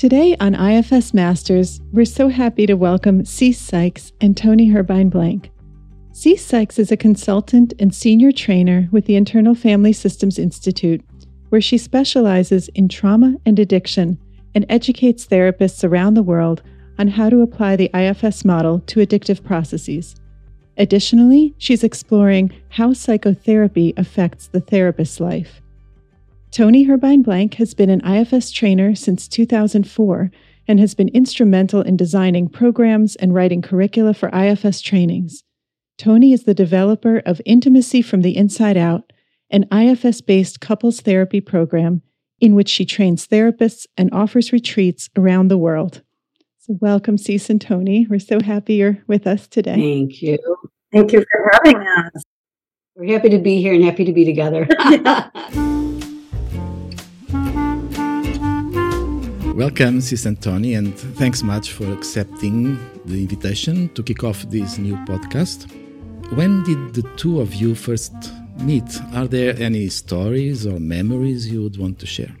Today 0.00 0.34
on 0.40 0.54
IFS 0.54 1.12
Masters, 1.12 1.78
we're 1.92 2.06
so 2.06 2.28
happy 2.28 2.64
to 2.64 2.72
welcome 2.72 3.22
Cece 3.24 3.54
Sykes 3.54 4.12
and 4.22 4.34
Toni 4.34 4.70
Herbine 4.70 5.10
Blank. 5.10 5.50
Cece 6.12 6.38
Sykes 6.38 6.78
is 6.78 6.90
a 6.90 6.96
consultant 6.96 7.74
and 7.78 7.94
senior 7.94 8.32
trainer 8.32 8.88
with 8.92 9.04
the 9.04 9.14
Internal 9.14 9.54
Family 9.54 9.92
Systems 9.92 10.38
Institute, 10.38 11.04
where 11.50 11.60
she 11.60 11.76
specializes 11.76 12.68
in 12.68 12.88
trauma 12.88 13.34
and 13.44 13.58
addiction 13.58 14.18
and 14.54 14.64
educates 14.70 15.26
therapists 15.26 15.86
around 15.86 16.14
the 16.14 16.22
world 16.22 16.62
on 16.98 17.08
how 17.08 17.28
to 17.28 17.42
apply 17.42 17.76
the 17.76 17.90
IFS 17.92 18.42
model 18.42 18.78
to 18.86 19.00
addictive 19.00 19.44
processes. 19.44 20.16
Additionally, 20.78 21.54
she's 21.58 21.84
exploring 21.84 22.50
how 22.70 22.94
psychotherapy 22.94 23.92
affects 23.98 24.46
the 24.46 24.60
therapist's 24.60 25.20
life. 25.20 25.60
Toni 26.50 26.82
Herbine 26.82 27.22
Blank 27.22 27.54
has 27.54 27.74
been 27.74 27.90
an 27.90 28.04
IFS 28.04 28.50
trainer 28.50 28.96
since 28.96 29.28
2004 29.28 30.32
and 30.66 30.80
has 30.80 30.94
been 30.94 31.08
instrumental 31.10 31.80
in 31.80 31.96
designing 31.96 32.48
programs 32.48 33.14
and 33.16 33.32
writing 33.32 33.62
curricula 33.62 34.14
for 34.14 34.28
IFS 34.30 34.80
trainings. 34.80 35.44
Toni 35.96 36.32
is 36.32 36.44
the 36.44 36.54
developer 36.54 37.18
of 37.24 37.40
Intimacy 37.46 38.02
from 38.02 38.22
the 38.22 38.36
Inside 38.36 38.76
Out, 38.76 39.12
an 39.50 39.64
IFS 39.72 40.20
based 40.22 40.60
couples 40.60 41.02
therapy 41.02 41.40
program 41.40 42.02
in 42.40 42.56
which 42.56 42.68
she 42.68 42.84
trains 42.84 43.28
therapists 43.28 43.86
and 43.96 44.12
offers 44.12 44.52
retreats 44.52 45.08
around 45.16 45.48
the 45.48 45.58
world. 45.58 46.02
So, 46.58 46.76
welcome, 46.80 47.16
Cece 47.16 47.50
and 47.50 47.60
Toni. 47.60 48.08
We're 48.10 48.18
so 48.18 48.40
happy 48.40 48.74
you're 48.74 48.98
with 49.06 49.26
us 49.26 49.46
today. 49.46 49.74
Thank 49.74 50.20
you. 50.20 50.38
Thank 50.92 51.12
you 51.12 51.24
for 51.30 51.50
having 51.52 51.76
us. 51.76 52.24
We're 52.96 53.12
happy 53.12 53.28
to 53.28 53.38
be 53.38 53.60
here 53.60 53.74
and 53.74 53.84
happy 53.84 54.04
to 54.04 54.12
be 54.12 54.24
together. 54.24 54.66
Welcome, 59.54 59.98
Cece 59.98 60.26
and 60.26 60.40
Toni, 60.40 60.74
and 60.74 60.96
thanks 60.96 61.42
much 61.42 61.72
for 61.72 61.92
accepting 61.92 62.78
the 63.04 63.20
invitation 63.20 63.88
to 63.94 64.02
kick 64.02 64.22
off 64.22 64.42
this 64.44 64.78
new 64.78 64.94
podcast. 65.04 65.70
When 66.34 66.62
did 66.62 66.94
the 66.94 67.02
two 67.16 67.40
of 67.40 67.52
you 67.54 67.74
first 67.74 68.14
meet? 68.60 68.84
Are 69.12 69.26
there 69.26 69.54
any 69.58 69.88
stories 69.88 70.66
or 70.66 70.78
memories 70.78 71.50
you 71.50 71.62
would 71.64 71.76
want 71.76 71.98
to 71.98 72.06
share? 72.06 72.34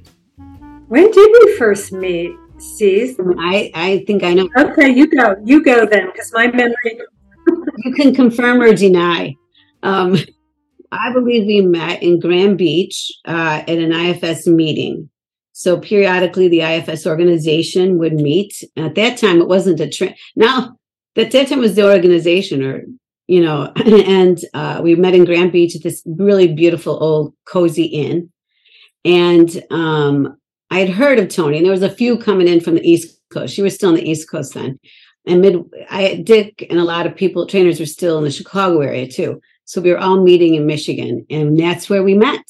When 0.86 1.10
did 1.10 1.30
we 1.42 1.56
first 1.56 1.92
meet, 1.92 2.30
Cece? 2.58 3.16
I, 3.38 3.72
I 3.74 4.04
think 4.06 4.22
I 4.22 4.34
know. 4.34 4.48
Okay, 4.56 4.90
you 4.90 5.08
go. 5.08 5.34
You 5.44 5.64
go 5.64 5.86
then, 5.86 6.06
because 6.06 6.32
my 6.32 6.46
memory. 6.46 7.00
you 7.78 7.92
can 7.92 8.14
confirm 8.14 8.62
or 8.62 8.72
deny. 8.72 9.34
Um, 9.82 10.16
I 10.92 11.12
believe 11.12 11.46
we 11.46 11.60
met 11.60 12.02
in 12.02 12.20
Grand 12.20 12.56
Beach 12.56 13.12
uh, 13.24 13.62
at 13.66 13.68
an 13.68 13.92
IFS 13.92 14.46
meeting. 14.46 15.10
So 15.60 15.78
periodically, 15.78 16.48
the 16.48 16.62
IFS 16.62 17.06
organization 17.06 17.98
would 17.98 18.14
meet. 18.14 18.64
At 18.78 18.94
that 18.94 19.18
time, 19.18 19.42
it 19.42 19.46
wasn't 19.46 19.78
a 19.78 19.90
train. 19.90 20.14
Now, 20.34 20.78
at 21.18 21.32
that 21.32 21.48
time, 21.48 21.58
was 21.58 21.74
the 21.74 21.86
organization, 21.86 22.64
or 22.64 22.84
you 23.26 23.42
know, 23.42 23.70
and 23.76 24.42
uh, 24.54 24.80
we 24.82 24.94
met 24.94 25.14
in 25.14 25.26
Grand 25.26 25.52
Beach 25.52 25.76
at 25.76 25.82
this 25.82 26.02
really 26.06 26.48
beautiful 26.48 26.96
old 27.02 27.34
cozy 27.44 27.84
inn. 27.84 28.32
And 29.04 29.62
um, 29.70 30.38
I 30.70 30.78
had 30.78 30.88
heard 30.88 31.18
of 31.18 31.28
Toni, 31.28 31.58
and 31.58 31.66
there 31.66 31.72
was 31.72 31.82
a 31.82 31.90
few 31.90 32.16
coming 32.16 32.48
in 32.48 32.62
from 32.62 32.76
the 32.76 32.90
East 32.90 33.20
Coast. 33.30 33.52
She 33.52 33.60
was 33.60 33.74
still 33.74 33.90
on 33.90 33.96
the 33.96 34.10
East 34.10 34.30
Coast 34.30 34.54
then, 34.54 34.80
and 35.26 35.42
mid. 35.42 35.62
I 35.90 36.22
Dick 36.24 36.66
and 36.70 36.78
a 36.78 36.84
lot 36.84 37.04
of 37.04 37.14
people, 37.14 37.46
trainers, 37.46 37.80
were 37.80 37.84
still 37.84 38.16
in 38.16 38.24
the 38.24 38.30
Chicago 38.30 38.80
area 38.80 39.06
too. 39.06 39.42
So 39.66 39.82
we 39.82 39.90
were 39.90 39.98
all 39.98 40.22
meeting 40.22 40.54
in 40.54 40.64
Michigan, 40.64 41.26
and 41.28 41.60
that's 41.60 41.90
where 41.90 42.02
we 42.02 42.14
met. 42.14 42.46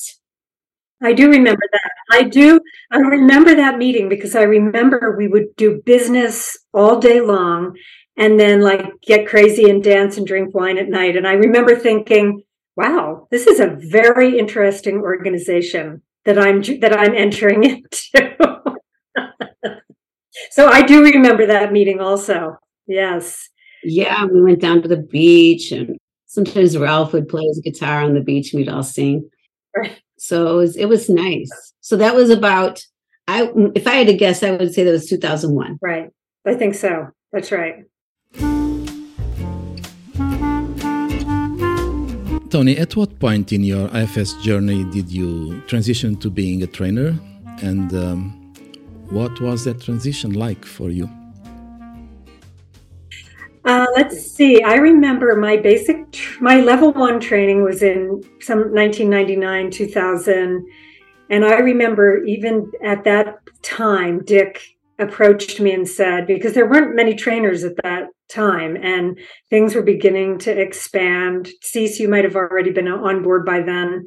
I 1.02 1.12
do 1.12 1.30
remember 1.30 1.62
that. 1.72 1.90
I 2.12 2.24
do. 2.24 2.60
I 2.90 2.98
remember 2.98 3.54
that 3.54 3.78
meeting 3.78 4.08
because 4.08 4.36
I 4.36 4.42
remember 4.42 5.16
we 5.16 5.28
would 5.28 5.56
do 5.56 5.80
business 5.84 6.58
all 6.74 6.98
day 6.98 7.20
long 7.20 7.76
and 8.16 8.38
then 8.38 8.60
like 8.60 8.84
get 9.02 9.26
crazy 9.26 9.70
and 9.70 9.82
dance 9.82 10.18
and 10.18 10.26
drink 10.26 10.54
wine 10.54 10.76
at 10.76 10.88
night. 10.88 11.16
And 11.16 11.26
I 11.26 11.32
remember 11.32 11.74
thinking, 11.74 12.42
wow, 12.76 13.28
this 13.30 13.46
is 13.46 13.60
a 13.60 13.78
very 13.90 14.38
interesting 14.38 14.98
organization 14.98 16.02
that 16.26 16.38
I'm, 16.38 16.62
that 16.80 16.96
I'm 16.96 17.14
entering 17.14 17.64
into. 18.12 18.36
so 20.50 20.68
I 20.68 20.82
do 20.82 21.02
remember 21.02 21.46
that 21.46 21.72
meeting 21.72 22.00
also. 22.00 22.58
Yes. 22.86 23.48
Yeah. 23.82 24.26
We 24.26 24.42
went 24.42 24.60
down 24.60 24.82
to 24.82 24.88
the 24.88 24.98
beach 24.98 25.72
and 25.72 25.96
sometimes 26.26 26.76
Ralph 26.76 27.14
would 27.14 27.28
play 27.28 27.44
his 27.44 27.60
guitar 27.64 28.02
on 28.02 28.12
the 28.12 28.20
beach 28.20 28.52
and 28.52 28.60
we'd 28.60 28.68
all 28.68 28.82
sing. 28.82 29.30
Right. 29.74 29.98
So 30.30 30.46
it 30.46 30.56
was, 30.62 30.76
it 30.76 30.86
was 30.86 31.10
nice. 31.10 31.50
So 31.80 31.96
that 31.96 32.14
was 32.14 32.30
about 32.30 32.80
I 33.26 33.50
if 33.74 33.84
I 33.88 33.94
had 33.94 34.06
to 34.06 34.14
guess, 34.14 34.44
I 34.44 34.52
would 34.52 34.72
say 34.72 34.84
that 34.84 34.92
was 34.92 35.08
2001. 35.08 35.80
Right. 35.82 36.10
I 36.46 36.54
think 36.54 36.76
so. 36.76 37.08
That's 37.32 37.50
right. 37.50 37.84
Toni, 42.50 42.78
at 42.78 42.94
what 42.94 43.18
point 43.18 43.52
in 43.52 43.64
your 43.64 43.88
IFS 43.92 44.34
journey 44.34 44.84
did 44.92 45.10
you 45.10 45.60
transition 45.66 46.14
to 46.18 46.30
being 46.30 46.62
a 46.62 46.68
trainer? 46.68 47.18
And 47.62 47.92
um, 47.92 48.30
what 49.10 49.40
was 49.40 49.64
that 49.64 49.80
transition 49.80 50.32
like 50.34 50.64
for 50.64 50.90
you? 50.90 51.08
Uh, 53.64 53.86
let's 53.94 54.32
see. 54.32 54.62
I 54.62 54.74
remember 54.74 55.36
my 55.36 55.56
basic, 55.56 56.10
tr- 56.12 56.42
my 56.42 56.60
level 56.60 56.92
one 56.92 57.20
training 57.20 57.62
was 57.62 57.82
in 57.82 58.22
some 58.40 58.72
1999, 58.72 59.70
2000. 59.70 60.66
And 61.28 61.44
I 61.44 61.58
remember 61.58 62.24
even 62.24 62.72
at 62.82 63.04
that 63.04 63.38
time, 63.62 64.24
Dick 64.24 64.62
approached 64.98 65.60
me 65.60 65.72
and 65.72 65.86
said, 65.86 66.26
because 66.26 66.54
there 66.54 66.68
weren't 66.68 66.96
many 66.96 67.14
trainers 67.14 67.62
at 67.64 67.76
that 67.82 68.08
time 68.28 68.76
and 68.76 69.18
things 69.50 69.74
were 69.74 69.82
beginning 69.82 70.38
to 70.38 70.58
expand. 70.58 71.50
Cece, 71.62 71.98
you 71.98 72.08
might 72.08 72.24
have 72.24 72.36
already 72.36 72.70
been 72.70 72.88
on 72.88 73.22
board 73.22 73.44
by 73.44 73.60
then. 73.60 74.06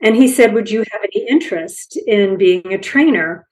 And 0.00 0.14
he 0.14 0.28
said, 0.28 0.52
Would 0.52 0.70
you 0.70 0.84
have 0.92 1.00
any 1.02 1.26
interest 1.26 1.98
in 2.06 2.36
being 2.36 2.72
a 2.72 2.78
trainer? 2.78 3.46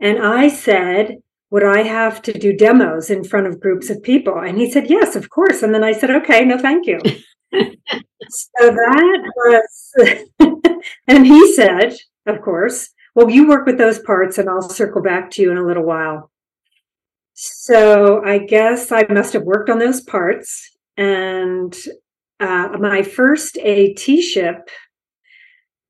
And 0.00 0.18
I 0.18 0.48
said, 0.48 1.18
would 1.54 1.62
I 1.62 1.82
have 1.82 2.20
to 2.22 2.36
do 2.36 2.52
demos 2.52 3.10
in 3.10 3.22
front 3.22 3.46
of 3.46 3.60
groups 3.60 3.88
of 3.88 4.02
people? 4.02 4.40
And 4.40 4.58
he 4.58 4.68
said, 4.68 4.90
Yes, 4.90 5.14
of 5.14 5.30
course. 5.30 5.62
And 5.62 5.72
then 5.72 5.84
I 5.84 5.92
said, 5.92 6.10
Okay, 6.10 6.44
no, 6.44 6.58
thank 6.58 6.84
you. 6.84 6.98
so 7.52 8.60
that 8.60 9.32
was, 9.36 9.94
and 11.06 11.24
he 11.24 11.54
said, 11.54 11.94
Of 12.26 12.42
course, 12.42 12.88
well, 13.14 13.30
you 13.30 13.48
work 13.48 13.66
with 13.66 13.78
those 13.78 14.00
parts 14.00 14.36
and 14.36 14.50
I'll 14.50 14.68
circle 14.68 15.00
back 15.00 15.30
to 15.30 15.42
you 15.42 15.52
in 15.52 15.56
a 15.56 15.64
little 15.64 15.84
while. 15.84 16.32
So 17.34 18.20
I 18.24 18.38
guess 18.38 18.90
I 18.90 19.06
must 19.08 19.32
have 19.34 19.44
worked 19.44 19.70
on 19.70 19.78
those 19.78 20.00
parts. 20.00 20.76
And 20.96 21.72
uh, 22.40 22.70
my 22.80 23.04
first 23.04 23.58
AT 23.58 24.00
ship 24.00 24.70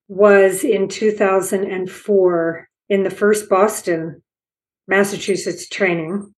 was 0.08 0.62
in 0.62 0.88
2004 0.88 2.68
in 2.90 3.02
the 3.02 3.08
first 3.08 3.48
Boston 3.48 4.20
Massachusetts 4.86 5.68
training. 5.68 6.32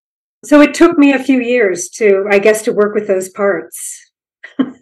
So 0.44 0.60
it 0.60 0.74
took 0.74 0.98
me 0.98 1.12
a 1.12 1.22
few 1.22 1.40
years 1.40 1.88
to, 1.96 2.26
I 2.30 2.38
guess, 2.38 2.62
to 2.62 2.72
work 2.72 2.94
with 2.94 3.06
those 3.06 3.28
parts. 3.28 4.00
and 4.58 4.76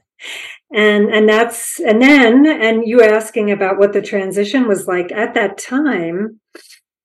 and 0.75 1.29
that's 1.29 1.79
and 1.81 2.03
then 2.03 2.47
and 2.47 2.87
you 2.87 3.03
asking 3.03 3.51
about 3.51 3.79
what 3.79 3.93
the 3.93 4.03
transition 4.03 4.67
was 4.67 4.87
like 4.87 5.13
at 5.13 5.35
that 5.35 5.57
time 5.57 6.41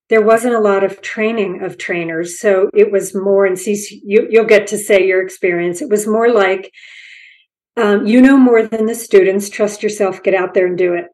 there 0.10 0.24
wasn't 0.24 0.56
a 0.56 0.60
lot 0.60 0.84
of 0.84 1.02
training 1.02 1.62
of 1.62 1.78
trainers. 1.78 2.40
So 2.40 2.70
it 2.74 2.92
was 2.92 3.14
more 3.14 3.46
and 3.46 3.58
see 3.58 4.02
you, 4.04 4.28
you'll 4.30 4.46
get 4.46 4.66
to 4.68 4.78
say 4.78 5.06
your 5.06 5.22
experience. 5.22 5.82
It 5.82 5.90
was 5.90 6.08
more 6.08 6.32
like 6.32 6.74
um, 7.78 8.06
you 8.08 8.20
know 8.20 8.36
more 8.36 8.64
than 8.64 8.88
the 8.88 8.96
students. 8.96 9.50
Trust 9.50 9.84
yourself. 9.84 10.24
Get 10.24 10.34
out 10.34 10.54
there 10.54 10.66
and 10.66 10.78
do 10.78 10.96
it 10.96 11.06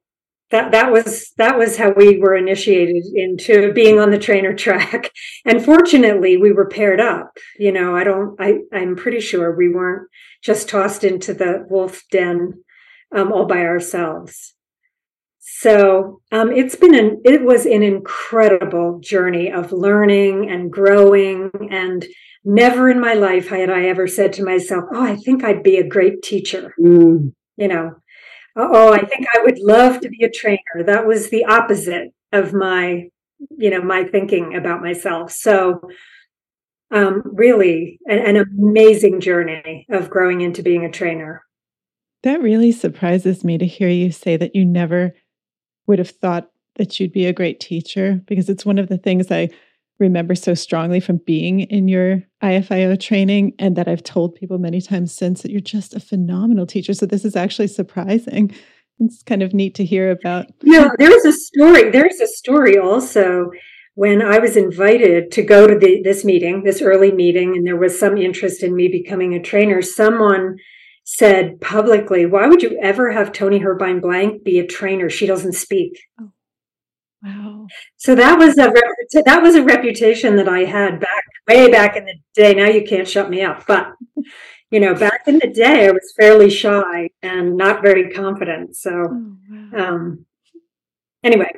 that 0.51 0.71
that 0.71 0.91
was 0.91 1.31
that 1.37 1.57
was 1.57 1.77
how 1.77 1.91
we 1.91 2.19
were 2.19 2.35
initiated 2.35 3.03
into 3.13 3.73
being 3.73 3.99
on 3.99 4.11
the 4.11 4.19
trainer 4.19 4.53
track. 4.53 5.11
And 5.47 5.63
fortunately 5.63 6.37
we 6.37 6.51
were 6.51 6.67
paired 6.67 6.99
up. 6.99 7.37
You 7.59 7.71
know 7.71 7.95
i 7.95 8.03
don't 8.03 8.35
i 8.39 8.59
i'm 8.73 8.95
pretty 8.95 9.19
sure 9.19 9.55
we 9.55 9.69
weren't 9.69 10.07
just 10.43 10.69
tossed 10.69 11.03
into 11.03 11.33
the 11.33 11.65
wolf 11.69 12.01
den 12.11 12.63
um, 13.15 13.31
all 13.31 13.45
by 13.45 13.61
ourselves. 13.61 14.53
So 15.39 16.21
um, 16.31 16.51
it's 16.51 16.75
been 16.75 16.95
an 16.95 17.21
it 17.23 17.43
was 17.43 17.65
an 17.65 17.83
incredible 17.83 18.99
journey 18.99 19.51
of 19.51 19.71
learning 19.71 20.49
and 20.49 20.71
growing 20.71 21.51
and 21.71 22.05
never 22.45 22.89
in 22.89 22.99
my 22.99 23.13
life 23.13 23.49
had 23.49 23.71
i 23.71 23.85
ever 23.85 24.07
said 24.07 24.31
to 24.31 24.43
myself 24.43 24.83
oh 24.93 25.03
i 25.03 25.15
think 25.15 25.43
i'd 25.43 25.63
be 25.63 25.77
a 25.77 25.87
great 25.87 26.21
teacher. 26.21 26.75
Mm. 26.79 27.33
you 27.57 27.67
know 27.67 27.95
oh, 28.55 28.93
I 28.93 29.03
think 29.03 29.27
I 29.33 29.43
would 29.43 29.59
love 29.59 29.99
to 30.01 30.09
be 30.09 30.23
a 30.23 30.31
trainer. 30.31 30.83
That 30.85 31.05
was 31.05 31.29
the 31.29 31.45
opposite 31.45 32.13
of 32.31 32.53
my, 32.53 33.09
you 33.57 33.69
know, 33.69 33.81
my 33.81 34.03
thinking 34.03 34.55
about 34.55 34.81
myself. 34.81 35.31
So, 35.31 35.81
um, 36.91 37.23
really, 37.25 37.99
an, 38.07 38.19
an 38.19 38.37
amazing 38.37 39.19
journey 39.19 39.85
of 39.89 40.09
growing 40.09 40.41
into 40.41 40.63
being 40.63 40.85
a 40.85 40.91
trainer. 40.91 41.41
That 42.23 42.41
really 42.41 42.71
surprises 42.71 43.43
me 43.43 43.57
to 43.57 43.65
hear 43.65 43.89
you 43.89 44.11
say 44.11 44.37
that 44.37 44.55
you 44.55 44.65
never 44.65 45.13
would 45.87 45.99
have 45.99 46.09
thought 46.09 46.49
that 46.75 46.99
you'd 46.99 47.11
be 47.11 47.25
a 47.25 47.33
great 47.33 47.59
teacher 47.59 48.21
because 48.25 48.49
it's 48.49 48.65
one 48.65 48.77
of 48.77 48.87
the 48.87 48.97
things 48.97 49.31
I 49.31 49.49
remember 49.99 50.35
so 50.35 50.53
strongly 50.53 50.99
from 50.99 51.17
being 51.25 51.61
in 51.61 51.87
your 51.87 52.21
IFIO 52.43 52.99
training, 52.99 53.53
and 53.59 53.75
that 53.75 53.87
I've 53.87 54.03
told 54.03 54.35
people 54.35 54.57
many 54.57 54.81
times 54.81 55.15
since 55.15 55.41
that 55.41 55.51
you're 55.51 55.61
just 55.61 55.93
a 55.93 55.99
phenomenal 55.99 56.65
teacher. 56.65 56.93
So 56.93 57.05
this 57.05 57.25
is 57.25 57.35
actually 57.35 57.67
surprising. 57.67 58.53
It's 58.99 59.23
kind 59.23 59.43
of 59.43 59.53
neat 59.53 59.75
to 59.75 59.85
hear 59.85 60.11
about. 60.11 60.47
Yeah, 60.63 60.89
there's 60.97 61.25
a 61.25 61.33
story. 61.33 61.91
There's 61.91 62.19
a 62.19 62.27
story 62.27 62.77
also 62.77 63.51
when 63.95 64.21
I 64.21 64.39
was 64.39 64.57
invited 64.57 65.31
to 65.31 65.41
go 65.41 65.67
to 65.67 65.77
the, 65.77 66.01
this 66.03 66.25
meeting, 66.25 66.63
this 66.63 66.81
early 66.81 67.11
meeting, 67.11 67.55
and 67.55 67.65
there 67.65 67.77
was 67.77 67.97
some 67.99 68.17
interest 68.17 68.63
in 68.63 68.75
me 68.75 68.87
becoming 68.87 69.33
a 69.33 69.41
trainer. 69.41 69.81
Someone 69.81 70.57
said 71.03 71.61
publicly, 71.61 72.25
"Why 72.25 72.47
would 72.47 72.61
you 72.61 72.77
ever 72.81 73.11
have 73.11 73.31
Toni 73.31 73.59
Herbine 73.59 74.01
Blank 74.01 74.43
be 74.43 74.59
a 74.59 74.65
trainer? 74.65 75.09
She 75.09 75.25
doesn't 75.25 75.53
speak." 75.53 75.99
Oh. 76.19 76.31
Wow. 77.25 77.65
So 77.97 78.13
that 78.13 78.37
was 78.37 78.57
a 78.59 78.71
that 79.23 79.41
was 79.41 79.55
a 79.55 79.63
reputation 79.63 80.35
that 80.35 80.47
I 80.47 80.59
had 80.59 80.99
back 80.99 81.23
way 81.47 81.71
back 81.71 81.95
in 81.95 82.05
the 82.05 82.13
day. 82.35 82.53
Now 82.53 82.67
you 82.67 82.83
can't 82.85 83.07
shut 83.07 83.31
me 83.31 83.41
up, 83.41 83.65
but 83.65 83.93
you 84.69 84.79
know, 84.79 84.93
back 84.93 85.21
in 85.27 85.39
the 85.39 85.47
day, 85.47 85.87
I 85.87 85.91
was 85.91 86.13
fairly 86.17 86.49
shy 86.49 87.09
and 87.23 87.57
not 87.57 87.81
very 87.81 88.09
confident. 88.11 88.75
So, 88.75 88.91
oh, 88.91 89.37
wow. 89.49 89.87
um, 89.87 90.25
anyway. 91.23 91.51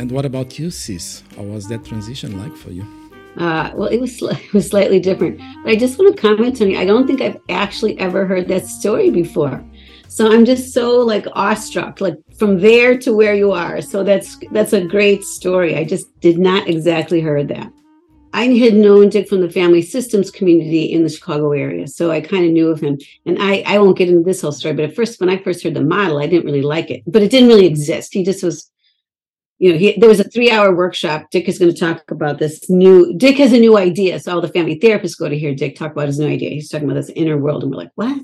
and 0.00 0.10
what 0.10 0.24
about 0.24 0.58
you, 0.58 0.68
Cece? 0.68 1.22
How 1.36 1.42
was 1.42 1.68
that 1.68 1.84
transition 1.84 2.38
like 2.38 2.56
for 2.56 2.70
you? 2.70 2.84
Uh, 3.36 3.70
well, 3.74 3.88
it 3.88 4.00
was 4.00 4.22
it 4.22 4.52
was 4.52 4.68
slightly 4.68 4.98
different, 5.00 5.38
but 5.62 5.70
I 5.70 5.76
just 5.76 5.98
want 5.98 6.16
to 6.16 6.20
comment, 6.20 6.56
Toni. 6.56 6.76
I 6.76 6.84
don't 6.84 7.06
think 7.06 7.20
I've 7.20 7.40
actually 7.48 7.98
ever 7.98 8.26
heard 8.26 8.48
that 8.48 8.66
story 8.66 9.10
before. 9.10 9.62
So 10.08 10.32
I'm 10.32 10.44
just 10.44 10.72
so 10.72 10.98
like 11.00 11.26
awestruck, 11.32 12.00
like 12.00 12.16
from 12.38 12.58
there 12.58 12.96
to 12.98 13.14
where 13.14 13.34
you 13.34 13.52
are. 13.52 13.82
So 13.82 14.02
that's 14.02 14.38
that's 14.50 14.72
a 14.72 14.84
great 14.84 15.24
story. 15.24 15.76
I 15.76 15.84
just 15.84 16.06
did 16.20 16.38
not 16.38 16.68
exactly 16.68 17.20
heard 17.20 17.48
that. 17.48 17.70
I 18.32 18.48
had 18.48 18.74
known 18.74 19.08
Dick 19.08 19.28
from 19.28 19.40
the 19.40 19.50
family 19.50 19.80
systems 19.80 20.30
community 20.30 20.84
in 20.92 21.02
the 21.02 21.08
Chicago 21.08 21.52
area, 21.52 21.86
so 21.86 22.10
I 22.10 22.20
kind 22.20 22.44
of 22.44 22.52
knew 22.52 22.68
of 22.68 22.80
him. 22.80 22.98
And 23.24 23.38
I, 23.40 23.62
I 23.66 23.78
won't 23.78 23.96
get 23.96 24.10
into 24.10 24.24
this 24.24 24.42
whole 24.42 24.52
story, 24.52 24.74
but 24.74 24.84
at 24.84 24.94
first, 24.94 25.20
when 25.20 25.30
I 25.30 25.38
first 25.38 25.62
heard 25.62 25.72
the 25.72 25.82
model, 25.82 26.18
I 26.18 26.26
didn't 26.26 26.44
really 26.44 26.60
like 26.60 26.90
it, 26.90 27.02
but 27.06 27.22
it 27.22 27.30
didn't 27.30 27.48
really 27.48 27.64
exist. 27.64 28.12
He 28.12 28.24
just 28.24 28.42
was, 28.42 28.70
you 29.58 29.72
know, 29.72 29.78
he, 29.78 29.98
there 29.98 30.08
was 30.10 30.20
a 30.20 30.28
three-hour 30.28 30.74
workshop. 30.74 31.30
Dick 31.30 31.48
is 31.48 31.58
going 31.58 31.72
to 31.72 31.80
talk 31.80 32.10
about 32.10 32.38
this 32.38 32.68
new. 32.68 33.16
Dick 33.16 33.38
has 33.38 33.54
a 33.54 33.58
new 33.58 33.78
idea, 33.78 34.20
so 34.20 34.34
all 34.34 34.42
the 34.42 34.48
family 34.48 34.78
therapists 34.78 35.18
go 35.18 35.30
to 35.30 35.38
hear 35.38 35.54
Dick 35.54 35.74
talk 35.74 35.92
about 35.92 36.08
his 36.08 36.18
new 36.18 36.28
idea. 36.28 36.50
He's 36.50 36.68
talking 36.68 36.90
about 36.90 37.00
this 37.00 37.10
inner 37.16 37.38
world, 37.38 37.62
and 37.62 37.72
we're 37.72 37.78
like, 37.78 37.92
what? 37.94 38.20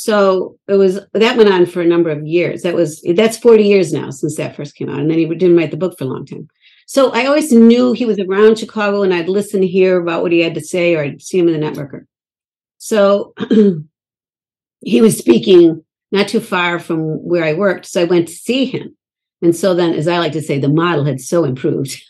So 0.00 0.56
it 0.66 0.76
was 0.76 0.98
that 1.12 1.36
went 1.36 1.52
on 1.52 1.66
for 1.66 1.82
a 1.82 1.86
number 1.86 2.08
of 2.08 2.26
years. 2.26 2.62
That 2.62 2.74
was 2.74 3.02
that's 3.14 3.36
40 3.36 3.64
years 3.64 3.92
now 3.92 4.08
since 4.08 4.34
that 4.36 4.56
first 4.56 4.74
came 4.74 4.88
out. 4.88 4.98
And 4.98 5.10
then 5.10 5.18
he 5.18 5.26
didn't 5.26 5.58
write 5.58 5.72
the 5.72 5.76
book 5.76 5.98
for 5.98 6.04
a 6.04 6.06
long 6.06 6.24
time. 6.24 6.48
So 6.86 7.12
I 7.12 7.26
always 7.26 7.52
knew 7.52 7.92
he 7.92 8.06
was 8.06 8.18
around 8.18 8.58
Chicago 8.58 9.02
and 9.02 9.12
I'd 9.12 9.28
listen 9.28 9.60
to 9.60 9.66
hear 9.66 10.00
about 10.00 10.22
what 10.22 10.32
he 10.32 10.40
had 10.40 10.54
to 10.54 10.62
say 10.62 10.94
or 10.96 11.02
I'd 11.02 11.20
see 11.20 11.38
him 11.38 11.48
in 11.48 11.60
the 11.60 11.66
networker. 11.66 12.06
So 12.78 13.34
he 14.80 15.02
was 15.02 15.18
speaking 15.18 15.84
not 16.12 16.28
too 16.28 16.40
far 16.40 16.78
from 16.78 17.02
where 17.22 17.44
I 17.44 17.52
worked. 17.52 17.84
So 17.84 18.00
I 18.00 18.04
went 18.04 18.28
to 18.28 18.34
see 18.34 18.64
him. 18.64 18.96
And 19.42 19.54
so 19.54 19.74
then, 19.74 19.92
as 19.92 20.08
I 20.08 20.18
like 20.18 20.32
to 20.32 20.40
say, 20.42 20.58
the 20.58 20.70
model 20.70 21.04
had 21.04 21.20
so 21.20 21.44
improved 21.44 22.02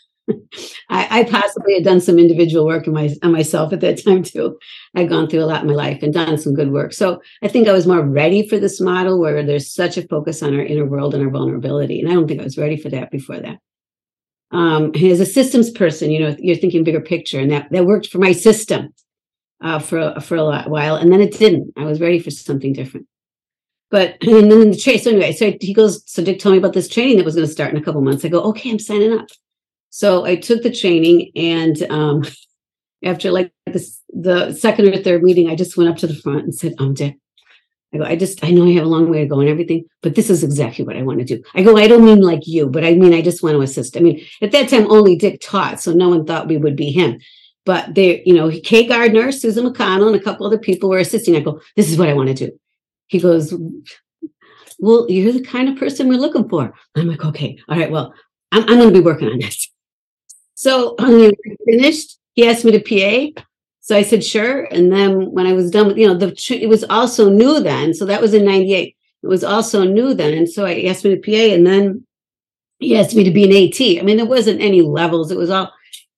I, 0.89 1.19
I, 1.19 1.23
possibly 1.23 1.75
had 1.75 1.83
done 1.83 2.01
some 2.01 2.19
individual 2.19 2.65
work 2.65 2.87
in 2.87 2.93
my, 2.93 3.09
on 3.23 3.31
myself 3.31 3.73
at 3.73 3.81
that 3.81 4.03
time 4.03 4.23
too. 4.23 4.57
I'd 4.95 5.09
gone 5.09 5.27
through 5.27 5.43
a 5.43 5.45
lot 5.45 5.61
in 5.61 5.67
my 5.67 5.73
life 5.73 6.03
and 6.03 6.13
done 6.13 6.37
some 6.37 6.53
good 6.53 6.71
work. 6.71 6.93
So 6.93 7.21
I 7.43 7.47
think 7.47 7.67
I 7.67 7.73
was 7.73 7.87
more 7.87 8.01
ready 8.01 8.47
for 8.47 8.59
this 8.59 8.81
model 8.81 9.19
where 9.19 9.43
there's 9.43 9.73
such 9.73 9.97
a 9.97 10.07
focus 10.07 10.43
on 10.43 10.53
our 10.53 10.65
inner 10.65 10.85
world 10.85 11.13
and 11.13 11.23
our 11.23 11.29
vulnerability. 11.29 11.99
And 11.99 12.09
I 12.09 12.13
don't 12.13 12.27
think 12.27 12.41
I 12.41 12.45
was 12.45 12.57
ready 12.57 12.77
for 12.77 12.89
that 12.89 13.11
before 13.11 13.39
that. 13.39 13.57
Um, 14.51 14.91
as 14.95 15.19
a 15.19 15.25
systems 15.25 15.71
person, 15.71 16.11
you 16.11 16.19
know, 16.19 16.35
you're 16.39 16.57
thinking 16.57 16.83
bigger 16.83 16.99
picture, 16.99 17.39
and 17.39 17.51
that 17.51 17.71
that 17.71 17.85
worked 17.85 18.07
for 18.07 18.17
my 18.17 18.33
system 18.33 18.93
uh, 19.61 19.79
for 19.79 20.19
for 20.19 20.35
a 20.35 20.63
while, 20.67 20.95
and 20.95 21.11
then 21.11 21.21
it 21.21 21.37
didn't. 21.37 21.71
I 21.77 21.85
was 21.85 22.01
ready 22.01 22.19
for 22.19 22.31
something 22.31 22.73
different. 22.73 23.07
But 23.89 24.17
and 24.21 24.51
then 24.51 24.71
the 24.71 24.77
train. 24.77 24.99
So 24.99 25.11
anyway, 25.11 25.31
so 25.33 25.53
he 25.59 25.73
goes. 25.73 26.03
So 26.05 26.23
Dick 26.23 26.39
told 26.39 26.53
me 26.53 26.59
about 26.59 26.73
this 26.73 26.89
training 26.89 27.17
that 27.17 27.25
was 27.25 27.35
going 27.35 27.47
to 27.47 27.53
start 27.53 27.71
in 27.71 27.77
a 27.77 27.83
couple 27.83 28.01
months. 28.01 28.25
I 28.25 28.29
go, 28.29 28.41
okay, 28.43 28.71
I'm 28.71 28.79
signing 28.79 29.13
up. 29.13 29.27
So 29.91 30.25
I 30.25 30.35
took 30.35 30.63
the 30.63 30.71
training, 30.71 31.31
and 31.35 31.81
um, 31.91 32.23
after 33.03 33.29
like 33.29 33.53
the 33.65 34.55
second 34.57 34.87
or 34.87 34.97
third 34.97 35.21
meeting, 35.21 35.49
I 35.49 35.55
just 35.55 35.77
went 35.77 35.89
up 35.89 35.97
to 35.97 36.07
the 36.07 36.15
front 36.15 36.43
and 36.43 36.55
said, 36.55 36.73
"Um, 36.79 36.93
Dick, 36.95 37.17
I 37.93 37.97
go, 37.97 38.03
I 38.05 38.15
just, 38.15 38.43
I 38.43 38.51
know 38.51 38.65
I 38.65 38.71
have 38.71 38.85
a 38.85 38.89
long 38.89 39.09
way 39.09 39.19
to 39.19 39.25
go 39.25 39.41
and 39.41 39.49
everything, 39.49 39.85
but 40.01 40.15
this 40.15 40.29
is 40.29 40.43
exactly 40.43 40.85
what 40.85 40.95
I 40.95 41.01
want 41.01 41.19
to 41.19 41.25
do. 41.25 41.43
I 41.53 41.63
go, 41.63 41.77
I 41.77 41.87
don't 41.87 42.05
mean 42.05 42.21
like 42.21 42.47
you, 42.47 42.69
but 42.69 42.85
I 42.85 42.95
mean, 42.95 43.13
I 43.13 43.21
just 43.21 43.43
want 43.43 43.55
to 43.55 43.61
assist. 43.61 43.97
I 43.97 43.99
mean, 43.99 44.25
at 44.41 44.53
that 44.53 44.69
time, 44.69 44.89
only 44.89 45.17
Dick 45.17 45.41
taught, 45.41 45.81
so 45.81 45.91
no 45.91 46.09
one 46.09 46.25
thought 46.25 46.47
we 46.47 46.57
would 46.57 46.77
be 46.77 46.91
him. 46.91 47.19
But 47.65 47.93
they, 47.93 48.23
you 48.25 48.33
know, 48.33 48.49
Kay 48.63 48.87
Gardner, 48.87 49.31
Susan 49.31 49.65
McConnell, 49.65 50.07
and 50.07 50.15
a 50.15 50.23
couple 50.23 50.47
other 50.47 50.57
people 50.57 50.89
were 50.89 50.99
assisting. 50.99 51.35
I 51.35 51.41
go, 51.41 51.59
this 51.75 51.91
is 51.91 51.97
what 51.97 52.09
I 52.09 52.13
want 52.13 52.29
to 52.29 52.33
do. 52.33 52.51
He 53.07 53.19
goes, 53.19 53.53
well, 54.79 55.05
you're 55.09 55.33
the 55.33 55.43
kind 55.43 55.67
of 55.67 55.77
person 55.77 56.07
we're 56.07 56.15
looking 56.15 56.47
for. 56.47 56.73
I'm 56.95 57.07
like, 57.07 57.25
okay, 57.25 57.57
all 57.67 57.77
right, 57.77 57.91
well, 57.91 58.13
I'm, 58.53 58.63
I'm 58.63 58.79
going 58.79 58.93
to 58.93 58.99
be 58.99 59.05
working 59.05 59.27
on 59.27 59.39
this. 59.39 59.69
So 60.61 60.93
when 60.99 61.17
we 61.17 61.57
finished, 61.65 62.19
he 62.33 62.47
asked 62.47 62.63
me 62.63 62.71
to 62.77 63.33
PA. 63.33 63.41
So 63.79 63.97
I 63.97 64.03
said, 64.03 64.23
sure. 64.23 64.65
And 64.65 64.91
then 64.91 65.31
when 65.31 65.47
I 65.47 65.53
was 65.53 65.71
done 65.71 65.87
with, 65.87 65.97
you 65.97 66.07
know, 66.07 66.13
the 66.13 66.35
it 66.51 66.69
was 66.69 66.83
also 66.83 67.31
new 67.31 67.59
then. 67.59 67.95
So 67.95 68.05
that 68.05 68.21
was 68.21 68.35
in 68.35 68.45
98. 68.45 68.95
It 69.23 69.27
was 69.27 69.43
also 69.43 69.83
new 69.83 70.13
then. 70.13 70.37
And 70.37 70.47
so 70.47 70.67
I 70.67 70.83
asked 70.83 71.03
me 71.03 71.15
to 71.15 71.21
PA 71.21 71.55
and 71.55 71.65
then 71.65 72.05
he 72.77 72.95
asked 72.95 73.15
me 73.15 73.23
to 73.23 73.31
be 73.31 73.45
an 73.45 73.49
AT. 73.51 73.99
I 73.99 74.05
mean, 74.05 74.17
there 74.17 74.25
wasn't 74.27 74.61
any 74.61 74.83
levels. 74.83 75.31
It 75.31 75.37
was 75.37 75.49
all, 75.49 75.73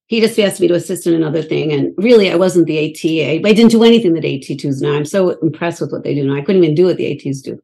he 0.08 0.20
just 0.20 0.38
asked 0.38 0.60
me 0.60 0.68
to 0.68 0.76
assist 0.76 1.08
in 1.08 1.14
another 1.14 1.42
thing. 1.42 1.72
And 1.72 1.94
really, 1.98 2.30
I 2.30 2.36
wasn't 2.36 2.68
the 2.68 2.80
AT. 2.80 3.02
I, 3.06 3.50
I 3.50 3.54
didn't 3.54 3.72
do 3.72 3.86
anything 3.86 4.14
that 4.14 4.26
AT2s 4.26 4.82
now. 4.82 4.94
I'm 4.94 5.06
so 5.06 5.30
impressed 5.40 5.80
with 5.80 5.94
what 5.94 6.04
they 6.04 6.14
do 6.14 6.28
now. 6.28 6.36
I 6.36 6.42
couldn't 6.42 6.62
even 6.62 6.76
do 6.76 6.88
what 6.88 6.98
the 6.98 7.14
ATs 7.14 7.42
do. 7.42 7.58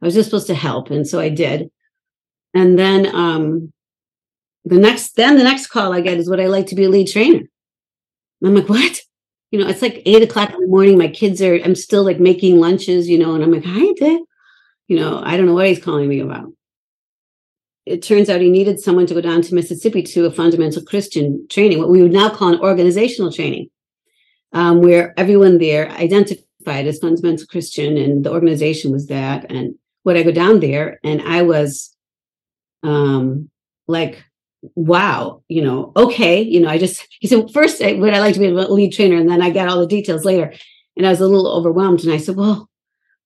I 0.00 0.04
was 0.04 0.14
just 0.14 0.30
supposed 0.30 0.46
to 0.46 0.54
help. 0.54 0.92
And 0.92 1.08
so 1.08 1.18
I 1.18 1.28
did. 1.28 1.72
And 2.54 2.78
then 2.78 3.12
um, 3.12 3.72
the 4.64 4.78
next 4.78 5.16
then 5.16 5.36
the 5.36 5.44
next 5.44 5.68
call 5.68 5.92
I 5.92 6.00
get 6.00 6.18
is 6.18 6.28
would 6.28 6.40
I 6.40 6.46
like 6.46 6.66
to 6.68 6.74
be 6.74 6.84
a 6.84 6.88
lead 6.88 7.08
trainer? 7.08 7.38
And 7.38 7.48
I'm 8.42 8.54
like, 8.54 8.68
what? 8.68 9.00
You 9.50 9.60
know, 9.60 9.68
it's 9.68 9.82
like 9.82 10.02
eight 10.04 10.20
o'clock 10.20 10.52
in 10.52 10.58
the 10.58 10.66
morning. 10.66 10.98
My 10.98 11.06
kids 11.06 11.40
are, 11.40 11.54
I'm 11.54 11.76
still 11.76 12.02
like 12.02 12.18
making 12.18 12.58
lunches, 12.58 13.08
you 13.08 13.16
know, 13.16 13.36
and 13.36 13.44
I'm 13.44 13.52
like, 13.52 13.64
hi, 13.64 13.92
Dick. 13.94 14.20
You 14.88 14.96
know, 14.96 15.22
I 15.24 15.36
don't 15.36 15.46
know 15.46 15.54
what 15.54 15.68
he's 15.68 15.80
calling 15.80 16.08
me 16.08 16.18
about. 16.18 16.52
It 17.86 18.02
turns 18.02 18.28
out 18.28 18.40
he 18.40 18.50
needed 18.50 18.80
someone 18.80 19.06
to 19.06 19.14
go 19.14 19.20
down 19.20 19.42
to 19.42 19.54
Mississippi 19.54 20.02
to 20.02 20.24
a 20.24 20.32
fundamental 20.32 20.82
Christian 20.82 21.46
training, 21.48 21.78
what 21.78 21.88
we 21.88 22.02
would 22.02 22.12
now 22.12 22.30
call 22.30 22.52
an 22.52 22.58
organizational 22.58 23.30
training, 23.30 23.70
um, 24.52 24.80
where 24.80 25.14
everyone 25.16 25.58
there 25.58 25.88
identified 25.88 26.88
as 26.88 26.98
fundamental 26.98 27.46
Christian 27.46 27.96
and 27.96 28.24
the 28.24 28.32
organization 28.32 28.90
was 28.90 29.06
that. 29.06 29.52
And 29.52 29.76
would 30.02 30.16
I 30.16 30.24
go 30.24 30.32
down 30.32 30.58
there? 30.58 30.98
And 31.04 31.22
I 31.22 31.42
was 31.42 31.94
um, 32.82 33.50
like 33.86 34.24
wow, 34.74 35.42
you 35.48 35.62
know, 35.62 35.92
okay, 35.96 36.42
you 36.42 36.60
know, 36.60 36.68
I 36.68 36.78
just, 36.78 37.06
he 37.20 37.26
said, 37.26 37.50
first, 37.52 37.80
would 37.80 38.14
I 38.14 38.20
like 38.20 38.34
to 38.34 38.40
be 38.40 38.46
a 38.46 38.52
lead 38.52 38.92
trainer? 38.92 39.16
And 39.16 39.28
then 39.28 39.42
I 39.42 39.50
got 39.50 39.68
all 39.68 39.80
the 39.80 39.86
details 39.86 40.24
later. 40.24 40.52
And 40.96 41.06
I 41.06 41.10
was 41.10 41.20
a 41.20 41.26
little 41.26 41.48
overwhelmed. 41.48 42.04
And 42.04 42.12
I 42.12 42.18
said, 42.18 42.36
well, 42.36 42.68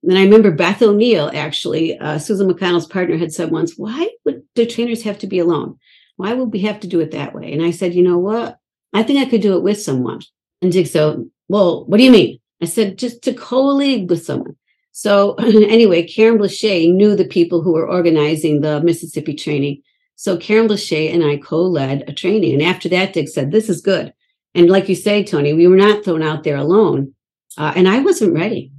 then 0.03 0.17
I 0.17 0.23
remember 0.23 0.51
Beth 0.51 0.81
O'Neill, 0.83 1.31
actually, 1.35 1.99
uh, 1.99 2.19
Susan 2.19 2.51
McConnell's 2.51 2.87
partner, 2.87 3.17
had 3.17 3.33
said 3.33 3.51
once, 3.51 3.75
why 3.77 4.09
would 4.25 4.43
the 4.55 4.67
trainers 4.67 5.03
have 5.03 5.19
to 5.21 5.27
be 5.27 5.39
alone? 5.39 5.79
Why 6.17 6.33
would 6.35 6.53
we 6.53 6.61
have 6.61 6.81
to 6.81 6.87
do 6.87 7.01
it 7.01 7.13
that 7.13 7.35
way? 7.35 7.53
And 7.53 7.63
I 7.63 7.71
said, 7.71 7.95
you 7.95 8.03
know 8.03 8.19
what? 8.19 8.59
I 8.93 9.03
think 9.03 9.21
I 9.21 9.29
could 9.29 9.43
do 9.43 9.57
it 9.57 9.63
with 9.63 9.81
someone. 9.81 10.21
And 10.63 10.73
Dick 10.73 10.87
said, 10.87 11.19
well, 11.49 11.85
what 11.87 11.99
do 11.99 12.05
you 12.05 12.11
mean? 12.11 12.41
I 12.63 12.67
said, 12.67 12.99
just 12.99 13.23
to 13.23 13.35
co-lead 13.35 14.11
with 14.11 14.25
someone. 14.25 14.57
So 14.93 15.35
anyway, 15.39 16.07
Karen 16.07 16.39
Blaché 16.39 16.93
knew 16.93 17.15
the 17.15 17.25
people 17.25 17.63
who 17.63 17.73
were 17.73 17.89
organizing 17.89 18.61
the 18.61 18.81
Mississippi 18.81 19.35
training. 19.35 19.83
So 20.19 20.37
Karen 20.37 20.67
Blaché 20.67 21.15
and 21.15 21.23
I 21.23 21.37
co-led 21.37 22.03
a 22.09 22.13
training. 22.13 22.55
And 22.55 22.63
after 22.63 22.89
that, 22.89 23.13
Dick 23.13 23.29
said, 23.29 23.53
this 23.53 23.69
is 23.69 23.81
good. 23.81 24.13
And 24.53 24.69
like 24.69 24.89
you 24.89 24.97
say, 24.97 25.23
Toni, 25.23 25.53
we 25.55 25.69
were 25.69 25.77
not 25.77 26.05
thrown 26.05 26.25
out 26.25 26.43
there 26.43 26.57
alone. 26.57 27.15
Uh, 27.57 27.73
and 27.77 27.89
I 27.89 28.01
wasn't 28.01 28.35
ready. 28.35 28.73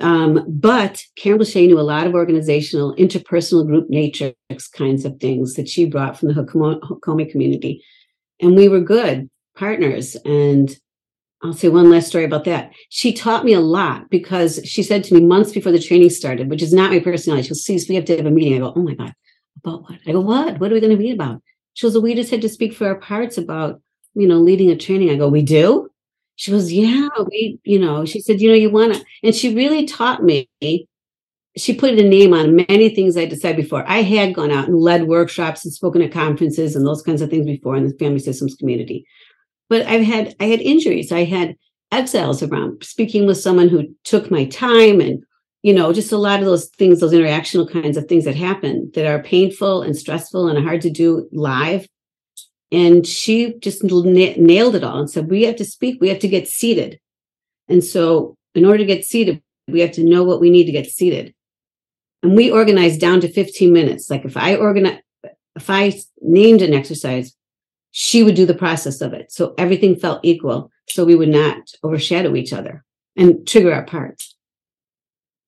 Um, 0.00 0.44
but 0.46 1.02
Karen 1.16 1.40
Blaché 1.40 1.66
knew 1.66 1.80
a 1.80 1.82
lot 1.82 2.06
of 2.06 2.14
organizational, 2.14 2.94
interpersonal 2.94 3.66
group 3.66 3.90
matrix 3.90 4.68
kinds 4.68 5.04
of 5.04 5.18
things 5.18 5.54
that 5.54 5.68
she 5.68 5.86
brought 5.86 6.20
from 6.20 6.28
the 6.28 6.34
Hakomi 6.34 7.28
community. 7.28 7.82
And 8.40 8.54
we 8.54 8.68
were 8.68 8.80
good 8.80 9.28
partners. 9.56 10.16
And 10.24 10.70
I'll 11.42 11.52
say 11.52 11.68
one 11.68 11.90
last 11.90 12.06
story 12.06 12.24
about 12.24 12.44
that. 12.44 12.70
She 12.90 13.12
taught 13.12 13.44
me 13.44 13.54
a 13.54 13.60
lot 13.60 14.08
because 14.08 14.60
she 14.64 14.84
said 14.84 15.02
to 15.04 15.14
me 15.14 15.20
months 15.20 15.50
before 15.50 15.72
the 15.72 15.82
training 15.82 16.10
started, 16.10 16.48
which 16.48 16.62
is 16.62 16.72
not 16.72 16.92
my 16.92 17.00
personality. 17.00 17.42
She 17.42 17.48
goes, 17.48 17.64
see, 17.64 17.84
we 17.88 17.96
have 17.96 18.04
to 18.04 18.16
have 18.16 18.26
a 18.26 18.30
meeting. 18.30 18.54
I 18.54 18.58
go, 18.58 18.72
oh 18.76 18.82
my 18.82 18.94
God, 18.94 19.14
about 19.56 19.82
what? 19.82 19.98
I 20.06 20.12
go, 20.12 20.20
what? 20.20 20.58
What 20.58 20.70
are 20.70 20.74
we 20.74 20.80
going 20.80 20.96
to 20.96 21.02
meet 21.02 21.14
about? 21.14 21.42
She 21.74 21.86
goes, 21.86 21.94
well, 21.94 22.02
we 22.02 22.14
just 22.14 22.30
had 22.30 22.42
to 22.42 22.48
speak 22.48 22.72
for 22.72 22.86
our 22.86 22.96
parts 22.96 23.38
about, 23.38 23.80
you 24.14 24.28
know, 24.28 24.38
leading 24.38 24.70
a 24.70 24.76
training. 24.76 25.10
I 25.10 25.16
go, 25.16 25.28
we 25.28 25.42
do? 25.42 25.90
She 26.36 26.50
goes, 26.50 26.72
yeah, 26.72 27.08
we, 27.30 27.58
you 27.64 27.78
know, 27.78 28.04
she 28.04 28.20
said, 28.20 28.40
you 28.40 28.48
know, 28.48 28.56
you 28.56 28.70
want 28.70 28.94
to, 28.94 29.04
and 29.22 29.34
she 29.34 29.54
really 29.54 29.86
taught 29.86 30.22
me 30.22 30.48
she 31.56 31.74
put 31.74 31.94
a 31.94 32.08
name 32.08 32.34
on 32.34 32.56
many 32.56 32.88
things 32.88 33.16
I 33.16 33.26
decided 33.26 33.56
before. 33.56 33.88
I 33.88 34.02
had 34.02 34.34
gone 34.34 34.50
out 34.50 34.66
and 34.66 34.76
led 34.76 35.06
workshops 35.06 35.64
and 35.64 35.72
spoken 35.72 36.02
at 36.02 36.12
conferences 36.12 36.74
and 36.74 36.86
those 36.86 37.02
kinds 37.02 37.22
of 37.22 37.30
things 37.30 37.46
before 37.46 37.76
in 37.76 37.86
the 37.86 37.94
family 37.94 38.18
systems 38.18 38.56
community. 38.56 39.06
But 39.68 39.86
I've 39.86 40.04
had 40.04 40.34
I 40.40 40.44
had 40.44 40.60
injuries. 40.60 41.12
I 41.12 41.24
had 41.24 41.56
exiles 41.92 42.42
around 42.42 42.82
speaking 42.82 43.26
with 43.26 43.38
someone 43.38 43.68
who 43.68 43.94
took 44.02 44.30
my 44.30 44.46
time 44.46 45.00
and 45.00 45.22
you 45.64 45.72
know 45.72 45.94
just 45.94 46.12
a 46.12 46.18
lot 46.18 46.40
of 46.40 46.44
those 46.44 46.66
things 46.66 47.00
those 47.00 47.14
interactional 47.14 47.68
kinds 47.68 47.96
of 47.96 48.04
things 48.04 48.26
that 48.26 48.36
happen 48.36 48.92
that 48.94 49.06
are 49.06 49.22
painful 49.22 49.80
and 49.80 49.96
stressful 49.96 50.46
and 50.46 50.64
hard 50.64 50.82
to 50.82 50.90
do 50.90 51.26
live. 51.32 51.88
And 52.70 53.06
she 53.06 53.54
just 53.60 53.82
nailed 53.82 54.74
it 54.74 54.84
all 54.84 54.98
and 54.98 55.10
said 55.10 55.30
we 55.30 55.44
have 55.44 55.56
to 55.56 55.64
speak. 55.64 56.00
We 56.00 56.08
have 56.10 56.18
to 56.18 56.28
get 56.28 56.48
seated. 56.48 56.98
And 57.68 57.82
so 57.82 58.36
in 58.54 58.64
order 58.64 58.78
to 58.78 58.84
get 58.84 59.04
seated 59.04 59.42
we 59.66 59.80
have 59.80 59.92
to 59.92 60.04
know 60.04 60.22
what 60.22 60.40
we 60.40 60.50
need 60.50 60.66
to 60.66 60.72
get 60.72 60.86
seated. 60.86 61.34
And 62.22 62.36
we 62.36 62.50
organized 62.50 63.00
down 63.00 63.22
to 63.22 63.32
15 63.32 63.72
minutes. 63.72 64.10
Like 64.10 64.26
if 64.26 64.36
i 64.36 64.54
organize 64.54 65.00
if 65.56 65.70
i 65.70 65.94
named 66.20 66.60
an 66.60 66.74
exercise 66.74 67.34
she 67.96 68.22
would 68.22 68.34
do 68.34 68.44
the 68.44 68.54
process 68.54 69.00
of 69.00 69.14
it. 69.14 69.32
So 69.32 69.54
everything 69.56 69.96
felt 69.96 70.20
equal. 70.24 70.70
So 70.90 71.06
we 71.06 71.14
would 71.14 71.28
not 71.30 71.70
overshadow 71.82 72.34
each 72.34 72.52
other 72.52 72.84
and 73.16 73.46
trigger 73.46 73.72
our 73.72 73.84
parts 73.84 74.33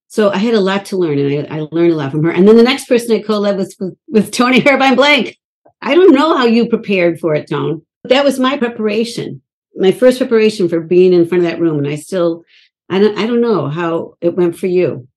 so 0.09 0.31
i 0.31 0.39
had 0.39 0.55
a 0.55 0.61
lot 0.61 0.85
to 0.87 0.97
learn 0.97 1.19
and 1.19 1.47
i, 1.47 1.59
I 1.59 1.69
learned 1.71 1.93
a 1.93 1.97
lot 1.97 2.11
from 2.11 2.25
her 2.25 2.31
and 2.31 2.47
then 2.47 2.57
the 2.57 2.63
next 2.63 2.87
person 2.87 3.17
i 3.17 3.23
co-led 3.23 3.57
was 3.57 3.77
with, 4.09 4.31
toni 4.31 4.61
herbine 4.61 4.97
blank 4.97 5.39
i 5.83 5.95
don't 5.95 6.15
know 6.15 6.37
how 6.37 6.47
you 6.47 6.69
prepared 6.69 7.19
for 7.21 7.35
it 7.35 7.49
tone 7.49 7.83
But 8.03 8.11
that 8.11 8.25
was 8.25 8.39
my 8.39 8.57
preparation 8.57 9.43
my 9.75 9.93
first 9.93 10.19
preparation 10.19 10.69
for 10.69 10.81
being 10.81 11.13
in 11.13 11.27
front 11.27 11.45
of 11.45 11.51
that 11.51 11.61
room 11.61 11.79
and 11.79 11.89
i 11.89 11.97
still 11.97 12.45
i 12.89 12.99
don't 12.99 13.19
i 13.19 13.27
don't 13.27 13.41
know 13.41 13.69
how 13.69 14.15
it 14.21 14.37
went 14.37 14.57
for 14.57 14.67
you 14.67 15.09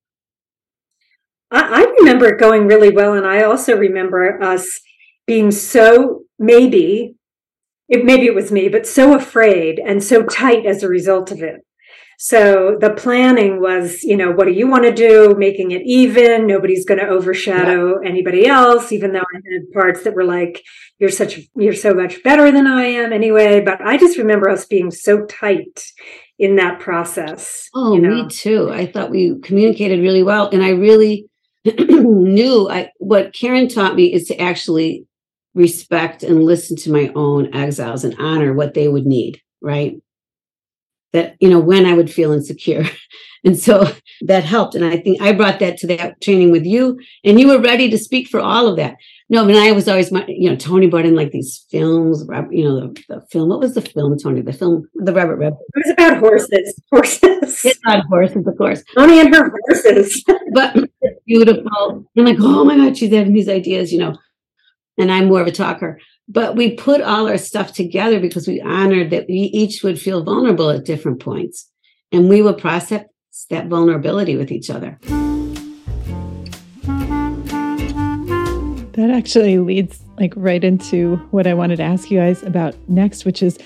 I, 1.51 1.83
I 1.83 1.93
remember 1.99 2.27
it 2.27 2.39
going 2.39 2.67
really 2.67 2.91
well. 2.91 3.13
And 3.13 3.25
I 3.25 3.43
also 3.43 3.75
remember 3.75 4.41
us 4.41 4.79
being 5.25 5.51
so 5.51 6.23
maybe, 6.37 7.15
it, 7.87 8.05
maybe 8.05 8.25
it 8.25 8.35
was 8.35 8.51
me, 8.51 8.69
but 8.69 8.87
so 8.87 9.15
afraid 9.15 9.79
and 9.79 10.03
so 10.03 10.23
tight 10.23 10.65
as 10.65 10.83
a 10.83 10.87
result 10.87 11.31
of 11.31 11.41
it. 11.41 11.65
So 12.21 12.77
the 12.81 12.89
planning 12.89 13.61
was, 13.61 14.03
you 14.03 14.17
know, 14.17 14.29
what 14.29 14.43
do 14.43 14.51
you 14.51 14.67
want 14.67 14.83
to 14.83 14.91
do? 14.91 15.35
Making 15.37 15.71
it 15.71 15.83
even. 15.85 16.47
Nobody's 16.47 16.83
going 16.83 16.99
to 16.99 17.07
overshadow 17.07 18.01
yeah. 18.01 18.09
anybody 18.09 18.45
else, 18.45 18.91
even 18.91 19.13
though 19.13 19.19
I 19.21 19.39
had 19.53 19.71
parts 19.71 20.03
that 20.03 20.15
were 20.15 20.25
like, 20.25 20.61
you're 20.97 21.11
such, 21.11 21.39
you're 21.55 21.71
so 21.73 21.93
much 21.93 22.21
better 22.21 22.51
than 22.51 22.67
I 22.67 22.83
am 22.83 23.13
anyway. 23.13 23.61
But 23.61 23.79
I 23.79 23.95
just 23.95 24.17
remember 24.17 24.49
us 24.49 24.65
being 24.65 24.91
so 24.91 25.25
tight 25.27 25.85
in 26.37 26.57
that 26.57 26.81
process. 26.81 27.69
Oh, 27.73 27.93
you 27.93 28.01
know? 28.01 28.23
me 28.23 28.27
too. 28.27 28.69
I 28.69 28.85
thought 28.85 29.11
we 29.11 29.39
communicated 29.39 30.01
really 30.01 30.21
well. 30.21 30.49
And 30.49 30.61
I 30.61 30.71
really, 30.71 31.29
knew 31.65 32.69
I 32.69 32.89
what 32.97 33.33
Karen 33.33 33.69
taught 33.69 33.95
me 33.95 34.11
is 34.11 34.27
to 34.27 34.41
actually 34.41 35.05
respect 35.53 36.23
and 36.23 36.43
listen 36.43 36.75
to 36.77 36.91
my 36.91 37.13
own 37.15 37.53
exiles 37.53 38.03
and 38.03 38.15
honor 38.19 38.53
what 38.53 38.73
they 38.73 38.89
would 38.89 39.05
need, 39.05 39.41
right? 39.61 40.01
That, 41.11 41.35
you 41.39 41.49
know, 41.49 41.59
when 41.59 41.85
I 41.85 41.93
would 41.93 42.11
feel 42.11 42.31
insecure. 42.31 42.85
And 43.43 43.57
so 43.57 43.89
that 44.21 44.43
helped. 44.43 44.75
And 44.75 44.83
I 44.83 44.97
think 44.97 45.21
I 45.21 45.31
brought 45.31 45.59
that 45.59 45.77
to 45.77 45.87
that 45.87 46.21
training 46.21 46.51
with 46.51 46.65
you, 46.65 46.99
and 47.23 47.39
you 47.39 47.47
were 47.47 47.61
ready 47.61 47.89
to 47.89 47.97
speak 47.97 48.27
for 48.27 48.39
all 48.39 48.67
of 48.67 48.75
that. 48.77 48.95
No, 49.31 49.45
but 49.45 49.55
I 49.55 49.71
was 49.71 49.87
always, 49.87 50.11
my, 50.11 50.25
you 50.27 50.49
know, 50.49 50.55
toni 50.55 50.87
brought 50.87 51.05
in 51.05 51.15
like 51.15 51.31
these 51.31 51.65
films, 51.69 52.25
you 52.49 52.63
know, 52.63 52.79
the, 52.79 53.03
the, 53.07 53.21
film. 53.31 53.49
What 53.49 53.59
was 53.59 53.75
the 53.75 53.81
film, 53.81 54.17
toni 54.17 54.41
The 54.41 54.53
film, 54.53 54.89
The 54.95 55.13
Robert 55.13 55.35
Red. 55.35 55.53
It 55.53 55.85
was 55.85 55.93
about 55.93 56.17
horses. 56.17 56.81
Horses. 56.91 57.63
It's 57.63 57.79
about 57.85 58.05
horses, 58.07 58.47
of 58.47 58.57
course. 58.57 58.83
toni 58.95 59.19
and 59.19 59.33
her 59.33 59.51
horses. 59.51 60.23
but 60.53 60.75
beautiful. 61.27 62.05
I'm 62.17 62.25
like, 62.25 62.37
oh 62.39 62.65
my 62.65 62.75
God, 62.75 62.97
she's 62.97 63.13
having 63.13 63.33
these 63.33 63.49
ideas, 63.49 63.93
you 63.93 63.99
know. 63.99 64.17
And 64.97 65.11
I'm 65.11 65.27
more 65.27 65.41
of 65.41 65.47
a 65.47 65.51
talker. 65.51 65.99
But 66.31 66.55
we 66.55 66.75
put 66.75 67.01
all 67.01 67.27
our 67.27 67.39
stuff 67.39 67.73
together 67.73 68.19
because 68.19 68.47
we 68.47 68.61
honored 68.61 69.09
that 69.09 69.25
we 69.27 69.35
each 69.35 69.81
would 69.81 69.99
feel 69.99 70.23
vulnerable 70.23 70.69
at 70.69 70.85
different 70.85 71.19
points. 71.19 71.67
And 72.11 72.29
we 72.29 72.43
would 72.43 72.59
process 72.59 73.05
that 73.49 73.67
vulnerability 73.67 74.37
with 74.37 74.51
each 74.51 74.69
other. 74.69 74.99
That 78.93 79.09
actually 79.11 79.57
leads 79.57 80.03
like 80.19 80.33
right 80.35 80.63
into 80.63 81.15
what 81.31 81.47
I 81.47 81.55
wanted 81.55 81.77
to 81.77 81.83
ask 81.83 82.11
you 82.11 82.19
guys 82.19 82.43
about 82.43 82.75
next, 82.87 83.25
which 83.25 83.41
is 83.41 83.57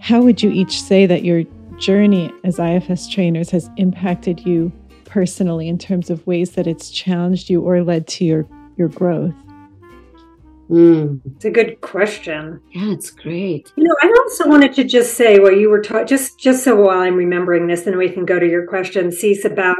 how 0.00 0.22
would 0.22 0.42
you 0.42 0.50
each 0.50 0.80
say 0.80 1.04
that 1.04 1.22
your 1.22 1.42
journey 1.78 2.32
as 2.44 2.58
IFS 2.58 3.08
trainers 3.10 3.50
has 3.50 3.68
impacted 3.76 4.46
you 4.46 4.72
personally 5.04 5.68
in 5.68 5.76
terms 5.76 6.08
of 6.08 6.26
ways 6.26 6.52
that 6.52 6.66
it's 6.66 6.88
challenged 6.88 7.50
you 7.50 7.60
or 7.60 7.82
led 7.82 8.06
to 8.06 8.24
your 8.24 8.46
your 8.78 8.88
growth? 8.88 9.34
Mm. 10.68 11.20
It's 11.24 11.44
a 11.44 11.50
good 11.50 11.80
question. 11.80 12.60
Yeah, 12.72 12.90
it's 12.90 13.10
great. 13.10 13.72
You 13.76 13.84
know, 13.84 13.96
I 14.02 14.08
also 14.24 14.48
wanted 14.48 14.74
to 14.74 14.84
just 14.84 15.14
say 15.14 15.38
while 15.38 15.52
you 15.52 15.70
were 15.70 15.80
talking, 15.80 16.06
just 16.06 16.38
just 16.40 16.64
so 16.64 16.74
while 16.74 16.98
I'm 16.98 17.14
remembering 17.14 17.66
this, 17.66 17.82
then 17.82 17.96
we 17.96 18.08
can 18.08 18.24
go 18.24 18.38
to 18.38 18.48
your 18.48 18.66
question, 18.66 19.08
Cece, 19.08 19.44
about 19.44 19.76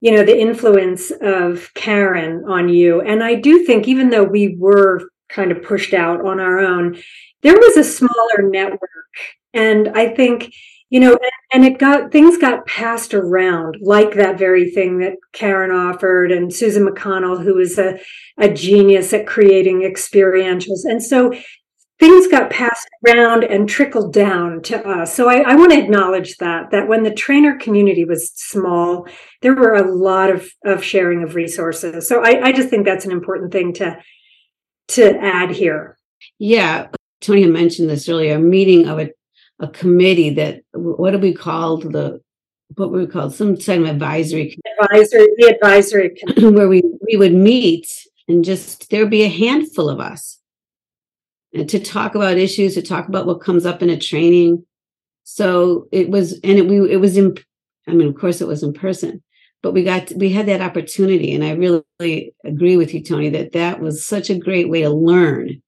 you 0.00 0.12
know 0.12 0.24
the 0.24 0.38
influence 0.38 1.10
of 1.20 1.72
Karen 1.74 2.44
on 2.48 2.68
you. 2.68 3.00
And 3.02 3.22
I 3.22 3.34
do 3.34 3.64
think, 3.64 3.86
even 3.86 4.10
though 4.10 4.24
we 4.24 4.56
were 4.58 5.10
kind 5.28 5.52
of 5.52 5.62
pushed 5.62 5.92
out 5.92 6.24
on 6.24 6.40
our 6.40 6.58
own, 6.58 6.98
there 7.42 7.56
was 7.56 7.76
a 7.76 7.84
smaller 7.84 8.42
network, 8.42 8.80
and 9.52 9.88
I 9.88 10.14
think 10.14 10.52
you 10.90 11.00
know 11.00 11.18
and 11.52 11.64
it 11.64 11.78
got 11.78 12.10
things 12.10 12.36
got 12.38 12.66
passed 12.66 13.14
around 13.14 13.76
like 13.80 14.14
that 14.14 14.38
very 14.38 14.70
thing 14.70 14.98
that 14.98 15.14
karen 15.32 15.70
offered 15.70 16.32
and 16.32 16.52
susan 16.52 16.86
mcconnell 16.86 17.42
who 17.42 17.58
is 17.58 17.78
a, 17.78 17.98
a 18.38 18.48
genius 18.48 19.12
at 19.12 19.26
creating 19.26 19.80
experientials. 19.80 20.84
And 20.84 21.02
so 21.02 21.34
things 21.98 22.28
got 22.28 22.50
passed 22.50 22.88
around 23.06 23.42
and 23.42 23.68
trickled 23.68 24.12
down 24.12 24.62
to 24.62 24.86
us. 24.86 25.14
So 25.14 25.28
I, 25.28 25.40
I 25.40 25.56
want 25.56 25.72
to 25.72 25.78
acknowledge 25.78 26.36
that 26.36 26.70
that 26.70 26.86
when 26.86 27.02
the 27.02 27.12
trainer 27.12 27.56
community 27.58 28.04
was 28.04 28.30
small 28.34 29.06
there 29.42 29.54
were 29.54 29.74
a 29.74 29.94
lot 29.94 30.30
of, 30.30 30.50
of 30.64 30.82
sharing 30.82 31.22
of 31.22 31.34
resources. 31.34 32.08
So 32.08 32.22
I, 32.24 32.46
I 32.46 32.52
just 32.52 32.68
think 32.68 32.84
that's 32.84 33.04
an 33.04 33.12
important 33.12 33.52
thing 33.52 33.72
to 33.74 33.98
to 34.88 35.18
add 35.18 35.50
here. 35.50 35.96
Yeah. 36.38 36.88
Toni 37.20 37.46
mentioned 37.46 37.90
this 37.90 38.08
earlier 38.08 38.36
a 38.36 38.38
meeting 38.38 38.86
of 38.86 39.00
a 39.00 39.10
a 39.60 39.68
committee 39.68 40.30
that 40.30 40.62
what 40.72 41.10
do 41.10 41.18
we 41.18 41.34
call 41.34 41.78
the 41.78 42.20
what 42.74 42.92
we 42.92 43.06
call 43.06 43.30
some 43.30 43.56
kind 43.56 43.82
of 43.82 43.88
advisory 43.88 44.56
advisory 44.80 45.28
the 45.36 45.54
advisory 45.54 46.10
committee. 46.18 46.50
Where 46.50 46.68
we 46.68 46.82
we 47.06 47.16
would 47.16 47.34
meet 47.34 47.88
and 48.28 48.44
just 48.44 48.90
there'd 48.90 49.10
be 49.10 49.24
a 49.24 49.28
handful 49.28 49.88
of 49.88 50.00
us. 50.00 50.38
And 51.54 51.68
to 51.70 51.80
talk 51.80 52.14
about 52.14 52.36
issues 52.36 52.74
to 52.74 52.82
talk 52.82 53.08
about 53.08 53.26
what 53.26 53.40
comes 53.40 53.64
up 53.64 53.82
in 53.82 53.88
a 53.88 53.98
training. 53.98 54.66
So 55.24 55.88
it 55.92 56.10
was 56.10 56.38
and 56.44 56.58
it, 56.58 56.68
we 56.68 56.90
it 56.90 56.98
was 56.98 57.16
in 57.16 57.36
i 57.86 57.92
mean 57.92 58.08
of 58.08 58.14
course 58.14 58.40
it 58.40 58.48
was 58.48 58.62
in 58.62 58.72
person 58.72 59.22
but 59.62 59.72
we 59.72 59.82
got 59.82 60.12
we 60.16 60.30
had 60.30 60.46
that 60.46 60.60
opportunity 60.60 61.34
and 61.34 61.44
i 61.44 61.52
really 61.52 62.34
agree 62.44 62.76
with 62.76 62.94
you 62.94 63.02
Toni 63.02 63.28
that 63.30 63.52
that 63.52 63.80
was 63.80 64.06
such 64.06 64.30
a 64.30 64.38
great 64.38 64.68
way 64.68 64.82
to 64.82 64.90
learn 64.90 65.62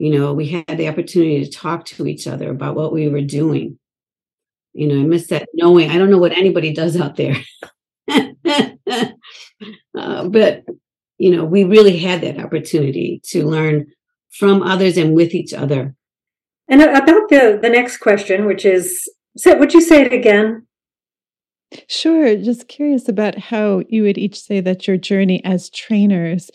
you 0.00 0.18
know 0.18 0.32
we 0.32 0.48
had 0.48 0.78
the 0.78 0.88
opportunity 0.88 1.44
to 1.44 1.50
talk 1.50 1.84
to 1.84 2.06
each 2.06 2.26
other 2.26 2.50
about 2.50 2.74
what 2.74 2.90
we 2.92 3.08
were 3.08 3.20
doing. 3.20 3.78
You 4.72 4.88
know 4.88 4.94
i 4.94 5.04
miss 5.04 5.26
that 5.26 5.48
knowing 5.52 5.90
i 5.90 5.98
don't 5.98 6.10
know 6.10 6.18
what 6.18 6.32
anybody 6.32 6.72
does 6.72 6.98
out 6.98 7.16
there. 7.16 7.36
Uh, 9.96 10.26
but 10.28 10.64
you 11.18 11.30
know 11.30 11.44
we 11.44 11.62
really 11.62 11.98
had 11.98 12.22
that 12.22 12.38
opportunity 12.38 13.20
to 13.22 13.46
learn 13.46 13.86
from 14.30 14.62
others 14.62 14.96
and 14.96 15.14
with 15.14 15.34
each 15.34 15.52
other. 15.52 15.94
And 16.68 16.80
about 16.80 17.28
the 17.28 17.58
the 17.60 17.68
next 17.68 17.98
question 17.98 18.46
which 18.46 18.64
is 18.64 19.08
so 19.36 19.56
would 19.58 19.74
you 19.74 19.80
say 19.80 20.02
it 20.02 20.12
again? 20.12 20.66
Sure 21.88 22.36
just 22.36 22.66
curious 22.68 23.08
about 23.08 23.38
how 23.38 23.82
you 23.88 24.02
would 24.02 24.18
each 24.18 24.40
say 24.40 24.60
that 24.60 24.88
your 24.88 24.96
journey 24.96 25.44
as 25.44 25.70
trainers 25.70 26.50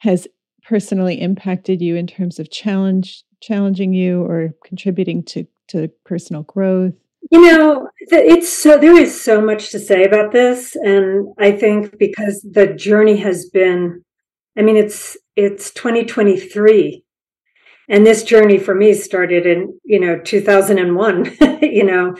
has 0.00 0.28
personally 0.72 1.20
impacted 1.20 1.82
you 1.82 1.96
in 1.96 2.06
terms 2.06 2.38
of 2.38 2.50
challenge 2.50 3.24
challenging 3.42 3.92
you 3.92 4.22
or 4.22 4.54
contributing 4.64 5.22
to 5.22 5.46
to 5.68 5.88
personal 6.06 6.44
growth? 6.44 6.94
You 7.30 7.42
know 7.42 7.90
it's 8.00 8.50
so 8.50 8.78
there 8.78 8.96
is 8.96 9.20
so 9.20 9.42
much 9.42 9.70
to 9.70 9.78
say 9.78 10.04
about 10.04 10.32
this 10.32 10.74
and 10.76 11.28
i 11.38 11.52
think 11.52 11.98
because 11.98 12.44
the 12.50 12.66
journey 12.66 13.16
has 13.16 13.48
been 13.48 14.02
i 14.58 14.62
mean 14.62 14.76
it's 14.76 15.16
it's 15.36 15.70
2023 15.70 17.04
and 17.88 18.04
this 18.04 18.24
journey 18.24 18.58
for 18.58 18.74
me 18.74 18.92
started 18.92 19.46
in 19.46 19.78
you 19.84 20.00
know 20.00 20.18
2001 20.18 21.36
you 21.62 21.84
know 21.84 22.16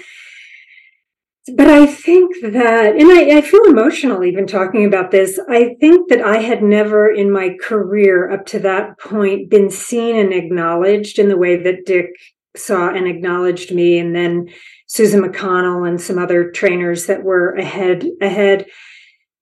but 1.57 1.67
I 1.67 1.87
think 1.87 2.37
that, 2.43 2.95
and 2.95 3.11
I, 3.11 3.39
I, 3.39 3.41
feel 3.41 3.65
emotional 3.65 4.23
even 4.23 4.47
talking 4.47 4.85
about 4.85 5.11
this. 5.11 5.41
I 5.49 5.75
think 5.81 6.09
that 6.09 6.21
I 6.21 6.37
had 6.37 6.63
never 6.63 7.11
in 7.11 7.33
my 7.33 7.57
career 7.61 8.31
up 8.31 8.47
to 8.47 8.61
that 8.61 9.01
point 9.01 9.51
been 9.51 9.69
seen 9.69 10.17
and 10.17 10.33
acknowledged 10.33 11.19
in 11.19 11.29
the 11.29 11.37
way 11.37 11.57
that 11.57 11.85
Dick 11.85 12.11
saw 12.57 12.91
and 12.91 13.09
acknowledged 13.09 13.75
me. 13.75 13.99
And 13.99 14.15
then 14.15 14.51
Susan 14.87 15.21
McConnell 15.21 15.89
and 15.89 16.01
some 16.01 16.17
other 16.17 16.53
trainers 16.53 17.07
that 17.07 17.25
were 17.25 17.57
ahead, 17.57 18.07
ahead. 18.21 18.67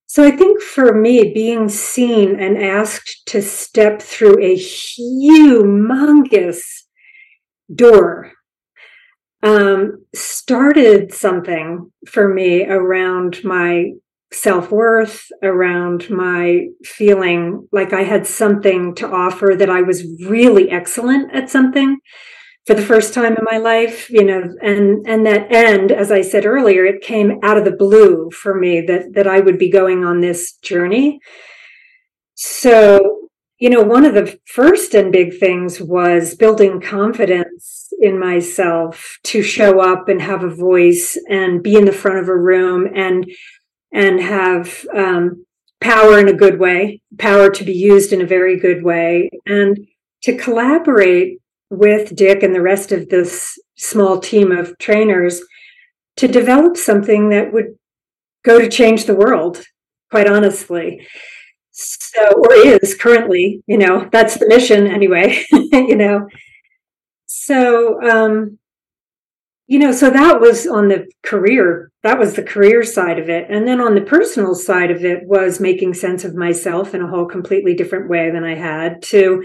So 0.06 0.24
I 0.24 0.30
think 0.30 0.62
for 0.62 0.94
me, 0.94 1.34
being 1.34 1.68
seen 1.68 2.40
and 2.40 2.56
asked 2.56 3.26
to 3.26 3.42
step 3.42 4.00
through 4.00 4.42
a 4.42 4.56
humongous 4.56 6.62
door 7.72 8.32
um, 9.42 10.04
started 10.14 11.12
something 11.14 11.90
for 12.06 12.32
me 12.32 12.66
around 12.66 13.42
my 13.44 13.92
self 14.32 14.70
worth, 14.70 15.26
around 15.42 16.08
my 16.10 16.66
feeling 16.84 17.68
like 17.72 17.92
I 17.92 18.02
had 18.02 18.26
something 18.26 18.94
to 18.96 19.08
offer, 19.08 19.54
that 19.56 19.70
I 19.70 19.82
was 19.82 20.06
really 20.26 20.70
excellent 20.70 21.34
at 21.34 21.50
something 21.50 21.98
for 22.66 22.74
the 22.74 22.82
first 22.82 23.14
time 23.14 23.36
in 23.36 23.44
my 23.50 23.56
life 23.56 24.10
you 24.10 24.22
know 24.22 24.42
and 24.62 25.06
and 25.06 25.24
that 25.24 25.50
end 25.50 25.90
as 25.90 26.12
i 26.12 26.20
said 26.20 26.44
earlier 26.44 26.84
it 26.84 27.00
came 27.02 27.38
out 27.42 27.56
of 27.56 27.64
the 27.64 27.70
blue 27.70 28.30
for 28.30 28.54
me 28.54 28.82
that 28.82 29.14
that 29.14 29.26
i 29.26 29.40
would 29.40 29.58
be 29.58 29.70
going 29.70 30.04
on 30.04 30.20
this 30.20 30.52
journey. 30.58 31.18
So 32.34 33.28
you 33.58 33.70
know 33.70 33.82
one 33.82 34.04
of 34.04 34.14
the 34.14 34.38
first 34.46 34.94
and 34.94 35.10
big 35.10 35.38
things 35.38 35.80
was 35.80 36.34
building 36.34 36.80
confidence 36.80 37.79
in 38.00 38.18
myself 38.18 39.18
to 39.24 39.42
show 39.42 39.80
up 39.80 40.08
and 40.08 40.22
have 40.22 40.42
a 40.42 40.54
voice 40.54 41.18
and 41.28 41.62
be 41.62 41.76
in 41.76 41.84
the 41.84 41.92
front 41.92 42.18
of 42.18 42.28
a 42.28 42.36
room 42.36 42.88
and 42.94 43.30
and 43.92 44.20
have 44.20 44.86
um, 44.94 45.44
power 45.80 46.18
in 46.18 46.28
a 46.28 46.32
good 46.32 46.58
way 46.58 47.00
power 47.18 47.50
to 47.50 47.64
be 47.64 47.72
used 47.72 48.12
in 48.12 48.20
a 48.20 48.26
very 48.26 48.58
good 48.58 48.82
way 48.82 49.28
and 49.46 49.78
to 50.22 50.36
collaborate 50.36 51.38
with 51.70 52.14
Dick 52.14 52.42
and 52.42 52.54
the 52.54 52.62
rest 52.62 52.92
of 52.92 53.08
this 53.08 53.58
small 53.76 54.18
team 54.18 54.52
of 54.52 54.76
trainers 54.78 55.40
to 56.16 56.28
develop 56.28 56.76
something 56.76 57.30
that 57.30 57.52
would 57.52 57.76
go 58.44 58.58
to 58.58 58.68
change 58.68 59.04
the 59.04 59.14
world, 59.14 59.62
quite 60.10 60.28
honestly. 60.28 61.06
So, 61.70 62.26
or 62.32 62.54
is 62.54 62.94
currently, 62.94 63.62
you 63.66 63.78
know, 63.78 64.08
that's 64.12 64.36
the 64.36 64.48
mission 64.48 64.86
anyway, 64.86 65.44
you 65.52 65.96
know. 65.96 66.28
So, 67.32 68.02
um, 68.02 68.58
you 69.68 69.78
know, 69.78 69.92
so 69.92 70.10
that 70.10 70.40
was 70.40 70.66
on 70.66 70.88
the 70.88 71.08
career, 71.22 71.92
that 72.02 72.18
was 72.18 72.34
the 72.34 72.42
career 72.42 72.82
side 72.82 73.20
of 73.20 73.28
it. 73.28 73.46
And 73.48 73.68
then 73.68 73.80
on 73.80 73.94
the 73.94 74.00
personal 74.00 74.56
side 74.56 74.90
of 74.90 75.04
it 75.04 75.28
was 75.28 75.60
making 75.60 75.94
sense 75.94 76.24
of 76.24 76.34
myself 76.34 76.92
in 76.92 77.02
a 77.02 77.06
whole 77.06 77.26
completely 77.26 77.74
different 77.74 78.10
way 78.10 78.32
than 78.32 78.42
I 78.42 78.56
had 78.56 79.00
to 79.14 79.44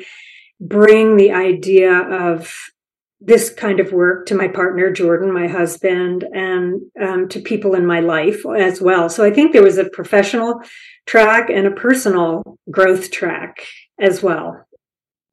bring 0.59 1.15
the 1.15 1.31
idea 1.31 1.93
of 1.93 2.51
this 3.21 3.51
kind 3.51 3.79
of 3.79 3.91
work 3.91 4.25
to 4.25 4.35
my 4.35 4.47
partner 4.47 4.91
jordan 4.91 5.31
my 5.31 5.47
husband 5.47 6.25
and 6.33 6.81
um, 7.01 7.27
to 7.29 7.39
people 7.39 7.73
in 7.73 7.85
my 7.85 7.99
life 8.01 8.45
as 8.57 8.81
well 8.81 9.09
so 9.09 9.23
i 9.23 9.31
think 9.31 9.51
there 9.51 9.63
was 9.63 9.77
a 9.77 9.89
professional 9.89 10.61
track 11.05 11.49
and 11.49 11.65
a 11.65 11.71
personal 11.71 12.57
growth 12.69 13.09
track 13.09 13.65
as 13.99 14.21
well 14.21 14.65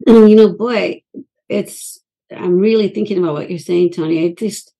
you 0.06 0.34
know 0.36 0.52
boy 0.52 1.02
it's 1.48 2.01
i'm 2.36 2.58
really 2.58 2.88
thinking 2.88 3.18
about 3.18 3.34
what 3.34 3.50
you're 3.50 3.58
saying 3.58 3.90
toni 3.90 4.24
i 4.24 4.34
just 4.36 4.72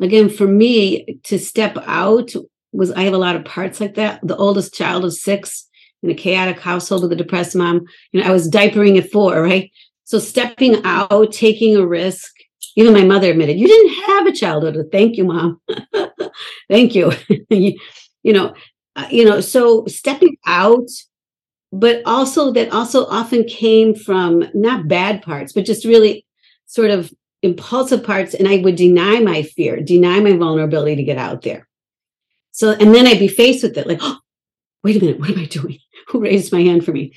again 0.00 0.28
for 0.28 0.46
me 0.46 1.18
to 1.24 1.38
step 1.38 1.76
out 1.86 2.30
was 2.72 2.90
i 2.92 3.02
have 3.02 3.14
a 3.14 3.18
lot 3.18 3.36
of 3.36 3.44
parts 3.44 3.80
like 3.80 3.94
that 3.94 4.20
the 4.22 4.36
oldest 4.36 4.74
child 4.74 5.04
of 5.04 5.12
six 5.12 5.68
in 6.04 6.10
a 6.10 6.14
chaotic 6.14 6.60
household 6.60 7.02
with 7.02 7.12
a 7.12 7.16
depressed 7.16 7.56
mom. 7.56 7.86
You 8.12 8.20
know, 8.20 8.28
I 8.28 8.32
was 8.32 8.48
diapering 8.48 8.98
at 8.98 9.10
four, 9.10 9.42
right? 9.42 9.70
So 10.04 10.18
stepping 10.18 10.84
out, 10.84 11.32
taking 11.32 11.76
a 11.76 11.86
risk. 11.86 12.30
Even 12.76 12.92
my 12.92 13.04
mother 13.04 13.30
admitted, 13.30 13.58
you 13.58 13.68
didn't 13.68 14.04
have 14.04 14.26
a 14.26 14.32
childhood. 14.32 14.76
Thank 14.92 15.16
you, 15.16 15.24
mom. 15.24 15.60
Thank 16.68 16.94
you. 16.94 17.12
you 17.48 17.78
know, 18.24 18.54
uh, 18.96 19.06
you 19.10 19.24
know, 19.24 19.40
so 19.40 19.86
stepping 19.86 20.36
out, 20.44 20.88
but 21.72 22.02
also 22.04 22.52
that 22.52 22.72
also 22.72 23.06
often 23.06 23.44
came 23.44 23.94
from 23.94 24.44
not 24.54 24.88
bad 24.88 25.22
parts, 25.22 25.52
but 25.52 25.64
just 25.64 25.84
really 25.84 26.23
sort 26.66 26.90
of 26.90 27.12
impulsive 27.42 28.02
parts. 28.04 28.34
And 28.34 28.48
I 28.48 28.58
would 28.58 28.76
deny 28.76 29.20
my 29.20 29.42
fear, 29.42 29.80
deny 29.80 30.20
my 30.20 30.36
vulnerability 30.36 30.96
to 30.96 31.04
get 31.04 31.18
out 31.18 31.42
there. 31.42 31.68
So, 32.52 32.72
and 32.72 32.94
then 32.94 33.06
I'd 33.06 33.18
be 33.18 33.28
faced 33.28 33.62
with 33.62 33.76
it 33.76 33.86
like, 33.86 33.98
oh, 34.00 34.18
wait 34.82 34.96
a 34.96 35.00
minute, 35.00 35.20
what 35.20 35.30
am 35.30 35.38
I 35.38 35.46
doing? 35.46 35.78
Who 36.08 36.20
raised 36.20 36.52
my 36.52 36.60
hand 36.60 36.84
for 36.84 36.92
me? 36.92 37.14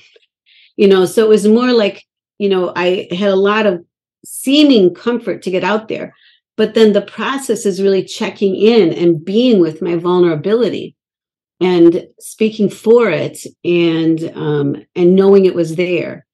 You 0.76 0.88
know, 0.88 1.04
so 1.06 1.24
it 1.24 1.28
was 1.28 1.46
more 1.46 1.72
like, 1.72 2.04
you 2.38 2.48
know, 2.48 2.72
I 2.74 3.08
had 3.10 3.30
a 3.30 3.36
lot 3.36 3.66
of 3.66 3.84
seeming 4.24 4.94
comfort 4.94 5.42
to 5.42 5.50
get 5.50 5.64
out 5.64 5.88
there. 5.88 6.14
But 6.56 6.74
then 6.74 6.92
the 6.92 7.02
process 7.02 7.64
is 7.64 7.80
really 7.80 8.04
checking 8.04 8.56
in 8.56 8.92
and 8.92 9.24
being 9.24 9.60
with 9.60 9.80
my 9.80 9.94
vulnerability 9.94 10.96
and 11.60 12.06
speaking 12.18 12.68
for 12.68 13.10
it 13.10 13.38
and 13.64 14.30
um, 14.34 14.76
and 14.94 15.14
knowing 15.14 15.44
it 15.44 15.54
was 15.54 15.76
there 15.76 16.26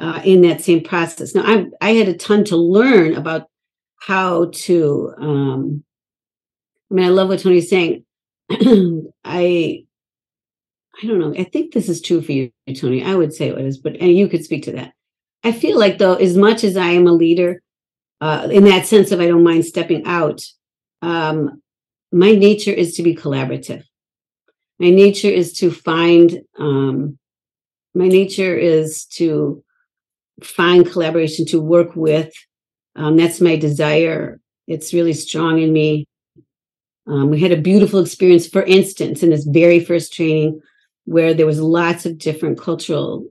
uh, 0.00 0.20
in 0.24 0.40
that 0.42 0.62
same 0.62 0.82
process. 0.82 1.34
Now 1.34 1.42
I 1.44 1.66
I 1.80 1.90
had 1.92 2.08
a 2.08 2.16
ton 2.16 2.44
to 2.44 2.56
learn 2.56 3.14
about 3.14 3.48
how 4.00 4.50
to. 4.52 5.14
Um, 5.18 5.84
I 6.90 6.94
mean, 6.94 7.04
I 7.04 7.10
love 7.10 7.28
what 7.28 7.38
Toni's 7.38 7.68
saying. 7.68 8.04
I 8.50 9.84
I 11.02 11.06
don't 11.06 11.18
know. 11.18 11.34
I 11.38 11.44
think 11.44 11.72
this 11.72 11.88
is 11.88 12.00
true 12.00 12.22
for 12.22 12.32
you, 12.32 12.50
Toni. 12.74 13.04
I 13.04 13.14
would 13.14 13.32
say 13.32 13.48
it 13.48 13.58
is, 13.58 13.78
but 13.78 13.96
and 13.96 14.16
you 14.16 14.28
could 14.28 14.44
speak 14.44 14.64
to 14.64 14.72
that. 14.72 14.92
I 15.44 15.52
feel 15.52 15.78
like 15.78 15.98
though, 15.98 16.14
as 16.14 16.36
much 16.36 16.64
as 16.64 16.76
I 16.76 16.88
am 16.88 17.06
a 17.06 17.12
leader, 17.12 17.62
uh, 18.20 18.48
in 18.50 18.64
that 18.64 18.86
sense 18.86 19.12
of 19.12 19.20
I 19.20 19.26
don't 19.26 19.44
mind 19.44 19.64
stepping 19.64 20.04
out, 20.04 20.42
um, 21.02 21.62
my 22.10 22.32
nature 22.32 22.72
is 22.72 22.94
to 22.96 23.02
be 23.02 23.14
collaborative. 23.14 23.84
My 24.78 24.90
nature 24.90 25.28
is 25.28 25.52
to 25.58 25.70
find. 25.70 26.40
Um, 26.58 27.18
my 27.94 28.06
nature 28.06 28.56
is 28.56 29.04
to 29.16 29.64
find 30.42 30.90
collaboration 30.90 31.46
to 31.46 31.60
work 31.60 31.96
with. 31.96 32.32
Um, 32.96 33.16
that's 33.16 33.40
my 33.40 33.56
desire. 33.56 34.40
It's 34.66 34.94
really 34.94 35.12
strong 35.12 35.60
in 35.60 35.72
me. 35.72 36.06
Um, 37.06 37.30
we 37.30 37.40
had 37.40 37.52
a 37.52 37.60
beautiful 37.60 38.00
experience, 38.00 38.46
for 38.46 38.62
instance, 38.62 39.22
in 39.22 39.30
this 39.30 39.44
very 39.44 39.80
first 39.80 40.12
training 40.12 40.60
where 41.04 41.34
there 41.34 41.46
was 41.46 41.60
lots 41.60 42.06
of 42.06 42.18
different 42.18 42.58
cultural 42.58 43.26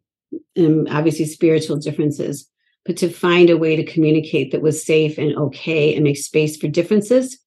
and 0.56 0.88
obviously 0.90 1.26
spiritual 1.26 1.78
differences 1.78 2.50
but 2.86 2.98
to 2.98 3.10
find 3.10 3.50
a 3.50 3.58
way 3.58 3.76
to 3.76 3.84
communicate 3.84 4.52
that 4.52 4.62
was 4.62 4.84
safe 4.84 5.18
and 5.18 5.36
okay 5.38 5.94
and 5.94 6.04
make 6.04 6.18
space 6.18 6.58
for 6.58 6.68
differences 6.68 7.40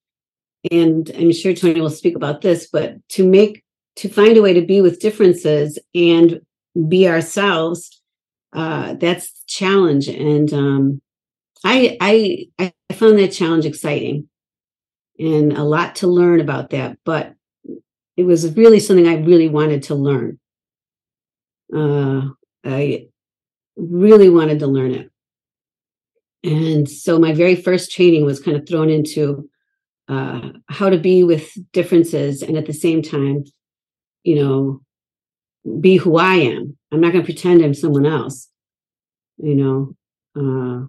and 0.70 1.10
i'm 1.16 1.32
sure 1.32 1.54
toni 1.54 1.80
will 1.80 1.90
speak 1.90 2.16
about 2.16 2.40
this 2.40 2.68
but 2.72 2.96
to 3.08 3.26
make 3.26 3.62
to 3.96 4.08
find 4.08 4.36
a 4.36 4.42
way 4.42 4.52
to 4.52 4.62
be 4.62 4.80
with 4.80 5.00
differences 5.00 5.78
and 5.94 6.40
be 6.88 7.08
ourselves 7.08 8.01
uh, 8.52 8.94
that's 8.94 9.30
the 9.32 9.44
challenge 9.46 10.08
and 10.08 10.52
um, 10.52 11.02
I, 11.64 11.96
I 12.00 12.72
i 12.90 12.94
found 12.94 13.18
that 13.18 13.32
challenge 13.32 13.64
exciting 13.66 14.28
and 15.18 15.52
a 15.52 15.62
lot 15.62 15.96
to 15.96 16.06
learn 16.06 16.40
about 16.40 16.70
that 16.70 16.98
but 17.04 17.34
it 18.16 18.24
was 18.24 18.54
really 18.56 18.80
something 18.80 19.06
I 19.06 19.16
really 19.16 19.48
wanted 19.48 19.84
to 19.84 19.94
learn. 19.94 20.38
Uh, 21.74 22.28
I 22.64 23.06
really 23.76 24.28
wanted 24.28 24.58
to 24.60 24.66
learn 24.66 24.92
it. 24.92 25.10
And 26.44 26.88
so 26.88 27.18
my 27.18 27.32
very 27.32 27.54
first 27.54 27.92
training 27.92 28.24
was 28.24 28.40
kind 28.40 28.56
of 28.56 28.68
thrown 28.68 28.90
into 28.90 29.48
uh, 30.08 30.50
how 30.68 30.90
to 30.90 30.98
be 30.98 31.24
with 31.24 31.50
differences 31.72 32.42
and 32.42 32.56
at 32.56 32.66
the 32.66 32.72
same 32.72 33.00
time, 33.00 33.44
you 34.24 34.34
know, 34.34 34.82
be 35.80 35.96
who 35.96 36.16
I 36.16 36.34
am. 36.34 36.76
I'm 36.90 37.00
not 37.00 37.12
going 37.12 37.24
to 37.24 37.32
pretend 37.32 37.62
I'm 37.62 37.74
someone 37.74 38.06
else, 38.06 38.48
you 39.38 39.54
know. 39.54 39.96
Uh, 40.36 40.86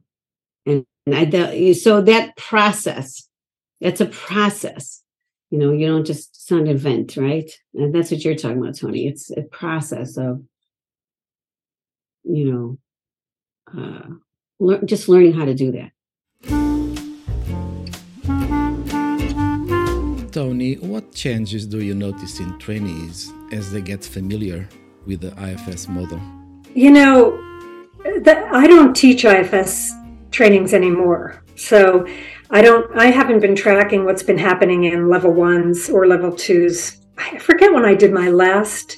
and, 0.66 0.86
and 1.06 1.36
I, 1.36 1.72
so 1.74 2.02
that 2.02 2.36
process, 2.38 3.28
that's 3.82 4.02
a 4.02 4.06
process 4.06 5.04
you 5.54 5.60
know 5.60 5.72
you 5.72 5.86
don't 5.86 6.06
just 6.06 6.52
an 6.52 6.66
event 6.66 7.16
right 7.16 7.52
and 7.76 7.94
that's 7.94 8.10
what 8.10 8.26
you're 8.26 8.34
talking 8.34 8.58
about 8.58 8.76
toni 8.76 9.08
it's 9.08 9.30
a 9.38 9.44
process 9.44 10.18
of 10.18 10.42
you 12.24 12.52
know 12.52 12.78
uh, 13.78 14.08
lear- 14.60 14.82
just 14.84 15.08
learning 15.08 15.34
how 15.34 15.46
to 15.46 15.54
do 15.54 15.72
that 15.72 16.83
toni 20.34 20.76
what 20.76 21.14
changes 21.14 21.66
do 21.66 21.80
you 21.84 21.94
notice 21.94 22.40
in 22.40 22.58
trainees 22.60 23.32
as 23.52 23.72
they 23.72 23.82
get 23.82 24.04
familiar 24.04 24.68
with 25.06 25.22
the 25.22 25.34
ifs 25.52 25.88
model 25.88 26.20
you 26.74 26.92
know 26.92 27.40
i 28.52 28.68
don't 28.68 28.96
teach 28.96 29.24
ifs 29.24 29.92
trainings 30.32 30.74
anymore 30.74 31.44
so 31.56 32.06
I 32.50 32.62
don't, 32.62 32.96
I 32.98 33.08
haven't 33.08 33.40
been 33.40 33.56
tracking 33.56 34.06
what's 34.06 34.24
been 34.24 34.38
happening 34.38 34.84
in 34.84 35.10
level 35.10 35.32
ones 35.32 35.90
or 35.90 36.08
level 36.08 36.32
twos. 36.32 36.98
I 37.18 37.38
forget 37.38 37.74
when 37.74 37.86
I 37.86 37.96
did 37.96 38.14
my 38.14 38.30
last 38.30 38.98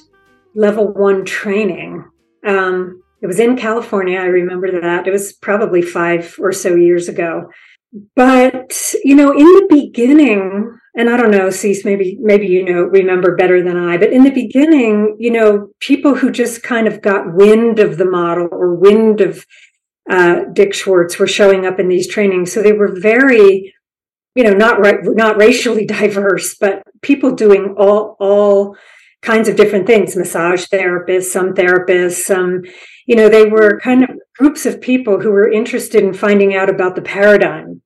level 0.54 0.92
one 0.92 1.24
training. 1.24 2.04
Um, 2.46 3.02
it 3.22 3.26
was 3.26 3.40
in 3.40 3.56
California. 3.56 4.18
I 4.18 4.26
remember 4.26 4.80
that. 4.80 5.06
It 5.06 5.10
was 5.10 5.32
probably 5.32 5.82
five 5.82 6.36
or 6.38 6.52
so 6.52 6.74
years 6.74 7.08
ago. 7.08 7.50
But 8.14 8.72
you 9.04 9.14
know, 9.14 9.32
in 9.32 9.44
the 9.44 9.66
beginning, 9.68 10.78
and 10.96 11.10
I 11.10 11.16
don't 11.16 11.30
know, 11.30 11.48
Cece, 11.48 11.84
maybe 11.84 12.18
maybe 12.20 12.46
you 12.46 12.64
know 12.64 12.82
remember 12.82 13.36
better 13.36 13.62
than 13.62 13.76
I, 13.76 13.96
but 13.96 14.12
in 14.12 14.24
the 14.24 14.30
beginning, 14.30 15.16
you 15.18 15.30
know, 15.30 15.68
people 15.80 16.16
who 16.16 16.30
just 16.30 16.62
kind 16.62 16.86
of 16.86 17.02
got 17.02 17.34
wind 17.34 17.78
of 17.78 17.98
the 17.98 18.08
model 18.08 18.48
or 18.50 18.74
wind 18.74 19.20
of 19.20 19.46
uh, 20.10 20.40
Dick 20.52 20.74
Schwartz 20.74 21.18
were 21.18 21.26
showing 21.26 21.66
up 21.66 21.78
in 21.78 21.88
these 21.88 22.08
trainings, 22.08 22.52
so 22.52 22.62
they 22.62 22.72
were 22.72 22.98
very, 23.00 23.74
you 24.34 24.44
know, 24.44 24.52
not 24.52 24.80
right, 24.80 25.00
not 25.02 25.36
racially 25.36 25.86
diverse, 25.86 26.54
but 26.54 26.82
people 27.02 27.34
doing 27.34 27.74
all 27.78 28.16
all 28.20 28.76
kinds 29.22 29.48
of 29.48 29.56
different 29.56 29.86
things 29.86 30.14
massage 30.14 30.66
therapists 30.66 31.24
some 31.24 31.52
therapists 31.52 32.22
some 32.22 32.62
you 33.06 33.16
know 33.16 33.28
they 33.28 33.46
were 33.46 33.80
kind 33.80 34.04
of 34.04 34.10
groups 34.36 34.66
of 34.66 34.80
people 34.80 35.20
who 35.20 35.30
were 35.30 35.50
interested 35.50 36.04
in 36.04 36.12
finding 36.12 36.54
out 36.54 36.70
about 36.70 36.94
the 36.94 37.02
paradigm 37.02 37.82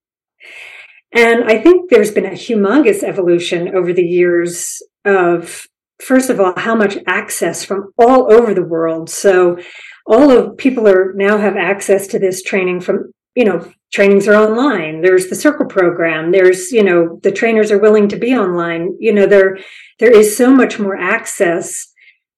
and 1.12 1.44
I 1.44 1.58
think 1.58 1.90
there's 1.90 2.12
been 2.12 2.26
a 2.26 2.30
humongous 2.30 3.02
evolution 3.02 3.74
over 3.74 3.92
the 3.92 4.04
years 4.04 4.80
of, 5.04 5.66
first 6.00 6.30
of 6.30 6.40
all, 6.40 6.54
how 6.56 6.74
much 6.74 6.98
access 7.06 7.64
from 7.64 7.92
all 7.98 8.32
over 8.32 8.54
the 8.54 8.64
world. 8.64 9.10
So 9.10 9.58
all 10.06 10.30
of 10.30 10.56
people 10.56 10.86
are 10.88 11.12
now 11.14 11.38
have 11.38 11.56
access 11.56 12.06
to 12.08 12.18
this 12.18 12.42
training 12.42 12.80
from, 12.80 13.12
you 13.34 13.44
know, 13.44 13.70
trainings 13.92 14.28
are 14.28 14.36
online. 14.36 15.00
There's 15.00 15.28
the 15.28 15.34
circle 15.34 15.66
program. 15.66 16.30
There's, 16.30 16.70
you 16.70 16.84
know, 16.84 17.18
the 17.22 17.32
trainers 17.32 17.72
are 17.72 17.80
willing 17.80 18.08
to 18.08 18.16
be 18.16 18.34
online. 18.34 18.96
You 19.00 19.12
know, 19.12 19.26
there, 19.26 19.58
there 19.98 20.16
is 20.16 20.36
so 20.36 20.50
much 20.54 20.78
more 20.78 20.96
access 20.96 21.88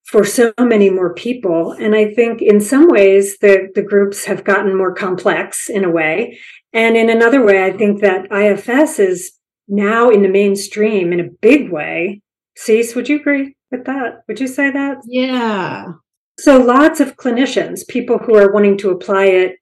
for 0.04 0.24
so 0.24 0.52
many 0.58 0.90
more 0.90 1.14
people. 1.14 1.72
And 1.72 1.94
I 1.94 2.12
think 2.12 2.42
in 2.42 2.60
some 2.60 2.88
ways 2.88 3.38
the, 3.38 3.68
the 3.74 3.82
groups 3.82 4.24
have 4.24 4.44
gotten 4.44 4.76
more 4.76 4.94
complex 4.94 5.68
in 5.68 5.84
a 5.84 5.90
way. 5.90 6.38
And 6.72 6.96
in 6.96 7.10
another 7.10 7.44
way, 7.44 7.64
I 7.64 7.72
think 7.72 8.00
that 8.00 8.32
IFS 8.32 8.98
is 8.98 9.32
now 9.68 10.10
in 10.10 10.22
the 10.22 10.28
mainstream 10.28 11.12
in 11.12 11.20
a 11.20 11.30
big 11.40 11.70
way. 11.70 12.22
Cece, 12.58 12.94
would 12.94 13.08
you 13.08 13.16
agree 13.16 13.56
with 13.70 13.84
that? 13.84 14.22
Would 14.28 14.40
you 14.40 14.46
say 14.46 14.70
that? 14.70 14.98
Yeah. 15.06 15.92
So 16.38 16.58
lots 16.58 17.00
of 17.00 17.16
clinicians, 17.16 17.86
people 17.86 18.18
who 18.18 18.36
are 18.36 18.52
wanting 18.52 18.78
to 18.78 18.90
apply 18.90 19.26
it, 19.26 19.56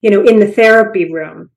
you 0.00 0.10
know, 0.10 0.22
in 0.22 0.40
the 0.40 0.46
therapy 0.46 1.10
room. 1.10 1.50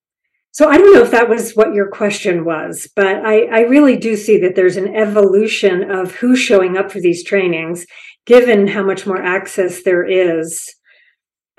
So 0.52 0.70
I 0.70 0.78
don't 0.78 0.94
know 0.94 1.04
if 1.04 1.12
that 1.12 1.30
was 1.30 1.52
what 1.52 1.74
your 1.74 1.90
question 1.90 2.44
was, 2.44 2.90
but 2.96 3.24
I, 3.26 3.44
I 3.44 3.60
really 3.62 3.96
do 3.96 4.16
see 4.16 4.40
that 4.40 4.56
there's 4.56 4.78
an 4.78 4.96
evolution 4.96 5.90
of 5.90 6.16
who's 6.16 6.40
showing 6.40 6.76
up 6.76 6.92
for 6.92 7.00
these 7.00 7.24
trainings, 7.24 7.86
given 8.26 8.68
how 8.68 8.84
much 8.84 9.06
more 9.06 9.22
access 9.22 9.84
there 9.84 10.04
is. 10.04 10.68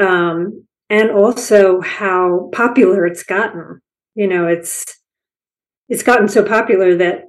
Um, 0.01 0.67
and 0.91 1.11
also 1.11 1.81
how 1.81 2.49
popular 2.53 3.07
it's 3.07 3.23
gotten. 3.23 3.81
You 4.15 4.27
know, 4.27 4.47
it's 4.47 4.85
it's 5.89 6.03
gotten 6.03 6.29
so 6.29 6.45
popular 6.45 6.97
that 6.97 7.25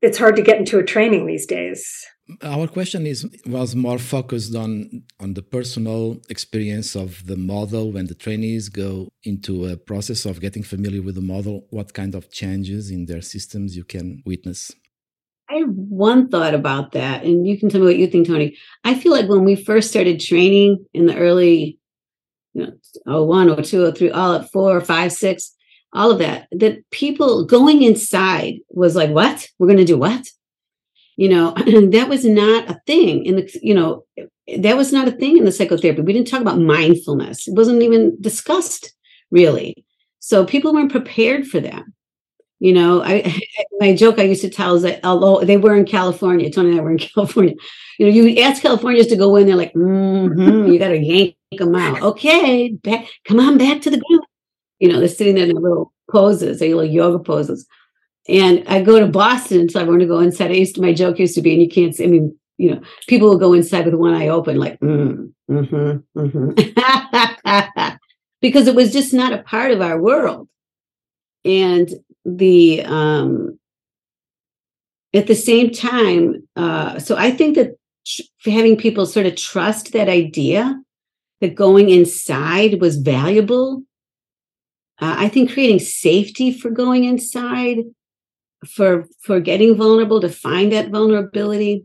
it's 0.00 0.18
hard 0.18 0.36
to 0.36 0.42
get 0.42 0.58
into 0.58 0.78
a 0.78 0.84
training 0.84 1.26
these 1.26 1.46
days. 1.46 2.06
Our 2.42 2.68
question 2.68 3.06
is 3.06 3.26
was 3.46 3.74
more 3.74 3.98
focused 3.98 4.54
on 4.54 5.02
on 5.20 5.34
the 5.34 5.42
personal 5.42 6.20
experience 6.28 6.94
of 6.94 7.26
the 7.26 7.36
model 7.36 7.92
when 7.92 8.06
the 8.06 8.14
trainees 8.14 8.68
go 8.68 9.08
into 9.24 9.66
a 9.66 9.76
process 9.76 10.24
of 10.24 10.40
getting 10.40 10.62
familiar 10.62 11.02
with 11.02 11.16
the 11.16 11.20
model. 11.20 11.66
What 11.70 11.94
kind 11.94 12.14
of 12.14 12.30
changes 12.30 12.90
in 12.90 13.06
their 13.06 13.22
systems 13.22 13.76
you 13.76 13.84
can 13.84 14.22
witness? 14.24 14.72
I 15.50 15.56
have 15.56 15.74
one 15.74 16.28
thought 16.28 16.54
about 16.54 16.92
that, 16.92 17.24
and 17.24 17.46
you 17.46 17.58
can 17.58 17.68
tell 17.68 17.80
me 17.80 17.86
what 17.86 17.98
you 17.98 18.06
think, 18.06 18.26
Toni. 18.26 18.56
I 18.84 18.94
feel 18.94 19.12
like 19.12 19.28
when 19.28 19.44
we 19.44 19.54
first 19.54 19.90
started 19.90 20.18
training 20.18 20.86
in 20.94 21.06
the 21.06 21.16
early 21.16 21.78
you 22.54 22.66
know, 22.66 22.72
oh 23.06 23.24
one 23.24 23.48
or 23.48 23.62
two 23.62 23.84
or 23.84 23.92
three, 23.92 24.10
all 24.10 24.34
at 24.34 24.50
four 24.50 24.76
or 24.76 24.80
five, 24.80 25.12
six, 25.12 25.54
all 25.92 26.10
of 26.10 26.18
that, 26.18 26.48
that 26.52 26.88
people 26.90 27.44
going 27.44 27.82
inside 27.82 28.58
was 28.70 28.96
like, 28.96 29.10
what? 29.10 29.46
We're 29.58 29.66
going 29.66 29.78
to 29.78 29.84
do 29.84 29.98
what? 29.98 30.26
You 31.16 31.28
know, 31.28 31.50
that 31.90 32.08
was 32.08 32.24
not 32.24 32.70
a 32.70 32.80
thing 32.86 33.24
in 33.24 33.36
the, 33.36 33.60
you 33.62 33.74
know, 33.74 34.04
that 34.58 34.76
was 34.76 34.92
not 34.92 35.08
a 35.08 35.12
thing 35.12 35.36
in 35.36 35.44
the 35.44 35.52
psychotherapy. 35.52 36.02
We 36.02 36.12
didn't 36.12 36.28
talk 36.28 36.40
about 36.40 36.58
mindfulness. 36.58 37.48
It 37.48 37.54
wasn't 37.54 37.82
even 37.82 38.16
discussed 38.20 38.92
really. 39.30 39.84
So 40.18 40.44
people 40.44 40.72
weren't 40.72 40.92
prepared 40.92 41.46
for 41.46 41.60
that. 41.60 41.82
You 42.58 42.72
know, 42.72 43.02
I 43.02 43.40
my 43.80 43.94
joke 43.94 44.18
I 44.18 44.22
used 44.22 44.42
to 44.42 44.50
tell 44.50 44.76
is 44.76 44.82
that 44.82 45.04
although 45.04 45.44
they 45.44 45.56
were 45.56 45.74
in 45.74 45.84
California, 45.84 46.50
Toni 46.50 46.70
and 46.70 46.80
I 46.80 46.82
were 46.82 46.92
in 46.92 46.98
California. 47.14 47.54
You 47.98 48.06
know, 48.06 48.12
you 48.12 48.42
ask 48.42 48.62
Californians 48.62 49.08
to 49.08 49.16
go 49.16 49.36
in, 49.36 49.46
they're 49.46 49.56
like, 49.56 49.74
mm-hmm, 49.74 50.72
you 50.72 50.78
got 50.78 50.88
to 50.88 50.98
yank 50.98 51.36
them 51.58 51.74
out. 51.74 52.02
Okay, 52.02 52.72
back, 52.72 53.06
come 53.26 53.40
on 53.40 53.58
back 53.58 53.80
to 53.82 53.90
the 53.90 54.00
group. 54.08 54.24
You 54.78 54.88
know, 54.88 54.98
they're 54.98 55.08
sitting 55.08 55.34
there 55.34 55.44
in 55.44 55.52
their 55.52 55.60
little 55.60 55.92
poses, 56.10 56.58
their 56.58 56.68
little 56.68 56.84
yoga 56.84 57.18
poses. 57.18 57.66
And 58.28 58.62
I 58.68 58.82
go 58.82 59.00
to 59.00 59.06
Boston, 59.06 59.68
so 59.68 59.80
I 59.80 59.84
want 59.84 60.00
to 60.00 60.06
go 60.06 60.20
inside. 60.20 60.50
I 60.50 60.54
used 60.54 60.76
to, 60.76 60.80
my 60.80 60.92
joke 60.92 61.18
used 61.18 61.34
to 61.34 61.42
be, 61.42 61.52
and 61.52 61.62
you 61.62 61.68
can't 61.68 61.94
see, 61.94 62.04
I 62.04 62.08
mean, 62.08 62.36
you 62.58 62.74
know, 62.74 62.80
people 63.08 63.28
will 63.28 63.38
go 63.38 63.52
inside 63.52 63.86
with 63.86 63.94
one 63.94 64.14
eye 64.14 64.28
open, 64.28 64.58
like, 64.58 64.78
mm, 64.80 65.32
mm-hmm, 65.50 66.20
mm-hmm. 66.20 67.96
because 68.40 68.68
it 68.68 68.74
was 68.74 68.92
just 68.92 69.12
not 69.12 69.32
a 69.32 69.42
part 69.42 69.72
of 69.72 69.80
our 69.80 70.00
world. 70.00 70.48
And 71.44 71.90
the 72.24 72.82
um 72.84 73.58
at 75.14 75.26
the 75.26 75.34
same 75.34 75.70
time 75.70 76.46
uh 76.56 76.98
so 76.98 77.16
i 77.16 77.30
think 77.30 77.56
that 77.56 77.76
having 78.44 78.76
people 78.76 79.06
sort 79.06 79.26
of 79.26 79.36
trust 79.36 79.92
that 79.92 80.08
idea 80.08 80.80
that 81.42 81.56
going 81.56 81.90
inside 81.90 82.80
was 82.80 82.96
valuable. 82.96 83.82
Uh, 85.00 85.16
i 85.18 85.28
think 85.28 85.52
creating 85.52 85.80
safety 85.80 86.52
for 86.52 86.70
going 86.70 87.04
inside 87.04 87.78
for 88.66 89.06
for 89.20 89.40
getting 89.40 89.74
vulnerable 89.74 90.20
to 90.20 90.28
find 90.28 90.72
that 90.72 90.90
vulnerability. 90.90 91.84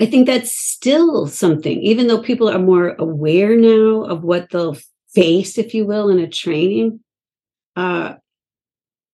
I 0.00 0.06
think 0.06 0.26
that's 0.26 0.52
still 0.52 1.28
something 1.28 1.80
even 1.80 2.08
though 2.08 2.20
people 2.20 2.48
are 2.48 2.58
more 2.58 2.96
aware 2.98 3.56
now 3.56 4.02
of 4.02 4.24
what 4.24 4.50
they'll 4.50 4.76
face 5.14 5.56
if 5.56 5.74
you 5.74 5.86
will 5.86 6.08
in 6.08 6.18
a 6.18 6.26
training 6.26 6.98
uh, 7.76 8.14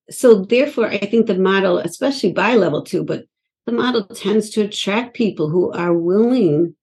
so 0.09 0.44
therefore 0.44 0.87
i 0.87 0.96
think 0.96 1.27
the 1.27 1.35
model 1.35 1.77
especially 1.79 2.33
by 2.33 2.55
level 2.55 2.83
two 2.83 3.05
but 3.05 3.24
the 3.66 3.72
model 3.72 4.07
tends 4.07 4.48
to 4.48 4.62
attract 4.62 5.14
people 5.14 5.51
who 5.51 5.70
are 5.72 5.92
willing 5.92 6.74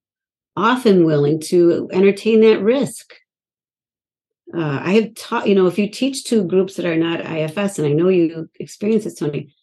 often 0.56 1.06
willing 1.06 1.40
to 1.40 1.90
entertain 1.92 2.42
that 2.42 2.62
risk 2.62 3.14
uh, 4.56 4.80
i 4.82 4.94
have 4.94 5.14
taught 5.16 5.48
you 5.48 5.56
know 5.56 5.68
if 5.68 5.78
you 5.78 5.90
teach 5.90 6.24
two 6.24 6.44
groups 6.44 6.76
that 6.76 6.86
are 6.86 6.98
not 6.98 7.20
ifs 7.22 7.80
and 7.80 7.88
i 7.88 7.92
know 7.92 8.10
you 8.10 8.50
experience 8.60 9.04
this 9.04 9.16
toni 9.16 9.54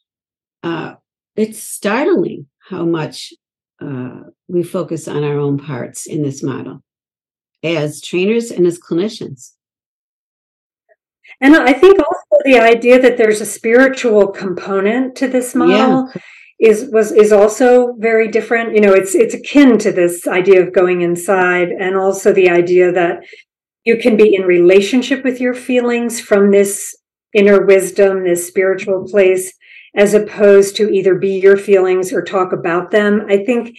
uh, 0.63 0.95
it's 1.35 1.63
startling 1.63 2.47
how 2.69 2.85
much 2.85 3.33
uh, 3.81 4.21
we 4.47 4.63
focus 4.63 5.09
on 5.09 5.25
our 5.25 5.39
own 5.39 5.59
parts 5.59 6.07
in 6.07 6.23
this 6.23 6.43
model 6.43 6.83
as 7.65 8.01
trainers 8.01 8.51
and 8.51 8.67
as 8.67 8.79
clinicians 8.79 9.53
and 11.41 11.57
I 11.57 11.73
think 11.73 11.99
also 11.99 12.43
the 12.45 12.59
idea 12.59 13.01
that 13.01 13.17
there's 13.17 13.41
a 13.41 13.47
spiritual 13.47 14.29
component 14.29 15.17
to 15.17 15.29
this 15.29 15.55
model 15.55 16.09
yeah. 16.15 16.21
Is 16.63 16.89
was 16.93 17.11
is 17.11 17.33
also 17.33 17.95
very 17.99 18.29
different. 18.29 18.73
You 18.75 18.81
know, 18.81 18.93
it's 18.93 19.17
it's 19.17 19.35
akin 19.35 19.79
to 19.79 19.91
this 19.91 20.29
idea 20.29 20.63
of 20.63 20.73
going 20.73 21.03
inside 21.03 21.71
and 21.71 21.97
also 21.97 22.33
the 22.33 22.49
idea 22.49 22.93
that 22.93 23.25
you 23.85 23.97
can 23.97 24.17
be 24.17 24.33
in 24.35 24.43
relationship 24.43 25.25
with 25.25 25.41
your 25.41 25.55
feelings 25.55 26.21
from 26.21 26.53
this 26.53 26.97
inner 27.35 27.67
wisdom, 27.67 28.23
this 28.23 28.47
spiritual 28.47 29.05
place, 29.09 29.53
as 29.97 30.15
opposed 30.15 30.77
to 30.77 30.89
either 30.89 31.17
be 31.17 31.41
your 31.41 31.57
feelings 31.57 32.13
or 32.13 32.23
talk 32.23 32.53
about 32.53 32.93
them. 32.93 33.27
I 33.29 33.45
think 33.45 33.77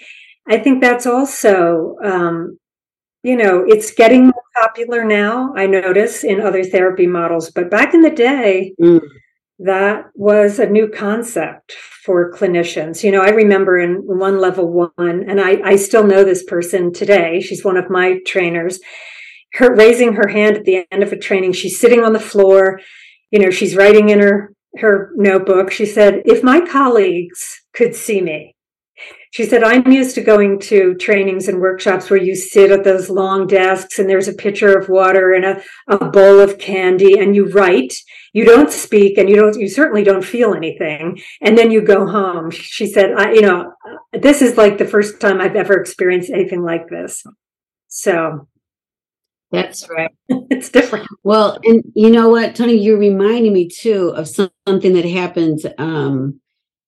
I 0.50 0.58
think 0.58 0.82
that's 0.82 1.06
also 1.06 1.96
um, 2.04 2.58
you 3.24 3.38
know, 3.38 3.64
it's 3.66 3.92
getting 3.92 4.26
more 4.26 4.44
popular 4.62 5.06
now, 5.06 5.54
I 5.56 5.68
notice 5.68 6.26
in 6.26 6.42
other 6.42 6.66
therapy 6.66 7.08
models, 7.08 7.50
but 7.50 7.72
back 7.72 7.94
in 7.94 8.02
the 8.02 8.10
day, 8.12 8.74
mm. 8.82 9.00
that 9.60 10.08
was 10.16 10.60
a 10.60 10.70
new 10.70 10.90
concept 10.90 11.74
for 12.06 12.32
clinicians. 12.32 13.04
You 13.04 13.12
know, 13.12 13.22
I 13.22 13.30
remember 13.30 13.78
in 13.78 13.96
one 14.06 14.40
level 14.40 14.72
one, 14.72 15.26
and 15.28 15.40
I, 15.40 15.62
I 15.64 15.76
still 15.78 16.06
know 16.06 16.24
this 16.24 16.44
person 16.44 16.92
today. 16.92 17.40
She's 17.40 17.64
one 17.64 17.78
of 17.78 17.90
my 17.90 18.20
trainers. 18.26 18.80
Her 19.54 19.74
raising 19.76 20.14
her 20.14 20.28
hand 20.28 20.58
at 20.58 20.66
the 20.66 20.86
end 20.92 21.04
of 21.04 21.14
a 21.14 21.18
training, 21.18 21.54
she's 21.54 21.80
sitting 21.80 22.04
on 22.04 22.14
the 22.14 22.20
floor, 22.20 22.80
you 23.32 23.40
know, 23.40 23.52
she's 23.52 23.76
writing 23.76 24.10
in 24.10 24.20
her 24.20 24.54
her 24.78 25.12
notebook. 25.16 25.72
She 25.72 25.86
said, 25.86 26.24
if 26.26 26.44
my 26.44 26.60
colleagues 26.62 27.62
could 27.74 27.96
see 27.96 28.22
me, 28.22 28.56
she 29.32 29.46
said, 29.46 29.64
I'm 29.64 29.92
used 29.92 30.16
to 30.16 30.22
going 30.22 30.60
to 30.62 30.96
trainings 30.96 31.48
and 31.48 31.60
workshops 31.60 32.10
where 32.10 32.22
you 32.22 32.36
sit 32.36 32.72
at 32.72 32.84
those 32.84 33.10
long 33.10 33.48
desks 33.48 33.98
and 33.98 34.10
there's 34.10 34.28
a 34.28 34.34
pitcher 34.34 34.78
of 34.78 34.90
water 34.90 35.34
and 35.34 35.46
a, 35.46 35.62
a 35.88 36.10
bowl 36.10 36.40
of 36.40 36.60
candy 36.60 37.18
and 37.18 37.36
you 37.36 37.50
write. 37.50 37.94
You 38.34 38.46
don't 38.46 38.72
speak 38.72 39.18
and 39.18 39.30
you 39.30 39.36
don't, 39.36 39.60
you 39.60 39.70
certainly 39.70 40.04
don't 40.04 40.26
feel 40.26 40.56
anything. 40.56 41.22
And 41.42 41.58
then 41.58 41.70
you 41.70 41.82
go 41.82 42.08
home. 42.08 42.50
She 42.50 42.88
said, 42.88 43.14
I, 43.14 43.32
you 43.32 43.42
know, 43.42 43.74
this 44.12 44.42
is 44.42 44.58
like 44.58 44.80
the 44.80 44.88
first 44.88 45.22
time 45.22 45.40
I've 45.40 45.56
ever 45.56 45.80
experienced 45.80 46.32
anything 46.32 46.64
like 46.64 46.90
this. 46.90 47.24
So. 47.88 48.48
That's 49.52 49.88
right. 49.88 50.10
it's 50.50 50.70
different. 50.70 51.08
Well, 51.24 51.60
and 51.64 51.84
you 51.96 52.10
know 52.10 52.28
what, 52.30 52.56
Toni, 52.56 52.76
you're 52.76 52.98
reminding 52.98 53.54
me 53.54 53.70
too 53.70 54.10
of 54.16 54.28
something 54.28 54.94
that 54.94 55.06
happened 55.06 55.60
um, 55.78 56.42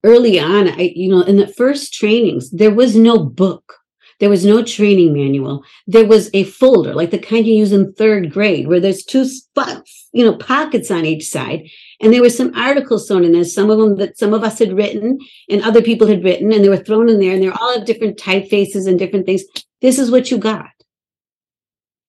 early 0.03 0.39
on. 0.39 0.69
I, 0.69 0.93
you 0.95 1.09
know, 1.09 1.21
in 1.21 1.37
the 1.37 1.47
first 1.47 1.93
trainings, 1.93 2.49
there 2.49 2.73
was 2.73 2.95
no 2.95 3.19
book. 3.19 3.75
There 4.19 4.29
was 4.29 4.45
no 4.45 4.63
training 4.63 5.13
manual. 5.13 5.63
There 5.87 6.05
was 6.05 6.29
a 6.33 6.45
folder, 6.45 6.95
like 6.95 7.11
the 7.11 7.19
kind 7.19 7.45
you 7.45 7.53
use 7.53 7.71
in 7.71 7.93
third 7.93 8.31
grade, 8.31 8.67
where 8.67 8.79
there's 8.79 9.03
two 9.03 9.25
spots, 9.25 10.04
you 10.15 10.23
know, 10.23 10.33
pockets 10.37 10.89
on 10.89 11.05
each 11.05 11.27
side. 11.27 11.69
And 11.99 12.13
there 12.13 12.21
were 12.21 12.29
some 12.29 12.55
articles 12.55 13.05
thrown 13.05 13.25
in 13.25 13.33
there, 13.33 13.43
some 13.43 13.69
of 13.69 13.77
them 13.77 13.97
that 13.97 14.17
some 14.17 14.33
of 14.33 14.45
us 14.45 14.59
had 14.59 14.71
written 14.71 15.19
and 15.49 15.61
other 15.61 15.81
people 15.81 16.07
had 16.07 16.23
written, 16.23 16.53
and 16.53 16.63
they 16.63 16.69
were 16.69 16.77
thrown 16.77 17.09
in 17.09 17.19
there, 17.19 17.33
and 17.33 17.43
they're 17.43 17.53
all 17.53 17.75
of 17.75 17.85
different 17.85 18.17
typefaces 18.17 18.87
and 18.87 18.97
different 18.97 19.25
things. 19.25 19.43
This 19.81 19.99
is 19.99 20.09
what 20.09 20.31
you 20.31 20.37
got. 20.37 20.69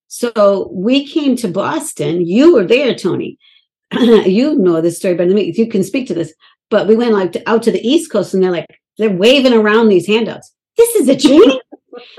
So 0.07 0.69
we 0.71 1.05
came 1.05 1.35
to 1.35 1.49
Boston. 1.49 2.25
You 2.25 2.53
were 2.53 2.63
there, 2.63 2.95
Toni. 2.95 3.37
you 3.91 4.55
know 4.55 4.79
this 4.79 4.97
story 4.97 5.15
better 5.15 5.27
than 5.27 5.35
me. 5.35 5.53
You 5.53 5.67
can 5.67 5.83
speak 5.83 6.07
to 6.07 6.13
this, 6.13 6.33
but 6.69 6.87
we 6.87 6.95
went 6.95 7.11
like 7.11 7.35
out 7.45 7.61
to 7.63 7.71
the 7.71 7.85
East 7.85 8.09
Coast, 8.09 8.33
and 8.33 8.41
they're 8.41 8.51
like 8.51 8.79
they're 8.97 9.09
waving 9.09 9.53
around 9.53 9.89
these 9.89 10.07
handouts. 10.07 10.53
This 10.77 10.95
is 10.95 11.09
a 11.09 11.17
training. 11.17 11.59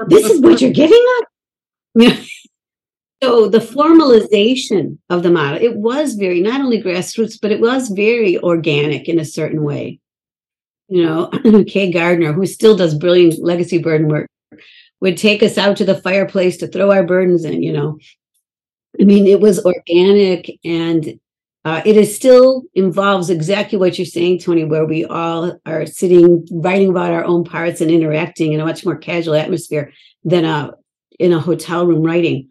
this 0.09 0.29
is 0.31 0.40
what 0.42 0.61
you're 0.61 0.70
giving 0.70 1.03
us. 1.16 2.29
So 3.22 3.48
the 3.48 3.59
formalization 3.59 4.98
of 5.11 5.22
the 5.22 5.31
model, 5.31 5.61
it 5.61 5.76
was 5.76 6.14
very 6.14 6.40
not 6.40 6.61
only 6.61 6.81
grassroots, 6.81 7.38
but 7.40 7.50
it 7.50 7.61
was 7.61 7.88
very 7.88 8.38
organic 8.38 9.09
in 9.09 9.18
a 9.18 9.24
certain 9.24 9.64
way. 9.64 9.98
You 10.88 11.04
know, 11.04 11.64
Kay 11.66 11.90
Gardner, 11.90 12.33
who 12.33 12.46
still 12.46 12.76
does 12.76 12.94
brilliant 12.94 13.42
legacy 13.42 13.78
burden 13.78 14.09
work, 14.09 14.28
would 15.00 15.16
take 15.16 15.42
us 15.42 15.59
out 15.59 15.76
to 15.78 15.85
the 15.85 16.00
fireplace 16.00 16.57
to 16.59 16.68
throw 16.68 16.92
our 16.92 17.04
burdens 17.04 17.44
in, 17.44 17.62
you 17.62 17.72
know. 17.72 17.98
I 19.00 19.04
mean, 19.04 19.26
it 19.26 19.40
was 19.40 19.64
organic 19.64 20.50
and 20.64 21.18
uh, 21.64 21.83
it 21.85 21.96
is 21.96 22.14
still 22.14 22.62
involves 22.74 23.31
exactly 23.31 23.78
what 23.78 23.98
you're 23.98 24.07
saying, 24.07 24.38
Toni, 24.38 24.64
where 24.64 24.87
we 24.87 25.04
all 25.04 25.59
are 25.66 25.87
sitting, 25.87 26.46
writing 26.50 26.88
about 26.88 27.12
our 27.12 27.24
own 27.24 27.44
parts 27.44 27.81
and 27.81 27.90
interacting 27.90 28.52
in 28.52 28.61
a 28.61 28.64
much 28.64 28.85
more 28.87 28.96
casual 28.96 29.35
atmosphere 29.35 29.92
than 30.24 30.44
a, 30.44 30.72
in 31.18 31.33
a 31.33 31.40
hotel 31.40 31.87
room 31.87 32.02
writing. 32.02 32.48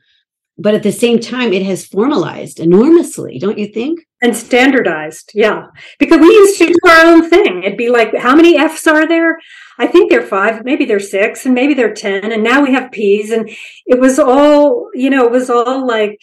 But 0.60 0.74
at 0.74 0.82
the 0.82 0.92
same 0.92 1.20
time, 1.20 1.54
it 1.54 1.64
has 1.64 1.86
formalized 1.86 2.60
enormously, 2.60 3.38
don't 3.38 3.60
you 3.60 3.68
think? 3.68 4.00
And 4.22 4.36
standardized, 4.36 5.32
yeah. 5.36 5.68
Because 6.00 6.20
we 6.20 6.28
used 6.28 6.58
to 6.58 6.68
do 6.68 6.90
our 6.90 7.06
own 7.06 7.30
thing. 7.30 7.64
It'd 7.64 7.78
be 7.78 7.90
like, 7.90 8.16
how 8.16 8.36
many 8.36 8.58
F's 8.58 8.88
are 8.88 9.08
there? 9.08 9.38
I 9.78 9.86
think 9.86 10.10
they're 10.10 10.26
five, 10.26 10.66
maybe 10.66 10.86
they're 10.86 11.00
six, 11.00 11.46
and 11.46 11.54
maybe 11.54 11.76
they're 11.76 11.94
10. 11.94 12.32
And 12.32 12.44
now 12.44 12.64
we 12.64 12.74
have 12.74 12.92
P's. 12.92 13.30
And 13.30 13.50
it 13.86 14.00
was 14.00 14.18
all, 14.18 14.90
you 14.96 15.12
know, 15.12 15.26
it 15.26 15.32
was 15.32 15.52
all 15.52 15.86
like 15.86 16.20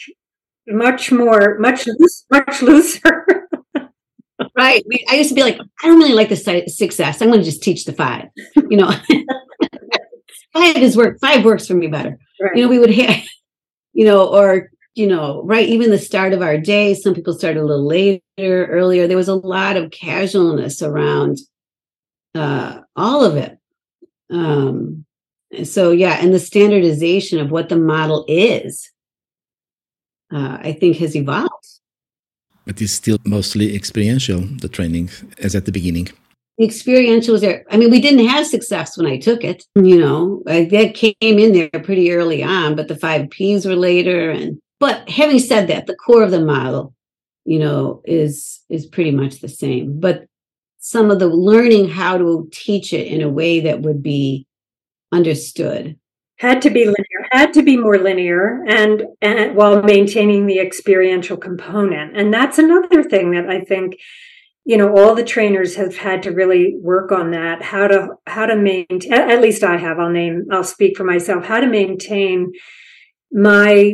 much 0.66 1.12
more, 1.12 1.56
much, 1.60 1.86
loose, 1.86 2.24
much 2.28 2.60
looser. 2.60 3.48
right. 4.56 4.84
I 5.08 5.14
used 5.14 5.28
to 5.28 5.36
be 5.36 5.44
like, 5.44 5.58
I 5.82 5.86
don't 5.86 5.98
really 5.98 6.14
like 6.14 6.28
the 6.28 6.36
six 6.66 6.98
F's. 6.98 7.22
I'm 7.22 7.28
going 7.28 7.40
to 7.40 7.44
just 7.44 7.62
teach 7.62 7.84
the 7.84 7.92
five. 7.92 8.26
You 8.56 8.78
know, 8.78 8.90
five 10.52 10.76
is 10.78 10.96
work. 10.96 11.20
Five 11.20 11.44
works 11.44 11.68
for 11.68 11.74
me 11.74 11.86
better. 11.86 12.18
Right. 12.40 12.56
You 12.56 12.62
know, 12.64 12.68
we 12.68 12.80
would 12.80 12.92
have, 12.94 13.22
you 13.94 14.04
know, 14.04 14.26
or 14.26 14.70
you 14.94 15.06
know, 15.06 15.42
right, 15.44 15.68
even 15.68 15.90
the 15.90 15.98
start 15.98 16.32
of 16.32 16.42
our 16.42 16.56
day, 16.56 16.94
some 16.94 17.14
people 17.14 17.32
started 17.32 17.60
a 17.60 17.64
little 17.64 17.86
later, 17.86 18.20
earlier. 18.38 19.06
There 19.06 19.16
was 19.16 19.28
a 19.28 19.34
lot 19.34 19.76
of 19.76 19.90
casualness 19.90 20.82
around 20.82 21.38
uh, 22.34 22.80
all 22.94 23.24
of 23.24 23.36
it. 23.36 23.58
Um, 24.30 25.04
so, 25.64 25.90
yeah, 25.90 26.18
and 26.20 26.32
the 26.32 26.38
standardization 26.38 27.40
of 27.40 27.50
what 27.50 27.68
the 27.68 27.76
model 27.76 28.24
is, 28.28 28.90
uh, 30.32 30.58
I 30.60 30.72
think, 30.72 30.96
has 30.98 31.16
evolved. 31.16 31.50
But 32.64 32.80
it's 32.80 32.92
still 32.92 33.18
mostly 33.24 33.74
experiential, 33.74 34.40
the 34.40 34.68
training, 34.68 35.10
as 35.38 35.54
at 35.54 35.64
the 35.64 35.72
beginning. 35.72 36.08
The 36.58 36.64
experiential 36.64 37.32
was 37.32 37.40
there. 37.40 37.64
I 37.70 37.76
mean, 37.76 37.90
we 37.90 38.00
didn't 38.00 38.28
have 38.28 38.46
success 38.46 38.96
when 38.96 39.06
I 39.06 39.18
took 39.18 39.42
it, 39.42 39.64
you 39.74 39.98
know, 39.98 40.42
that 40.46 40.94
came 40.94 41.14
in 41.20 41.52
there 41.52 41.82
pretty 41.82 42.12
early 42.12 42.44
on, 42.44 42.76
but 42.76 42.86
the 42.86 42.96
five 42.96 43.28
P's 43.30 43.66
were 43.66 43.74
later. 43.74 44.30
And 44.30 44.60
but 44.78 45.08
having 45.08 45.40
said 45.40 45.68
that, 45.68 45.86
the 45.86 45.96
core 45.96 46.22
of 46.22 46.30
the 46.30 46.44
model, 46.44 46.94
you 47.44 47.58
know, 47.58 48.02
is 48.04 48.60
is 48.68 48.86
pretty 48.86 49.10
much 49.10 49.40
the 49.40 49.48
same. 49.48 49.98
But 49.98 50.26
some 50.78 51.10
of 51.10 51.18
the 51.18 51.28
learning 51.28 51.88
how 51.88 52.18
to 52.18 52.48
teach 52.52 52.92
it 52.92 53.08
in 53.08 53.22
a 53.22 53.28
way 53.28 53.60
that 53.60 53.80
would 53.80 54.02
be 54.02 54.46
understood 55.10 55.96
had 56.36 56.60
to 56.60 56.70
be 56.70 56.84
linear 56.84 57.28
had 57.30 57.52
to 57.54 57.62
be 57.62 57.76
more 57.76 57.96
linear 57.96 58.62
and 58.66 59.04
and 59.22 59.54
while 59.54 59.82
maintaining 59.82 60.46
the 60.46 60.58
experiential 60.58 61.36
component 61.36 62.16
and 62.16 62.34
that's 62.34 62.58
another 62.58 63.02
thing 63.02 63.30
that 63.30 63.48
i 63.48 63.60
think 63.60 63.96
you 64.64 64.76
know 64.76 64.96
all 64.96 65.14
the 65.14 65.24
trainers 65.24 65.76
have 65.76 65.96
had 65.96 66.22
to 66.22 66.30
really 66.30 66.76
work 66.80 67.12
on 67.12 67.30
that. 67.32 67.62
How 67.62 67.86
to 67.86 68.08
how 68.26 68.46
to 68.46 68.56
maintain 68.56 69.12
at 69.12 69.40
least 69.40 69.62
i 69.62 69.76
have 69.76 69.98
i'll 69.98 70.10
name 70.10 70.44
i'll 70.50 70.64
speak 70.64 70.96
for 70.96 71.04
myself 71.04 71.44
how 71.44 71.60
to 71.60 71.66
maintain 71.66 72.52
my 73.32 73.92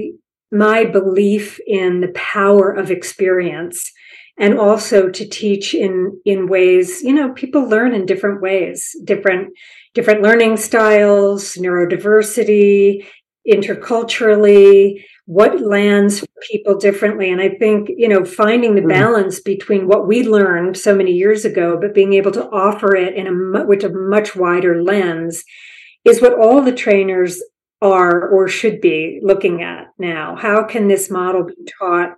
my 0.53 0.85
belief 0.85 1.59
in 1.67 2.01
the 2.01 2.13
power 2.15 2.71
of 2.71 2.91
experience 2.91 3.93
and 4.39 4.59
also 4.59 5.09
to 5.09 5.29
teach 5.29 5.75
in 5.75 6.21
in 6.25 6.49
ways 6.49 7.03
you 7.03 7.13
know 7.13 7.33
people 7.33 7.69
learn 7.69 7.95
in 7.95 8.07
different 8.07 8.41
ways 8.41 8.97
different 9.05 9.49
different 9.95 10.23
learning 10.23 10.57
styles 10.57 11.55
neurodiversity 11.55 13.07
interculturally 13.49 15.03
what 15.27 15.61
lands 15.61 16.25
people 16.41 16.77
differently 16.77 17.31
and 17.31 17.41
i 17.41 17.49
think 17.49 17.89
you 17.97 18.09
know 18.09 18.25
finding 18.25 18.75
the 18.75 18.83
hmm. 18.83 18.89
balance 18.89 19.41
between 19.41 19.87
what 19.87 20.07
we 20.07 20.23
learned 20.23 20.77
so 20.77 20.95
many 20.95 21.13
years 21.13 21.45
ago 21.45 21.79
but 21.81 21.95
being 21.95 22.15
able 22.15 22.31
to 22.31 22.49
offer 22.51 22.95
it 22.97 23.15
in 23.15 23.27
a 23.27 23.67
with 23.67 23.85
a 23.85 23.91
much 23.91 24.35
wider 24.35 24.83
lens 24.83 25.45
is 26.05 26.23
what 26.23 26.39
all 26.39 26.63
the 26.63 26.73
trainers 26.73 27.41
are 27.83 28.29
or 28.29 28.49
should 28.49 28.81
be 28.81 29.21
looking 29.23 29.63
at 29.63 29.89
now. 29.99 30.37
How 30.37 30.65
can 30.65 30.89
this 30.89 31.11
model 31.11 31.45
be 31.45 31.55
taught 31.79 32.15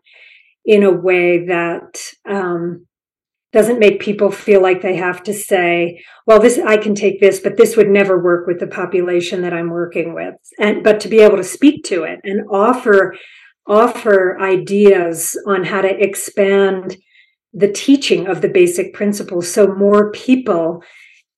in 0.65 0.83
a 0.83 0.91
way 0.91 1.47
that 1.47 2.01
um, 2.29 2.87
doesn't 3.53 3.79
make 3.79 4.01
people 4.01 4.31
feel 4.31 4.63
like 4.63 4.81
they 4.81 4.97
have 4.97 5.23
to 5.25 5.35
say, 5.35 6.03
"Well, 6.27 6.41
this 6.41 6.59
I 6.59 6.77
can 6.77 6.95
take 6.95 7.21
this, 7.21 7.39
but 7.41 7.57
this 7.57 7.77
would 7.77 7.89
never 7.89 8.23
work 8.23 8.47
with 8.47 8.61
the 8.61 8.67
population 8.67 9.43
that 9.43 9.53
I'm 9.53 9.71
working 9.71 10.15
with," 10.15 10.35
and 10.59 10.83
but 10.83 11.01
to 11.01 11.09
be 11.09 11.21
able 11.21 11.37
to 11.37 11.45
speak 11.45 11.85
to 11.85 12.05
it 12.05 12.21
and 12.25 12.49
offer 12.51 13.15
offer 13.67 14.39
ideas 14.41 15.39
on 15.47 15.65
how 15.65 15.81
to 15.81 16.03
expand 16.03 16.97
the 17.53 17.71
teaching 17.71 18.27
of 18.27 18.41
the 18.41 18.49
basic 18.49 18.95
principles 18.95 19.51
so 19.53 19.67
more 19.75 20.11
people 20.13 20.83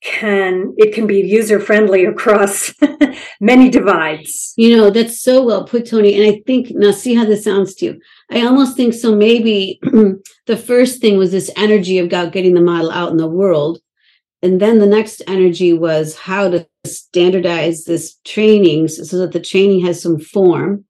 can 0.02 0.74
it 0.76 0.94
can 0.94 1.06
be 1.06 1.20
user 1.20 1.58
friendly 1.58 2.04
across 2.04 2.74
many 3.40 3.70
divides. 3.70 4.52
You 4.56 4.76
know 4.76 4.90
that's 4.90 5.22
so 5.22 5.42
well 5.42 5.64
put 5.64 5.86
toni 5.86 6.14
and 6.14 6.30
i 6.30 6.42
think 6.46 6.68
now 6.70 6.90
see 6.90 7.14
how 7.14 7.24
this 7.24 7.44
sounds 7.44 7.74
to 7.76 7.86
you. 7.86 8.00
I 8.30 8.42
almost 8.42 8.76
think 8.76 8.92
so 8.92 9.16
maybe 9.16 9.80
the 10.46 10.56
first 10.56 11.00
thing 11.00 11.16
was 11.16 11.32
this 11.32 11.50
energy 11.56 11.98
about 11.98 12.32
getting 12.32 12.54
the 12.54 12.60
model 12.60 12.90
out 12.90 13.10
in 13.10 13.16
the 13.16 13.26
world 13.26 13.78
and 14.42 14.60
then 14.60 14.78
the 14.78 14.86
next 14.86 15.22
energy 15.26 15.72
was 15.72 16.18
how 16.18 16.50
to 16.50 16.66
standardize 16.84 17.84
this 17.84 18.16
training 18.24 18.88
so 18.88 19.16
that 19.16 19.32
the 19.32 19.40
training 19.40 19.86
has 19.86 20.02
some 20.02 20.18
form 20.18 20.84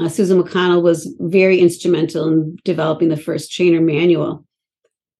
uh, 0.00 0.08
susan 0.08 0.42
mcconnell 0.42 0.82
was 0.82 1.14
very 1.20 1.58
instrumental 1.58 2.28
in 2.28 2.56
developing 2.64 3.08
the 3.08 3.16
first 3.16 3.52
trainer 3.52 3.80
manual. 3.80 4.44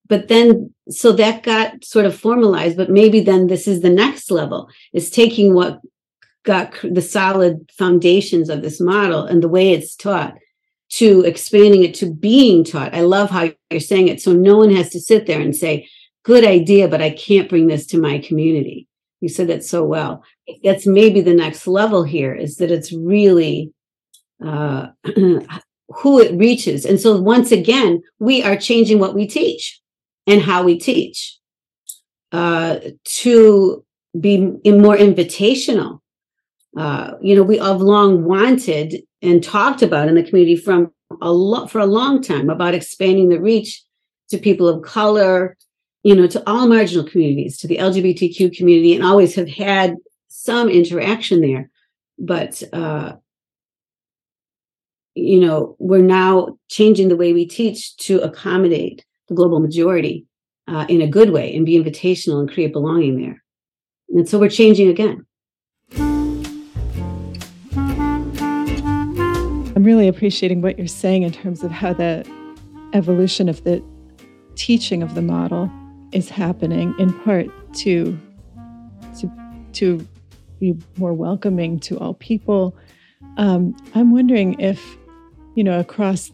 But 0.09 0.29
then 0.29 0.75
so 0.89 1.13
that 1.13 1.45
got 1.45 1.85
sort 1.85 2.07
of 2.07 2.17
formalized 2.17 2.77
but 2.77 2.91
maybe 2.91 3.21
then 3.21 3.47
this 3.47 3.69
is 3.69 3.81
the 3.81 3.91
next 3.91 4.31
level. 4.31 4.69
Is 4.93 5.11
taking 5.11 5.55
what 5.55 5.81
got 6.45 6.75
the 6.83 7.03
solid 7.03 7.71
foundations 7.77 8.49
of 8.49 8.63
this 8.63 8.81
model 8.81 9.25
and 9.25 9.43
the 9.43 9.49
way 9.49 9.73
it's 9.73 9.95
taught 9.95 10.35
to 10.91 11.21
expanding 11.23 11.85
it 11.85 11.95
to 11.95 12.13
being 12.13 12.65
taught. 12.65 12.95
I 12.95 13.03
love 13.03 13.31
how 13.31 13.51
you're 13.71 13.81
saying 13.81 14.09
it. 14.09 14.21
So 14.21 14.33
no 14.33 14.57
one 14.57 14.75
has 14.75 14.91
to 14.91 15.01
sit 15.01 15.27
there 15.27 15.41
and 15.41 15.55
say 15.55 15.89
good 16.23 16.45
idea 16.45 16.87
but 16.87 17.01
i 17.01 17.09
can't 17.09 17.49
bring 17.49 17.67
this 17.67 17.87
to 17.87 17.99
my 17.99 18.19
community. 18.19 18.89
You 19.21 19.29
said 19.29 19.49
that 19.49 19.65
so 19.65 19.85
well. 19.85 20.25
That's 20.65 20.87
maybe 20.87 21.21
the 21.21 21.35
next 21.35 21.67
level 21.67 22.03
here 22.03 22.35
is 22.35 22.57
that 22.57 22.71
it's 22.71 22.93
really 22.93 23.73
uh, 24.45 24.89
who 25.89 26.21
it 26.21 26.33
reaches 26.37 26.85
and 26.85 27.01
so 27.01 27.21
once 27.21 27.51
again 27.51 28.01
we 28.19 28.43
are 28.43 28.57
changing 28.57 28.99
what 28.99 29.15
we 29.15 29.27
teach 29.27 29.81
and 30.27 30.41
how 30.41 30.63
we 30.63 30.79
teach 30.79 31.39
uh, 32.33 32.79
to 33.05 33.85
be 34.19 34.39
more 34.39 34.97
invitational. 34.97 36.01
Uh, 36.77 37.13
you 37.21 37.35
know, 37.35 37.43
we 37.43 37.59
have 37.59 37.81
long 37.81 38.25
wanted 38.25 39.03
and 39.23 39.43
talked 39.43 39.83
about 39.83 40.09
in 40.09 40.15
the 40.15 40.23
community 40.23 40.57
from 40.57 40.93
a 41.21 41.33
lot 41.33 41.71
for 41.71 41.81
a 41.81 41.87
long 41.87 42.23
time 42.23 42.49
about 42.49 42.75
expanding 42.75 43.29
the 43.29 43.41
reach 43.41 43.83
to 44.29 44.39
people 44.39 44.69
of 44.69 44.83
color, 44.83 45.57
you 46.05 46.15
know, 46.15 46.27
to 46.29 46.43
all 46.49 46.69
marginal 46.69 47.05
communities, 47.05 47.59
to 47.59 47.67
the 47.67 47.79
LGBTQ 47.79 48.57
community, 48.57 48.95
and 48.95 49.05
always 49.05 49.35
have 49.35 49.49
had 49.49 49.97
some 50.29 50.69
interaction 50.69 51.41
there. 51.41 51.71
But 52.19 52.63
uh, 52.73 53.15
you 55.15 55.41
know, 55.41 55.77
we're 55.79 56.03
now 56.03 56.57
changing 56.69 57.09
the 57.09 57.17
way 57.17 57.33
we 57.33 57.47
teach 57.47 57.97
to 57.99 58.21
accommodate 58.21 59.05
the 59.29 59.35
global 59.35 59.61
majority 59.61 60.27
uh, 60.69 60.87
in 60.89 61.01
a 61.01 61.07
good 61.07 61.31
way 61.31 61.55
and 61.55 61.67
be 61.67 61.79
invitational 61.79 62.41
and 62.41 62.51
create 62.51 62.73
belonging 62.73 63.21
there. 63.21 63.43
And 64.11 64.29
so 64.29 64.39
we're 64.39 64.49
changing 64.49 64.89
again. 64.89 65.27
I'm 69.77 69.85
really 69.85 70.09
appreciating 70.09 70.61
what 70.63 70.79
you're 70.79 70.87
saying 70.87 71.23
in 71.23 71.33
terms 71.33 71.63
of 71.63 71.71
how 71.71 71.93
the 71.95 72.29
evolution 72.93 73.49
of 73.49 73.65
the 73.65 73.83
teaching 74.55 75.03
of 75.03 75.15
the 75.15 75.23
model 75.23 75.71
is 76.13 76.29
happening 76.29 76.95
in 76.99 77.19
part 77.21 77.47
to 77.75 78.19
to 79.19 79.33
to 79.73 80.07
be 80.59 80.77
more 80.99 81.15
welcoming 81.15 81.81
to 81.81 81.99
all 81.99 82.15
people. 82.15 82.77
Um, 83.39 83.75
I'm 83.95 84.13
wondering 84.13 84.61
if 84.61 84.99
you 85.55 85.65
know 85.65 85.81
across 85.81 86.33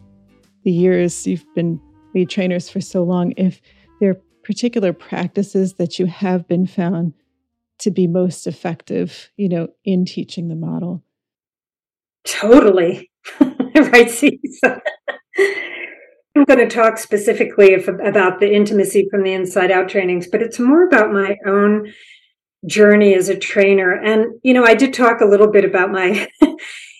the 0.63 0.71
years 0.71 1.25
you've 1.25 1.45
been 1.55 1.79
lead 2.13 2.29
trainers 2.29 2.69
for 2.69 2.81
so 2.81 3.03
long, 3.03 3.33
if 3.37 3.61
there 3.99 4.11
are 4.11 4.21
particular 4.43 4.93
practices 4.93 5.73
that 5.75 5.99
you 5.99 6.05
have 6.05 6.47
been 6.47 6.65
found 6.65 7.13
to 7.79 7.91
be 7.91 8.07
most 8.07 8.47
effective, 8.47 9.29
you 9.37 9.49
know, 9.49 9.67
in 9.85 10.05
teaching 10.05 10.47
the 10.47 10.55
model. 10.55 11.03
Totally. 12.25 13.11
right, 13.75 14.09
see. 14.09 14.39
I'm 14.63 16.43
going 16.45 16.59
to 16.59 16.69
talk 16.69 16.97
specifically 16.97 17.73
if, 17.73 17.87
about 17.87 18.39
the 18.39 18.51
intimacy 18.51 19.07
from 19.09 19.23
the 19.23 19.33
inside 19.33 19.71
out 19.71 19.89
trainings, 19.89 20.27
but 20.27 20.41
it's 20.41 20.59
more 20.59 20.87
about 20.87 21.11
my 21.11 21.35
own 21.45 21.93
journey 22.65 23.13
as 23.15 23.29
a 23.29 23.37
trainer. 23.37 23.91
And, 23.93 24.39
you 24.43 24.53
know, 24.53 24.63
I 24.63 24.75
did 24.75 24.93
talk 24.93 25.21
a 25.21 25.25
little 25.25 25.51
bit 25.51 25.65
about 25.65 25.91
my, 25.91 26.27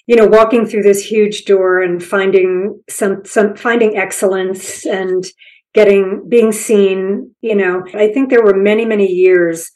you 0.07 0.15
know, 0.15 0.25
walking 0.25 0.65
through 0.65 0.83
this 0.83 1.05
huge 1.05 1.45
door 1.45 1.81
and 1.81 2.03
finding 2.03 2.81
some, 2.89 3.23
some, 3.25 3.55
finding 3.55 3.97
excellence 3.97 4.85
and 4.85 5.25
getting, 5.73 6.27
being 6.27 6.51
seen. 6.53 7.35
You 7.41 7.55
know, 7.55 7.83
I 7.93 8.11
think 8.11 8.29
there 8.29 8.43
were 8.43 8.55
many, 8.55 8.85
many 8.85 9.07
years 9.07 9.69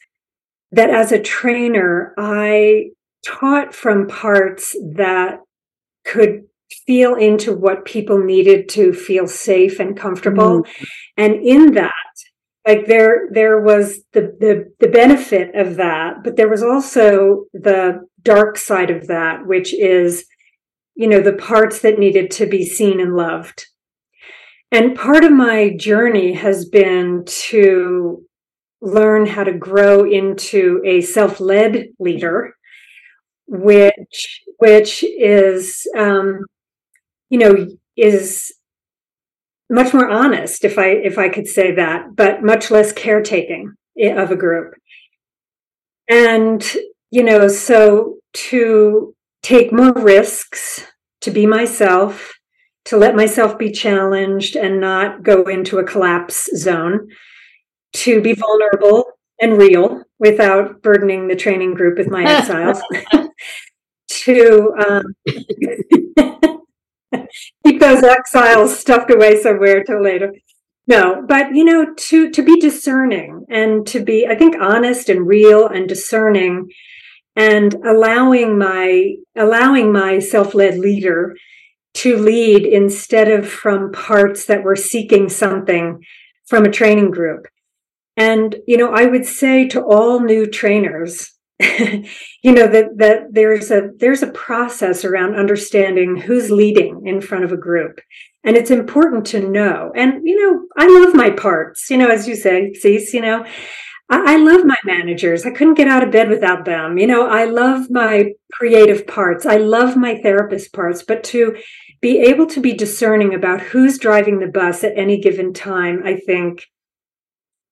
that 0.72 0.90
as 0.90 1.12
a 1.12 1.20
trainer, 1.20 2.14
I 2.16 2.86
taught 3.24 3.74
from 3.74 4.08
parts 4.08 4.74
that 4.94 5.40
could 6.04 6.44
feel 6.86 7.14
into 7.14 7.52
what 7.52 7.84
people 7.84 8.18
needed 8.18 8.68
to 8.70 8.94
feel 8.94 9.26
safe 9.26 9.78
and 9.78 9.96
comfortable. 9.96 10.62
Mm. 10.62 10.86
And 11.18 11.34
in 11.34 11.74
that, 11.74 11.92
like 12.66 12.86
there 12.86 13.28
there 13.32 13.60
was 13.60 14.00
the, 14.12 14.36
the 14.38 14.72
the 14.78 14.88
benefit 14.88 15.54
of 15.54 15.76
that, 15.76 16.22
but 16.22 16.36
there 16.36 16.48
was 16.48 16.62
also 16.62 17.44
the 17.52 18.06
dark 18.22 18.56
side 18.56 18.90
of 18.90 19.08
that, 19.08 19.46
which 19.46 19.74
is, 19.74 20.26
you 20.94 21.08
know, 21.08 21.20
the 21.20 21.32
parts 21.32 21.80
that 21.80 21.98
needed 21.98 22.30
to 22.32 22.46
be 22.46 22.64
seen 22.64 23.00
and 23.00 23.16
loved. 23.16 23.66
And 24.70 24.96
part 24.96 25.24
of 25.24 25.32
my 25.32 25.74
journey 25.76 26.32
has 26.34 26.68
been 26.68 27.24
to 27.26 28.24
learn 28.80 29.26
how 29.26 29.44
to 29.44 29.52
grow 29.52 30.04
into 30.04 30.80
a 30.84 31.00
self-led 31.02 31.88
leader, 31.98 32.54
which 33.46 34.42
which 34.58 35.02
is 35.04 35.86
um, 35.96 36.46
you 37.28 37.38
know, 37.38 37.66
is 37.96 38.52
much 39.72 39.94
more 39.94 40.08
honest, 40.08 40.64
if 40.64 40.78
I 40.78 40.88
if 40.88 41.18
I 41.18 41.28
could 41.28 41.48
say 41.48 41.74
that, 41.74 42.14
but 42.14 42.42
much 42.42 42.70
less 42.70 42.92
caretaking 42.92 43.74
of 43.98 44.30
a 44.30 44.36
group. 44.36 44.74
And 46.08 46.62
you 47.10 47.22
know, 47.22 47.48
so 47.48 48.18
to 48.34 49.14
take 49.42 49.72
more 49.72 49.92
risks, 49.92 50.86
to 51.22 51.30
be 51.30 51.46
myself, 51.46 52.32
to 52.86 52.96
let 52.96 53.16
myself 53.16 53.58
be 53.58 53.70
challenged 53.70 54.56
and 54.56 54.80
not 54.80 55.22
go 55.22 55.44
into 55.44 55.78
a 55.78 55.84
collapse 55.84 56.48
zone, 56.56 57.08
to 57.94 58.20
be 58.20 58.34
vulnerable 58.34 59.04
and 59.40 59.58
real 59.58 60.02
without 60.18 60.82
burdening 60.82 61.28
the 61.28 61.36
training 61.36 61.74
group 61.74 61.96
with 61.98 62.08
my 62.08 62.24
exiles, 62.26 62.80
to 64.08 64.74
um, 64.86 65.04
keep 67.64 67.80
those 67.80 68.02
exiles 68.02 68.78
stuffed 68.78 69.10
away 69.10 69.40
somewhere 69.40 69.82
till 69.84 70.02
later. 70.02 70.32
No, 70.86 71.24
but 71.26 71.54
you 71.54 71.64
know, 71.64 71.94
to 71.94 72.30
to 72.30 72.42
be 72.42 72.58
discerning 72.60 73.46
and 73.48 73.86
to 73.86 74.02
be, 74.04 74.26
I 74.26 74.34
think, 74.34 74.56
honest 74.60 75.08
and 75.08 75.26
real 75.26 75.66
and 75.68 75.88
discerning, 75.88 76.70
and 77.36 77.74
allowing 77.86 78.58
my 78.58 79.14
allowing 79.36 79.92
my 79.92 80.18
self-led 80.18 80.78
leader 80.78 81.36
to 81.94 82.16
lead 82.16 82.64
instead 82.64 83.28
of 83.30 83.48
from 83.48 83.92
parts 83.92 84.46
that 84.46 84.64
were 84.64 84.76
seeking 84.76 85.28
something 85.28 86.02
from 86.46 86.64
a 86.64 86.70
training 86.70 87.10
group. 87.10 87.46
And 88.16 88.56
you 88.66 88.76
know, 88.76 88.92
I 88.92 89.06
would 89.06 89.24
say 89.24 89.68
to 89.68 89.82
all 89.82 90.20
new 90.20 90.46
trainers, 90.46 91.32
you 92.42 92.52
know 92.52 92.66
that 92.66 92.96
that 92.96 93.28
there's 93.30 93.70
a 93.70 93.90
there's 93.96 94.22
a 94.22 94.32
process 94.32 95.04
around 95.04 95.36
understanding 95.36 96.16
who's 96.16 96.50
leading 96.50 97.06
in 97.06 97.20
front 97.20 97.44
of 97.44 97.52
a 97.52 97.56
group. 97.56 98.00
And 98.44 98.56
it's 98.56 98.72
important 98.72 99.26
to 99.28 99.48
know. 99.48 99.92
And 99.94 100.26
you 100.26 100.40
know 100.40 100.66
i 100.76 100.86
love 100.86 101.14
my 101.14 101.30
parts 101.30 101.88
you 101.90 101.96
know 101.96 102.08
as 102.08 102.26
you 102.26 102.36
say 102.36 102.72
Cece 102.72 103.12
you 103.12 103.22
know. 103.22 103.44
I, 104.10 104.34
I 104.34 104.36
love 104.36 104.66
my 104.66 104.76
managers. 104.84 105.46
I 105.46 105.50
couldn't 105.50 105.74
get 105.74 105.88
out 105.88 106.02
of 106.02 106.10
bed 106.10 106.28
without 106.28 106.64
them. 106.64 106.98
You 106.98 107.06
know 107.06 107.28
i 107.28 107.44
love 107.44 107.90
my 107.90 108.32
creative 108.52 109.06
parts. 109.06 109.46
I 109.46 109.56
love 109.56 109.96
my 109.96 110.20
therapist 110.20 110.72
parts. 110.72 111.02
But 111.02 111.22
to 111.24 111.56
be 112.00 112.18
able 112.18 112.46
to 112.46 112.60
be 112.60 112.74
discerning 112.74 113.32
about 113.32 113.60
who's 113.60 113.96
driving 113.96 114.40
the 114.40 114.48
bus 114.48 114.82
at 114.84 114.92
any 114.96 115.20
given 115.20 115.54
time 115.54 116.02
i 116.04 116.16
think 116.16 116.66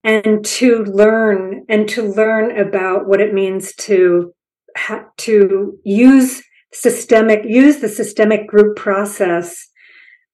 and 0.02 0.44
to 0.44 0.84
learn 0.84 1.64
and 1.68 1.88
to 1.90 2.02
learn 2.02 2.58
about 2.58 3.06
what 3.06 3.20
it 3.20 3.34
means 3.34 3.74
to 3.74 4.32
ha- 4.76 5.06
to 5.18 5.78
use 5.84 6.42
systemic 6.72 7.40
use 7.44 7.80
the 7.80 7.88
systemic 7.88 8.46
group 8.46 8.76
process 8.76 9.68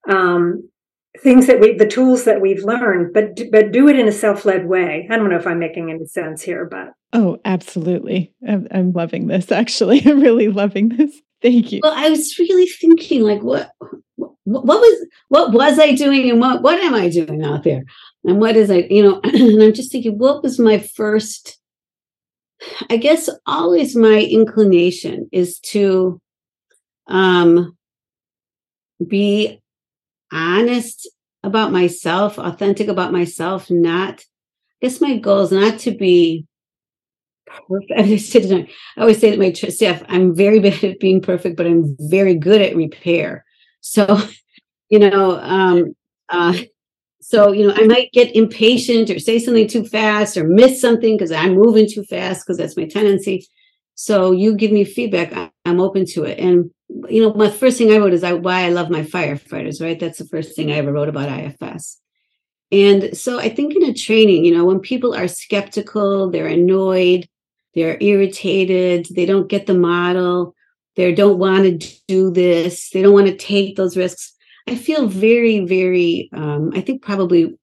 um, 0.09 0.69
things 1.21 1.47
that 1.47 1.61
we 1.61 1.75
the 1.77 1.87
tools 1.87 2.25
that 2.25 2.41
we've 2.41 2.63
learned 2.63 3.13
but 3.13 3.41
but 3.51 3.73
do 3.73 3.89
it 3.89 3.99
in 3.99 4.07
a 4.07 4.13
self-led 4.13 4.67
way. 4.67 5.09
I 5.11 5.17
don't 5.17 5.31
know 5.31 5.37
if 5.37 5.47
i'm 5.47 5.59
making 5.59 5.91
any 5.91 6.07
sense 6.07 6.43
here 6.43 6.67
but. 6.67 6.93
Oh 7.13 7.39
absolutely. 7.45 8.35
I'm, 8.47 8.69
I'm 8.71 8.93
loving 8.93 9.27
this 9.27 9.51
actually. 9.51 10.03
I'm 10.07 10.21
really 10.21 10.49
loving 10.49 10.91
this. 10.91 11.21
Thank 11.43 11.73
you. 11.73 11.81
Well 11.83 11.95
i 11.95 12.09
was 12.09 12.39
really 12.39 12.67
thinking 12.67 13.23
like 13.23 13.43
what 13.43 13.71
what 14.17 14.65
was 14.65 15.07
what 15.29 15.53
was 15.53 15.79
i 15.79 15.95
doing 15.95 16.31
and 16.31 16.41
what 16.41 16.63
what 16.63 16.79
am 16.81 16.95
i 16.95 17.09
doing 17.09 17.45
out 17.45 17.65
there 17.65 17.85
and 18.27 18.41
what 18.41 18.57
is 18.57 18.71
I, 18.71 18.89
you 18.91 19.03
know, 19.03 19.21
and 19.25 19.63
I'm 19.63 19.73
just 19.73 19.93
thinking, 19.93 20.19
what 20.19 20.43
was 20.43 20.59
my 20.59 20.79
first? 20.79 21.59
I 22.91 22.97
guess 22.97 23.31
always 23.47 23.95
my 23.95 24.21
inclination 24.21 25.29
is 25.31 25.61
to 25.61 26.21
um, 27.07 27.77
be 29.07 29.63
honest 30.33 31.09
about 31.45 31.71
myself, 31.71 32.37
authentic 32.39 32.89
about 32.89 33.13
myself, 33.13 33.71
not, 33.71 34.21
I 34.83 34.87
guess 34.87 35.01
my 35.01 35.19
goal 35.19 35.43
is 35.43 35.53
not 35.53 35.79
to 35.81 35.93
be 35.93 36.47
perfect. 37.47 37.93
I 37.97 39.01
always 39.01 39.21
say 39.21 39.31
to 39.31 39.37
my 39.39 39.53
staff, 39.53 40.03
I'm 40.09 40.35
very 40.35 40.59
bad 40.69 40.83
at 40.83 40.99
being 40.99 41.21
perfect, 41.21 41.57
but 41.57 41.67
I'm 41.67 41.97
very 42.01 42.35
good 42.35 42.61
at 42.61 42.75
repair. 42.75 43.46
So, 43.87 44.19
you 44.89 44.99
know, 44.99 45.39
um, 45.41 45.95
uh, 46.29 46.57
so, 47.21 47.53
you 47.53 47.67
know, 47.67 47.75
I 47.75 47.87
might 47.87 48.13
get 48.13 48.37
impatient 48.37 49.11
or 49.11 49.19
say 49.19 49.39
something 49.39 49.67
too 49.67 49.85
fast 49.85 50.37
or 50.37 50.45
miss 50.45 50.81
something 50.81 51.17
because 51.17 51.33
I'm 51.33 51.55
moving 51.55 51.89
too 51.89 52.05
fast 52.05 52.45
because 52.45 52.59
that's 52.59 52.77
my 52.77 52.87
tendency. 52.87 53.47
So 53.95 54.31
you 54.33 54.55
give 54.55 54.71
me 54.71 54.85
feedback, 54.85 55.53
I'm 55.65 55.81
open 55.81 56.05
to 56.13 56.25
it. 56.25 56.39
And, 56.39 56.71
you 57.09 57.23
know, 57.23 57.33
my 57.33 57.51
first 57.51 57.79
thing 57.79 57.91
I 57.93 57.99
wrote 57.99 58.13
is 58.13 58.23
I, 58.23 58.35
why 58.35 58.65
I 58.65 58.69
love 58.69 58.91
my 58.91 59.03
firefighters, 59.03 59.81
right? 59.81 59.99
That's 59.99 60.19
the 60.19 60.27
first 60.27 60.55
thing 60.55 60.71
I 60.71 60.77
ever 60.77 60.93
wrote 60.93 61.09
about 61.09 61.31
IFS. 61.31 61.99
And 62.71 63.17
so 63.17 63.39
I 63.39 63.49
think 63.49 63.75
in 63.75 63.85
a 63.85 63.95
training, 63.95 64.45
you 64.45 64.55
know, 64.55 64.65
when 64.65 64.81
people 64.81 65.15
are 65.15 65.29
skeptical, 65.29 66.31
they're 66.31 66.47
annoyed, 66.47 67.29
they're 67.75 67.97
irritated, 68.01 69.07
they 69.15 69.27
don't 69.27 69.49
get 69.49 69.67
the 69.67 69.75
model, 69.75 70.55
they 70.97 71.15
don't 71.15 71.39
want 71.39 71.83
to 71.83 71.93
do 72.09 72.31
this, 72.31 72.91
they 72.91 73.03
don't 73.03 73.15
want 73.15 73.29
to 73.29 73.37
take 73.37 73.77
those 73.77 73.97
risks 73.97 74.33
I 74.69 74.75
feel 74.75 75.07
very, 75.07 75.61
very, 75.61 76.29
um, 76.33 76.73
I 76.75 76.81
think 76.81 77.03
probably 77.03 77.57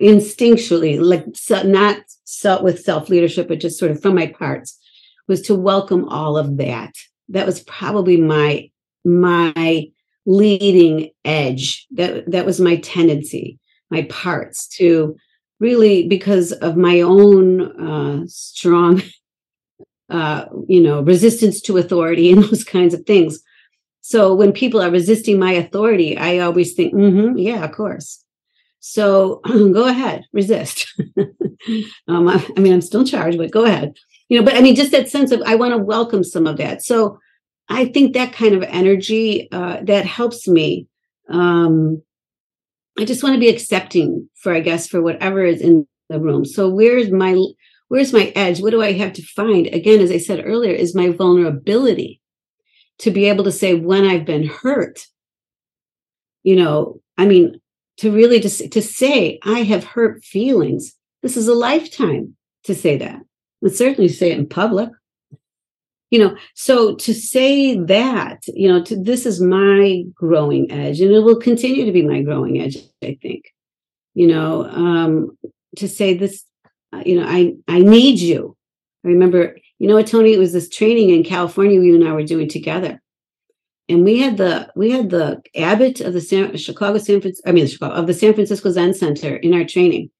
instinctually, 0.00 1.00
like 1.00 1.24
so, 1.34 1.62
not 1.62 1.98
so 2.24 2.62
with 2.62 2.82
self 2.82 3.08
leadership, 3.08 3.48
but 3.48 3.60
just 3.60 3.78
sort 3.78 3.90
of 3.90 4.02
from 4.02 4.14
my 4.14 4.26
parts, 4.26 4.78
was 5.26 5.40
to 5.42 5.54
welcome 5.54 6.06
all 6.08 6.36
of 6.36 6.58
that. 6.58 6.92
That 7.30 7.46
was 7.46 7.62
probably 7.62 8.18
my 8.18 8.70
my 9.06 9.86
leading 10.26 11.10
edge. 11.24 11.86
That 11.92 12.30
that 12.30 12.44
was 12.44 12.60
my 12.60 12.76
tendency, 12.76 13.58
my 13.90 14.02
parts 14.10 14.68
to 14.76 15.16
really 15.60 16.06
because 16.06 16.52
of 16.52 16.76
my 16.76 17.00
own 17.00 17.62
uh, 17.80 18.24
strong, 18.26 19.02
uh, 20.10 20.46
you 20.68 20.80
know, 20.80 21.00
resistance 21.02 21.60
to 21.62 21.78
authority 21.78 22.30
and 22.32 22.44
those 22.44 22.64
kinds 22.64 22.94
of 22.94 23.04
things 23.06 23.40
So 24.02 24.34
when 24.34 24.52
people 24.52 24.82
are 24.82 24.90
resisting 24.90 25.38
my 25.38 25.52
authority, 25.52 26.18
I 26.18 26.40
always 26.40 26.74
think, 26.74 26.92
mm-hmm, 26.94 27.38
yeah, 27.38 27.64
of 27.64 27.72
course. 27.72 28.22
So 28.80 29.40
go 29.46 29.88
ahead, 29.88 30.24
resist. 30.34 30.92
um, 32.06 32.28
I, 32.28 32.46
I, 32.54 32.60
mean, 32.60 32.74
I'm 32.74 32.82
still 32.82 33.00
in 33.00 33.06
charge, 33.06 33.38
but 33.38 33.50
go 33.50 33.64
ahead. 33.64 33.94
You 34.28 34.38
know, 34.38 34.44
but 34.44 34.56
I 34.56 34.60
mean, 34.60 34.74
just 34.74 34.92
that 34.92 35.08
sense 35.08 35.32
of 35.32 35.40
I 35.46 35.54
want 35.54 35.72
to 35.72 35.78
welcome 35.78 36.22
some 36.22 36.46
of 36.46 36.58
that. 36.58 36.82
So 36.82 37.18
I 37.70 37.86
think 37.86 38.12
that 38.12 38.34
kind 38.34 38.54
of 38.54 38.62
energy 38.64 39.48
uh, 39.52 39.78
that 39.84 40.04
helps 40.04 40.46
me. 40.46 40.86
Um, 41.30 42.02
I 42.98 43.06
just 43.06 43.22
want 43.22 43.34
to 43.34 43.40
be 43.40 43.48
accepting 43.48 44.28
for, 44.34 44.54
I 44.54 44.60
guess, 44.60 44.86
for 44.86 45.00
whatever 45.00 45.44
is 45.44 45.62
in 45.62 45.86
the 46.10 46.20
room. 46.20 46.44
So 46.44 46.68
where's 46.68 47.10
my 47.10 47.32
where's 47.88 48.12
my 48.12 48.32
edge? 48.34 48.60
What 48.60 48.70
do 48.70 48.82
I 48.82 48.92
have 48.92 49.12
to 49.14 49.22
find? 49.22 49.66
Again, 49.68 50.00
as 50.00 50.10
I 50.10 50.18
said 50.18 50.42
earlier, 50.44 50.72
is 50.72 50.94
my 50.94 51.10
vulnerability 51.10 52.20
to 52.98 53.10
be 53.10 53.26
able 53.26 53.44
to 53.44 53.52
say 53.52 53.74
when 53.74 54.04
I've 54.04 54.24
been 54.24 54.46
hurt. 54.46 55.06
You 56.42 56.56
know, 56.56 57.00
I 57.16 57.26
mean, 57.26 57.60
to 57.98 58.10
really 58.10 58.40
just 58.40 58.70
to 58.72 58.82
say 58.82 59.38
I 59.42 59.60
have 59.60 59.84
hurt 59.84 60.24
feelings. 60.24 60.94
This 61.22 61.36
is 61.36 61.48
a 61.48 61.54
lifetime 61.54 62.36
to 62.64 62.74
say 62.74 62.96
that. 62.98 63.20
And 63.62 63.72
certainly 63.72 64.08
say 64.08 64.30
it 64.30 64.38
in 64.38 64.48
public. 64.48 64.90
You 66.10 66.20
know, 66.20 66.36
so 66.54 66.94
to 66.96 67.14
say 67.14 67.76
that, 67.76 68.42
you 68.46 68.68
know, 68.68 68.84
to, 68.84 69.02
this 69.02 69.26
is 69.26 69.40
my 69.40 70.04
growing 70.14 70.70
edge, 70.70 71.00
and 71.00 71.10
it 71.10 71.20
will 71.20 71.40
continue 71.40 71.84
to 71.86 71.92
be 71.92 72.02
my 72.02 72.22
growing 72.22 72.60
edge, 72.60 72.76
I 73.02 73.18
think. 73.20 73.46
You 74.12 74.28
know, 74.28 74.64
um, 74.66 75.36
to 75.76 75.88
say 75.88 76.16
this, 76.16 76.44
you 77.04 77.20
know, 77.20 77.26
I 77.26 77.54
I 77.68 77.80
need 77.80 78.20
you. 78.20 78.56
I 79.04 79.08
remember, 79.08 79.56
you 79.78 79.88
know 79.88 79.94
what, 79.94 80.06
Toni, 80.06 80.32
it 80.32 80.38
was 80.38 80.52
this 80.52 80.68
training 80.68 81.10
in 81.10 81.24
California 81.24 81.80
you 81.80 81.94
and 81.94 82.08
I 82.08 82.12
were 82.12 82.24
doing 82.24 82.48
together 82.48 83.00
and 83.88 84.04
we 84.04 84.20
had 84.20 84.36
the 84.36 84.70
we 84.74 84.90
had 84.90 85.10
the 85.10 85.42
abbot 85.56 86.00
of 86.00 86.12
the 86.12 86.20
San, 86.20 86.56
Chicago 86.56 86.98
San 86.98 87.20
Francisco, 87.20 87.48
I 87.48 87.52
mean 87.52 87.66
Chicago, 87.66 87.94
of 87.94 88.06
the 88.06 88.14
San 88.14 88.34
Francisco 88.34 88.70
Zen 88.70 88.94
Center 88.94 89.36
in 89.36 89.52
our 89.54 89.64
training, 89.64 90.10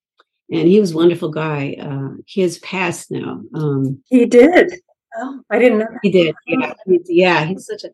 and 0.50 0.68
he 0.68 0.80
was 0.80 0.92
a 0.92 0.96
wonderful 0.96 1.30
guy. 1.30 1.76
Uh, 1.80 2.16
he 2.26 2.42
has 2.42 2.58
passed 2.58 3.10
now. 3.10 3.40
Um, 3.54 4.02
he 4.06 4.26
did. 4.26 4.74
Oh, 5.16 5.40
I 5.50 5.58
didn't 5.58 5.78
know. 5.78 5.86
That. 5.90 6.00
He 6.02 6.10
did. 6.10 6.34
Yeah, 6.46 6.74
yeah. 7.06 7.44
He's 7.44 7.66
such 7.66 7.84
a. 7.84 7.90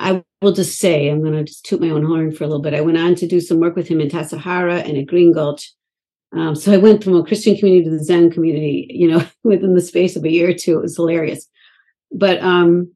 I 0.00 0.24
will 0.42 0.52
just 0.52 0.80
say, 0.80 1.08
I'm 1.08 1.20
going 1.20 1.34
to 1.34 1.44
just 1.44 1.64
toot 1.64 1.80
my 1.80 1.90
own 1.90 2.04
horn 2.04 2.32
for 2.32 2.42
a 2.42 2.48
little 2.48 2.62
bit. 2.62 2.74
I 2.74 2.80
went 2.80 2.98
on 2.98 3.14
to 3.14 3.28
do 3.28 3.40
some 3.40 3.60
work 3.60 3.76
with 3.76 3.86
him 3.86 4.00
in 4.00 4.08
Tassajara 4.08 4.88
and 4.88 4.98
at 4.98 5.06
Green 5.06 5.32
Gulch. 5.32 5.72
Um, 6.34 6.54
so 6.54 6.72
I 6.72 6.78
went 6.78 7.04
from 7.04 7.16
a 7.16 7.24
Christian 7.24 7.56
community 7.56 7.84
to 7.84 7.96
the 7.96 8.04
Zen 8.04 8.30
community, 8.30 8.86
you 8.90 9.08
know, 9.08 9.24
within 9.44 9.74
the 9.74 9.80
space 9.80 10.16
of 10.16 10.24
a 10.24 10.30
year 10.30 10.50
or 10.50 10.54
two. 10.54 10.78
It 10.78 10.82
was 10.82 10.96
hilarious. 10.96 11.46
But 12.12 12.40
um, 12.42 12.92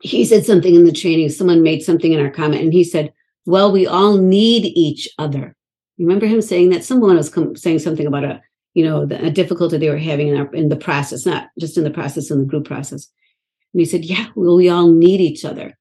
he 0.00 0.24
said 0.24 0.44
something 0.44 0.74
in 0.74 0.84
the 0.84 0.92
training. 0.92 1.28
Someone 1.30 1.62
made 1.62 1.82
something 1.82 2.12
in 2.12 2.20
our 2.20 2.30
comment, 2.30 2.62
and 2.62 2.72
he 2.72 2.84
said, 2.84 3.12
"Well, 3.46 3.72
we 3.72 3.86
all 3.86 4.16
need 4.16 4.66
each 4.74 5.08
other." 5.18 5.54
You 5.96 6.06
remember 6.06 6.26
him 6.26 6.42
saying 6.42 6.70
that? 6.70 6.84
Someone 6.84 7.16
was 7.16 7.28
com- 7.28 7.56
saying 7.56 7.78
something 7.80 8.06
about 8.06 8.24
a, 8.24 8.40
you 8.74 8.84
know, 8.84 9.06
the, 9.06 9.26
a 9.26 9.30
difficulty 9.30 9.76
they 9.76 9.90
were 9.90 9.98
having 9.98 10.28
in, 10.28 10.36
our, 10.36 10.52
in 10.54 10.68
the 10.68 10.76
process, 10.76 11.24
not 11.26 11.48
just 11.58 11.76
in 11.76 11.84
the 11.84 11.90
process, 11.90 12.30
in 12.30 12.38
the 12.38 12.44
group 12.44 12.64
process. 12.64 13.08
And 13.72 13.80
he 13.80 13.84
said, 13.84 14.04
"Yeah, 14.04 14.26
well, 14.34 14.56
we 14.56 14.68
all 14.68 14.90
need 14.90 15.20
each 15.20 15.44
other." 15.44 15.78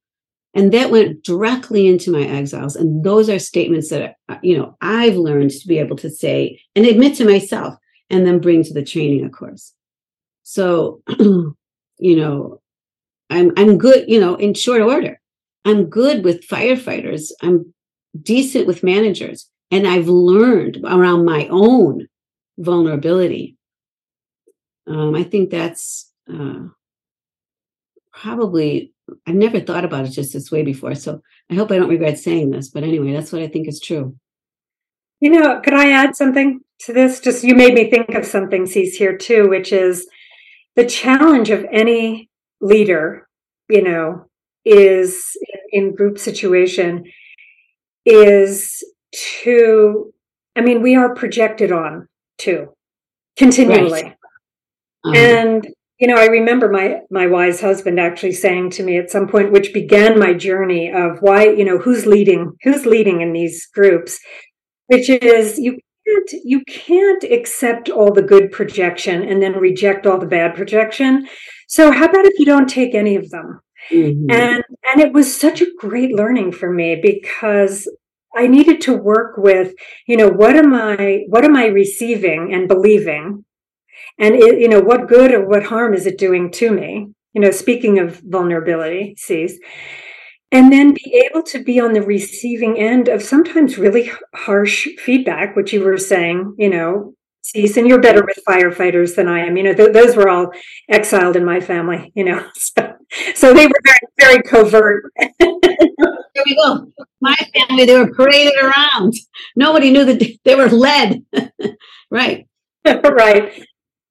And 0.54 0.74
that 0.74 0.92
went 0.92 1.24
directly 1.24 1.88
into 1.88 2.12
my 2.12 2.24
exiles. 2.24 2.76
And 2.76 3.04
those 3.04 3.30
are 3.30 3.40
statements 3.40 3.90
that, 3.90 4.16
uh, 4.28 4.38
you 4.44 4.58
know, 4.58 4.76
I've 4.82 5.16
learned 5.16 5.52
to 5.52 5.68
be 5.68 5.78
able 5.78 5.96
to 5.98 6.10
say 6.10 6.62
and 6.76 6.86
admit 6.86 7.16
to 7.18 7.26
myself 7.26 7.76
and 8.10 8.28
then 8.28 8.40
bring 8.40 8.64
to 8.64 8.74
the 8.74 8.84
training, 8.84 9.24
of 9.24 9.32
course. 9.32 9.74
So, 10.44 11.02
you 11.20 11.56
know, 12.02 12.62
I'm 13.30 13.54
I'm 13.56 13.78
good, 13.78 14.10
you 14.10 14.20
know, 14.20 14.36
in 14.36 14.54
short 14.54 14.82
order. 14.82 15.22
I'm 15.64 15.86
good 15.86 16.26
with 16.26 16.48
firefighters. 16.48 17.32
I'm 17.42 17.74
decent 18.22 18.68
with 18.68 18.84
managers. 18.84 19.48
And 19.70 19.88
I've 19.88 20.10
learned 20.10 20.80
around 20.84 21.24
my 21.24 21.48
own 21.50 22.08
vulnerability. 22.58 23.58
Um, 24.86 25.16
I 25.16 25.24
think 25.24 25.50
that's 25.50 26.12
uh, 26.32 26.66
probably, 28.12 28.94
I've 29.28 29.36
never 29.36 29.60
thought 29.60 29.86
about 29.86 30.06
it 30.06 30.10
just 30.10 30.34
this 30.34 30.52
way 30.52 30.64
before. 30.64 30.96
So 30.96 31.22
I 31.50 31.56
hope 31.56 31.72
I 31.72 31.78
don't 31.78 31.90
regret 31.90 32.20
saying 32.20 32.52
this. 32.52 32.70
But 32.70 32.84
anyway, 32.84 33.14
that's 33.14 33.32
what 33.32 33.42
I 33.42 33.48
think 33.48 33.68
is 33.68 33.80
true. 33.80 34.16
You 35.20 35.30
know, 35.30 35.62
could 35.62 35.74
I 35.74 35.92
add 35.92 36.16
something 36.16 36.62
to 36.82 36.94
this? 36.94 37.20
Just 37.20 37.44
you 37.44 37.56
made 37.56 37.74
me 37.74 37.90
think 37.90 38.10
of 38.10 38.26
something, 38.26 38.64
Cece, 38.64 38.96
here 38.96 39.18
too, 39.18 39.50
which 39.50 39.72
is 39.72 40.08
the 40.76 40.86
challenge 40.86 41.50
of 41.50 41.66
any 41.72 42.30
leader, 42.60 43.28
you 43.70 43.84
know, 43.84 44.26
is 44.66 45.24
in 45.72 45.96
group 45.96 46.18
situation 46.18 47.06
is 48.06 48.84
to, 49.44 50.14
I 50.56 50.62
mean, 50.62 50.82
we 50.82 50.96
are 50.96 51.14
projected 51.14 51.72
on 51.72 52.08
too 52.38 52.70
continually. 53.38 54.04
Right. 54.04 54.16
Um, 55.04 55.16
and 55.16 55.68
you 56.02 56.08
know, 56.08 56.16
I 56.16 56.26
remember 56.26 56.68
my 56.68 57.02
my 57.12 57.28
wise 57.28 57.62
husband 57.62 58.00
actually 58.00 58.32
saying 58.32 58.72
to 58.72 58.84
me 58.84 58.98
at 58.98 59.12
some 59.12 59.28
point, 59.28 59.52
which 59.52 59.72
began 59.72 60.18
my 60.18 60.34
journey 60.34 60.92
of 60.92 61.20
why, 61.20 61.44
you 61.44 61.64
know, 61.64 61.78
who's 61.78 62.08
leading, 62.08 62.54
who's 62.64 62.88
leading 62.88 63.22
in 63.22 63.34
these 63.34 63.68
groups, 63.68 64.20
which 64.88 65.10
is 65.10 65.60
you 65.60 65.78
can't 66.08 66.32
you 66.44 66.64
can't 66.68 67.24
accept 67.24 67.88
all 67.88 68.12
the 68.12 68.24
good 68.24 68.52
projection 68.52 69.22
and 69.22 69.44
then 69.44 69.54
reject 69.54 70.08
all 70.08 70.18
the 70.18 70.26
bad 70.26 70.56
projection. 70.56 71.28
So 71.68 71.92
how 71.92 72.06
about 72.06 72.26
if 72.26 72.40
you 72.40 72.46
don't 72.46 72.68
take 72.68 72.96
any 72.96 73.16
of 73.16 73.30
them? 73.30 73.62
Mm-hmm. 73.92 74.32
And 74.32 74.64
and 74.92 75.02
it 75.02 75.14
was 75.14 75.40
such 75.40 75.62
a 75.62 75.72
great 75.78 76.16
learning 76.16 76.54
for 76.54 76.74
me 76.74 77.00
because 77.00 77.88
I 78.36 78.48
needed 78.48 78.82
to 78.82 78.98
work 78.98 79.38
with, 79.38 79.76
you 80.08 80.18
know, 80.18 80.30
what 80.30 80.56
am 80.56 80.74
I 80.74 81.26
what 81.28 81.46
am 81.46 81.56
I 81.56 81.68
receiving 81.68 82.56
and 82.56 82.68
believing? 82.68 83.46
And 84.20 84.36
it, 84.36 84.60
you 84.60 84.68
know, 84.68 84.80
what 84.82 85.08
good 85.08 85.32
or 85.32 85.48
what 85.48 85.64
harm 85.64 85.94
is 85.94 86.06
it 86.06 86.18
doing 86.18 86.52
to 86.52 86.72
me? 86.72 87.10
You 87.34 87.42
know, 87.42 87.52
speaking 87.52 88.00
of 88.00 88.20
vulnerability, 88.20 89.16
Cece 89.18 89.54
and 90.52 90.72
then 90.72 90.94
be 90.94 91.26
able 91.30 91.44
to 91.44 91.64
be 91.64 91.80
on 91.80 91.94
the 91.94 92.02
receiving 92.02 92.78
end 92.78 93.08
of 93.08 93.24
sometimes 93.24 93.78
really 93.78 94.12
harsh 94.36 94.88
feedback, 95.00 95.56
which 95.56 95.72
you 95.72 95.82
were 95.82 95.98
saying, 95.98 96.56
you 96.58 96.70
know, 96.70 97.14
Cece, 97.44 97.78
and 97.78 97.88
you're 97.88 98.02
better 98.02 98.24
with 98.24 98.38
firefighters 98.48 99.16
than 99.16 99.28
I 99.28 99.46
am. 99.46 99.56
You 99.56 99.64
know, 99.64 99.74
th- 99.74 99.94
those 99.94 100.16
were 100.16 100.30
all 100.30 100.52
exiled 100.90 101.36
in 101.38 101.46
my 101.46 101.60
family. 101.62 102.12
You 102.16 102.26
know, 102.26 102.46
so, 102.56 102.94
so 103.34 103.54
they 103.54 103.66
were 103.66 103.82
very, 103.84 104.00
very 104.20 104.44
covert. 104.44 105.06
there 105.40 106.44
we 106.46 106.56
go. 106.56 106.86
My 107.22 107.36
family, 107.56 107.86
they 107.86 107.98
were 107.98 108.14
paraded 108.14 108.54
around. 108.62 109.14
Nobody 109.56 109.90
knew 109.90 110.06
that 110.06 110.22
they 110.44 110.56
were 110.56 110.70
led. 110.70 111.24
right. 112.12 112.46
right. 112.86 113.64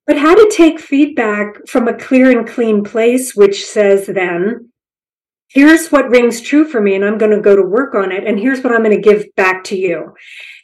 But 0.07 0.19
how 0.19 0.35
to 0.35 0.53
take 0.55 0.81
feedback 0.81 1.67
from 1.69 1.87
a 1.87 1.97
clear 1.97 2.37
and 2.37 2.49
clean 2.49 2.83
place, 2.83 3.35
which 3.35 3.65
says 3.65 4.07
then, 4.07 4.71
here's 5.49 5.91
what 5.91 6.11
rings 6.11 6.41
true 6.41 6.65
for 6.65 6.81
me, 6.81 6.95
and 6.95 7.05
I'm 7.05 7.19
going 7.19 7.33
to 7.33 7.41
go 7.41 7.55
to 7.55 7.63
work 7.63 7.95
on 7.95 8.11
it, 8.11 8.25
and 8.25 8.39
here's 8.39 8.63
what 8.63 8.73
I'm 8.73 8.83
going 8.83 8.97
to 8.97 9.09
give 9.09 9.27
back 9.37 9.63
to 9.65 9.77
you. 9.77 10.15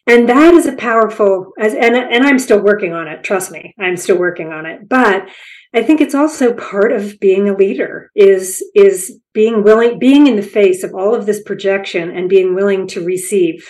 And 0.09 0.29
that 0.29 0.55
is 0.55 0.67
a 0.67 0.73
powerful 0.73 1.53
as 1.59 1.75
and 1.75 1.97
and 1.97 2.25
I'm 2.25 2.39
still 2.39 2.63
working 2.63 2.93
on 2.93 3.09
it 3.09 3.25
trust 3.25 3.51
me 3.51 3.75
I'm 3.79 3.97
still 3.97 4.17
working 4.17 4.53
on 4.53 4.65
it. 4.65 4.89
But 4.89 5.29
I 5.75 5.83
think 5.83 6.01
it's 6.01 6.15
also 6.15 6.55
part 6.55 6.93
of 6.93 7.19
being 7.19 7.49
a 7.49 7.57
leader 7.57 8.11
is 8.15 8.65
is 8.75 9.19
being 9.35 9.65
willing 9.65 9.99
being 9.99 10.29
in 10.29 10.37
the 10.37 10.43
face 10.43 10.85
of 10.85 10.95
all 10.95 11.15
of 11.15 11.27
this 11.27 11.43
projection 11.43 12.17
and 12.17 12.29
being 12.29 12.55
willing 12.55 12.87
to 12.89 13.05
receive 13.05 13.69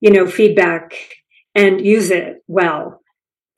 you 0.00 0.10
know 0.10 0.26
feedback 0.26 0.94
and 1.54 1.84
use 1.84 2.10
it 2.10 2.42
well 2.46 2.97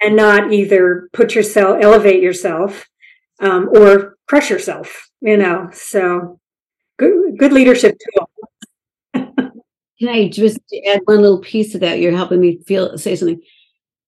and 0.02 0.16
not 0.16 0.52
either 0.52 1.08
put 1.12 1.34
yourself 1.34 1.78
elevate 1.80 2.22
yourself 2.22 2.86
um, 3.40 3.68
or 3.74 4.16
crush 4.28 4.50
yourself 4.50 5.08
you 5.20 5.36
know 5.36 5.68
so 5.72 6.38
good 6.98 7.38
good 7.38 7.52
leadership 7.52 7.96
tool 7.98 8.30
can 10.00 10.08
I 10.08 10.28
just 10.28 10.58
add 10.88 11.02
one 11.04 11.20
little 11.20 11.40
piece 11.40 11.72
to 11.72 11.78
that? 11.80 12.00
You're 12.00 12.16
helping 12.16 12.40
me 12.40 12.58
feel 12.66 12.96
say 12.96 13.14
something. 13.14 13.40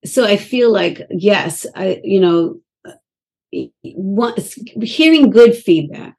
So 0.07 0.25
I 0.25 0.39
feel 0.39 0.73
like 0.73 1.03
yes, 1.11 1.67
I 1.77 2.01
you 2.03 2.19
know, 2.19 2.61
hearing 4.83 5.31
good 5.31 5.55
feedback. 5.55 6.17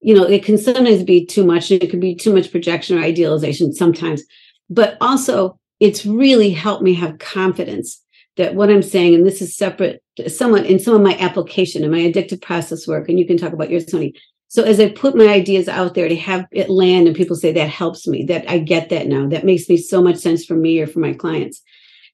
You 0.00 0.14
know, 0.14 0.24
it 0.24 0.44
can 0.44 0.58
sometimes 0.58 1.04
be 1.04 1.24
too 1.24 1.44
much. 1.44 1.70
and 1.70 1.82
It 1.82 1.90
could 1.90 2.00
be 2.00 2.16
too 2.16 2.34
much 2.34 2.50
projection 2.50 2.98
or 2.98 3.02
idealization 3.02 3.72
sometimes, 3.72 4.22
but 4.68 4.96
also 5.00 5.58
it's 5.78 6.04
really 6.04 6.50
helped 6.50 6.82
me 6.82 6.94
have 6.94 7.18
confidence 7.18 8.02
that 8.38 8.54
what 8.54 8.70
I'm 8.70 8.82
saying, 8.82 9.14
and 9.14 9.26
this 9.26 9.42
is 9.42 9.54
separate, 9.54 10.02
somewhat 10.26 10.66
in 10.66 10.78
some 10.78 10.94
of 10.94 11.02
my 11.02 11.16
application 11.18 11.82
and 11.82 11.92
my 11.92 11.98
addictive 11.98 12.40
process 12.40 12.88
work, 12.88 13.08
and 13.08 13.18
you 13.18 13.26
can 13.26 13.36
talk 13.36 13.52
about 13.52 13.70
yours, 13.70 13.84
Toni. 13.84 14.14
So 14.48 14.62
as 14.62 14.80
I 14.80 14.88
put 14.88 15.14
my 15.14 15.26
ideas 15.26 15.68
out 15.68 15.94
there 15.94 16.08
to 16.08 16.16
have 16.16 16.46
it 16.52 16.70
land 16.70 17.06
and 17.06 17.14
people 17.14 17.36
say 17.36 17.52
that 17.52 17.68
helps 17.68 18.06
me, 18.06 18.24
that 18.24 18.48
I 18.50 18.58
get 18.58 18.88
that 18.88 19.06
now, 19.06 19.28
that 19.28 19.44
makes 19.44 19.68
me 19.68 19.76
so 19.76 20.02
much 20.02 20.16
sense 20.16 20.44
for 20.44 20.54
me 20.54 20.80
or 20.80 20.86
for 20.86 21.00
my 21.00 21.12
clients. 21.12 21.60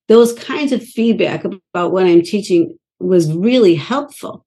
Those 0.09 0.33
kinds 0.33 0.72
of 0.72 0.83
feedback 0.83 1.45
about 1.45 1.93
what 1.93 2.07
I'm 2.07 2.22
teaching 2.22 2.77
was 2.99 3.33
really 3.33 3.77
helpful. 3.77 4.45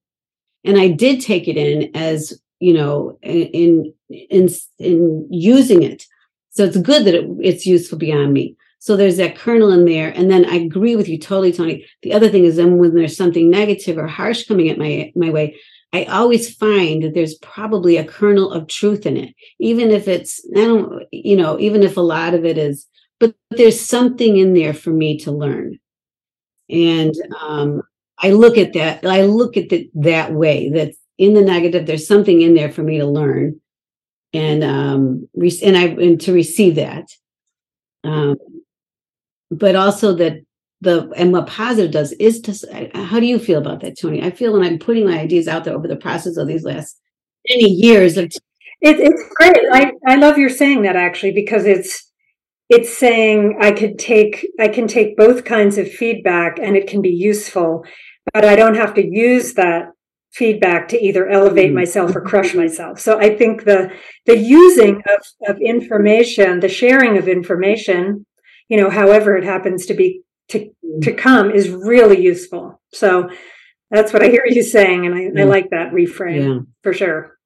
And 0.66 0.78
I 0.78 0.90
did 0.90 1.22
take 1.22 1.48
it 1.48 1.56
in 1.56 1.96
as 1.96 2.38
you 2.60 2.74
know, 2.74 3.18
in 3.22 3.94
in 4.10 4.50
in 4.80 5.28
using 5.30 5.84
it. 5.84 6.06
So 6.50 6.66
it's 6.66 6.78
good 6.78 7.06
that 7.06 7.14
it, 7.14 7.26
it's 7.42 7.66
useful 7.66 7.98
beyond 7.98 8.34
me. 8.34 8.56
So 8.80 8.96
there's 8.96 9.18
that 9.18 9.38
kernel 9.38 9.72
in 9.72 9.86
there. 9.86 10.10
And 10.10 10.30
then 10.30 10.46
I 10.46 10.56
agree 10.56 10.96
with 10.96 11.10
you 11.10 11.18
totally, 11.18 11.52
Toni. 11.52 11.86
The 12.04 12.14
other 12.14 12.30
thing 12.30 12.46
is 12.46 12.56
then 12.56 12.78
when 12.78 12.94
there's 12.94 13.18
something 13.18 13.50
negative 13.50 13.98
or 13.98 14.08
harsh 14.08 14.46
coming 14.46 14.70
at 14.70 14.78
my 14.78 15.12
my 15.16 15.30
way, 15.30 15.56
I 15.94 16.06
always 16.06 16.54
find 16.54 17.04
that 17.04 17.14
there's 17.14 17.36
probably 17.36 17.98
a 17.98 18.06
kernel 18.06 18.52
of 18.52 18.68
truth 18.68 19.06
in 19.06 19.18
it, 19.18 19.34
even 19.60 19.90
if 19.90 20.08
it's 20.08 20.46
I 20.56 20.62
don't, 20.62 21.04
you 21.12 21.36
know, 21.36 21.60
even 21.60 21.84
if 21.84 21.98
a 21.98 22.02
lot 22.02 22.34
of 22.34 22.46
it 22.46 22.58
is, 22.58 22.88
but 23.20 23.34
there's 23.52 23.80
something 23.80 24.38
in 24.38 24.54
there 24.54 24.74
for 24.74 24.92
me 24.92 25.18
to 25.20 25.32
learn. 25.32 25.80
And 26.70 27.14
um, 27.42 27.82
I 28.20 28.32
look 28.32 28.58
at 28.58 28.74
that, 28.74 29.06
I 29.06 29.24
look 29.24 29.58
at 29.58 29.72
it 29.72 29.90
that 30.02 30.34
way. 30.34 30.70
That 30.70 30.94
in 31.18 31.34
the 31.34 31.42
negative, 31.42 31.86
there's 31.86 32.08
something 32.08 32.42
in 32.42 32.54
there 32.54 32.72
for 32.72 32.84
me 32.84 33.00
to 33.00 33.06
learn, 33.06 33.60
and 34.34 34.64
um, 34.64 35.30
and 35.64 35.78
I 35.78 35.86
and 35.86 36.20
to 36.22 36.34
receive 36.34 36.76
that. 36.76 37.08
Um, 38.04 38.38
but 39.52 39.76
also 39.76 40.14
that 40.16 40.42
the 40.82 41.12
and 41.16 41.32
what 41.32 41.48
positive 41.48 41.92
does 41.92 42.12
is 42.14 42.40
to 42.42 42.90
how 42.94 43.20
do 43.20 43.26
you 43.26 43.40
feel 43.40 43.60
about 43.60 43.82
that 43.82 43.98
toni? 43.98 44.22
I 44.22 44.32
feel 44.32 44.54
when 44.54 44.64
i'm 44.64 44.80
putting 44.80 45.06
my 45.06 45.20
ideas 45.20 45.48
out 45.48 45.64
there 45.64 45.76
over 45.76 45.88
the 45.88 45.96
process 45.96 46.38
of 46.38 46.48
these 46.48 46.64
last 46.64 47.00
many 47.50 47.70
years 47.70 48.18
of 48.18 48.26
it, 48.80 49.00
it's 49.00 49.24
great. 49.36 49.58
I, 49.72 49.92
I 50.06 50.18
love 50.18 50.38
your 50.38 50.52
saying 50.52 50.84
that 50.84 50.96
actually 50.96 51.32
because 51.32 51.66
it's 51.66 52.12
it's 52.70 52.96
saying 52.96 53.58
i 53.60 53.72
could 53.72 53.98
take 53.98 54.46
i 54.60 54.68
can 54.68 54.88
take 54.88 55.18
both 55.18 55.46
kinds 55.46 55.78
of 55.78 55.92
feedback 55.92 56.60
and 56.60 56.76
it 56.76 56.88
can 56.88 57.02
be 57.02 57.10
useful 57.10 57.84
but 58.34 58.46
i 58.46 58.56
don't 58.56 58.76
have 58.76 58.94
to 58.94 59.06
use 59.06 59.54
that 59.54 59.86
feedback 60.38 60.88
to 60.90 61.04
either 61.04 61.28
elevate 61.28 61.68
mm-hmm. 61.68 61.76
myself 61.76 62.16
or 62.16 62.22
crush 62.22 62.54
myself. 62.54 63.00
So 63.00 63.20
i 63.20 63.36
think 63.36 63.64
the 63.64 63.92
the 64.26 64.38
using 64.38 65.02
of, 65.14 65.56
of 65.56 65.62
information 65.62 66.60
the 66.60 66.70
sharing 66.70 67.18
of 67.18 67.28
information 67.28 68.26
you 68.70 68.78
know, 68.78 68.90
however 68.90 69.38
it 69.38 69.44
happens 69.44 69.86
to 69.86 69.94
be 69.94 70.22
to 70.50 70.60
mm. 70.60 71.02
to 71.02 71.14
come 71.14 71.52
is 71.52 71.70
really 71.70 72.20
useful. 72.22 72.82
So 72.94 73.30
that's 73.92 74.12
what 74.12 74.24
I 74.24 74.28
hear 74.28 74.46
you 74.48 74.64
saying, 74.64 75.06
and 75.06 75.16
I, 75.16 75.22
yeah. 75.22 75.30
I 75.30 75.46
mm. 75.46 75.50
like 75.50 75.70
that 75.70 75.92
reframe 75.92 76.56
yeah. 76.56 76.62
for 76.84 76.94
sure. 76.94 77.38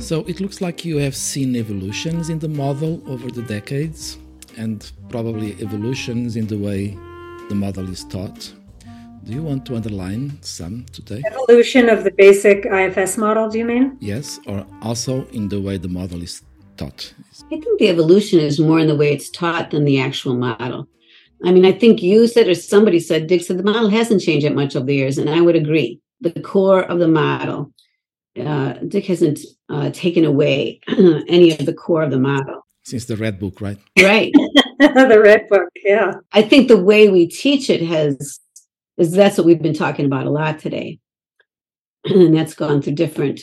So 0.00 0.24
it 0.26 0.40
looks 0.40 0.62
like 0.62 0.86
you 0.86 0.96
have 0.96 1.14
seen 1.14 1.54
evolutions 1.54 2.30
in 2.30 2.38
the 2.38 2.48
model 2.48 3.02
over 3.06 3.30
the 3.30 3.42
decades, 3.42 4.16
and 4.56 4.90
probably 5.10 5.52
evolutions 5.60 6.36
in 6.36 6.46
the 6.46 6.56
way 6.56 6.96
the 7.50 7.54
model 7.54 7.90
is 7.90 8.04
taught. 8.04 8.54
Do 9.24 9.34
you 9.34 9.42
want 9.42 9.66
to 9.66 9.76
underline 9.76 10.38
some 10.40 10.86
today? 10.90 11.22
Evolution 11.26 11.90
of 11.90 12.04
the 12.04 12.10
basic 12.12 12.64
IFS 12.64 13.18
model, 13.18 13.50
do 13.50 13.58
you 13.58 13.66
mean? 13.66 13.98
Yes, 14.00 14.40
or 14.46 14.64
also 14.80 15.26
in 15.26 15.50
the 15.50 15.60
way 15.60 15.76
the 15.76 15.88
model 15.88 16.22
is 16.22 16.42
taught? 16.78 17.12
I 17.52 17.60
think 17.60 17.78
the 17.78 17.88
evolution 17.88 18.40
is 18.40 18.58
more 18.58 18.78
in 18.78 18.86
the 18.86 18.96
way 18.96 19.12
it's 19.12 19.30
taught 19.30 19.70
than 19.70 19.84
the 19.84 20.00
actual 20.00 20.34
model. 20.34 20.88
I 21.44 21.52
mean, 21.52 21.64
I 21.64 21.72
think 21.72 22.02
you 22.02 22.26
said, 22.26 22.48
or 22.48 22.54
somebody 22.54 22.98
said, 22.98 23.26
Dick 23.26 23.42
said 23.42 23.58
the 23.58 23.62
model 23.62 23.88
hasn't 23.88 24.22
changed 24.22 24.44
that 24.44 24.54
much 24.54 24.74
over 24.74 24.86
the 24.86 24.94
years, 24.94 25.18
and 25.18 25.30
I 25.30 25.40
would 25.40 25.56
agree. 25.56 26.00
The 26.20 26.32
core 26.40 26.82
of 26.82 26.98
the 26.98 27.06
model, 27.08 27.72
uh, 28.38 28.74
Dick 28.88 29.06
hasn't 29.06 29.40
uh, 29.68 29.90
taken 29.92 30.24
away 30.24 30.80
any 30.88 31.52
of 31.52 31.64
the 31.64 31.74
core 31.74 32.02
of 32.02 32.10
the 32.10 32.18
model. 32.18 32.66
Since 32.84 33.04
the 33.04 33.16
Red 33.16 33.38
Book, 33.38 33.60
right? 33.60 33.78
Right. 34.00 34.32
the 34.78 35.20
Red 35.22 35.46
Book, 35.48 35.68
yeah. 35.84 36.14
I 36.32 36.42
think 36.42 36.68
the 36.68 36.82
way 36.82 37.08
we 37.08 37.28
teach 37.28 37.70
it 37.70 37.82
has, 37.82 38.40
is 38.96 39.12
that's 39.12 39.38
what 39.38 39.46
we've 39.46 39.62
been 39.62 39.74
talking 39.74 40.06
about 40.06 40.26
a 40.26 40.30
lot 40.30 40.58
today. 40.58 40.98
and 42.04 42.36
that's 42.36 42.54
gone 42.54 42.82
through 42.82 42.94
different 42.94 43.42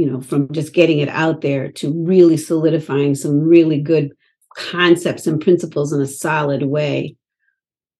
you 0.00 0.10
know, 0.10 0.22
from 0.22 0.50
just 0.50 0.72
getting 0.72 0.98
it 0.98 1.10
out 1.10 1.42
there 1.42 1.70
to 1.70 1.92
really 1.92 2.38
solidifying 2.38 3.14
some 3.14 3.38
really 3.38 3.78
good 3.78 4.12
concepts 4.56 5.26
and 5.26 5.42
principles 5.42 5.92
in 5.92 6.00
a 6.00 6.06
solid 6.06 6.62
way. 6.62 7.16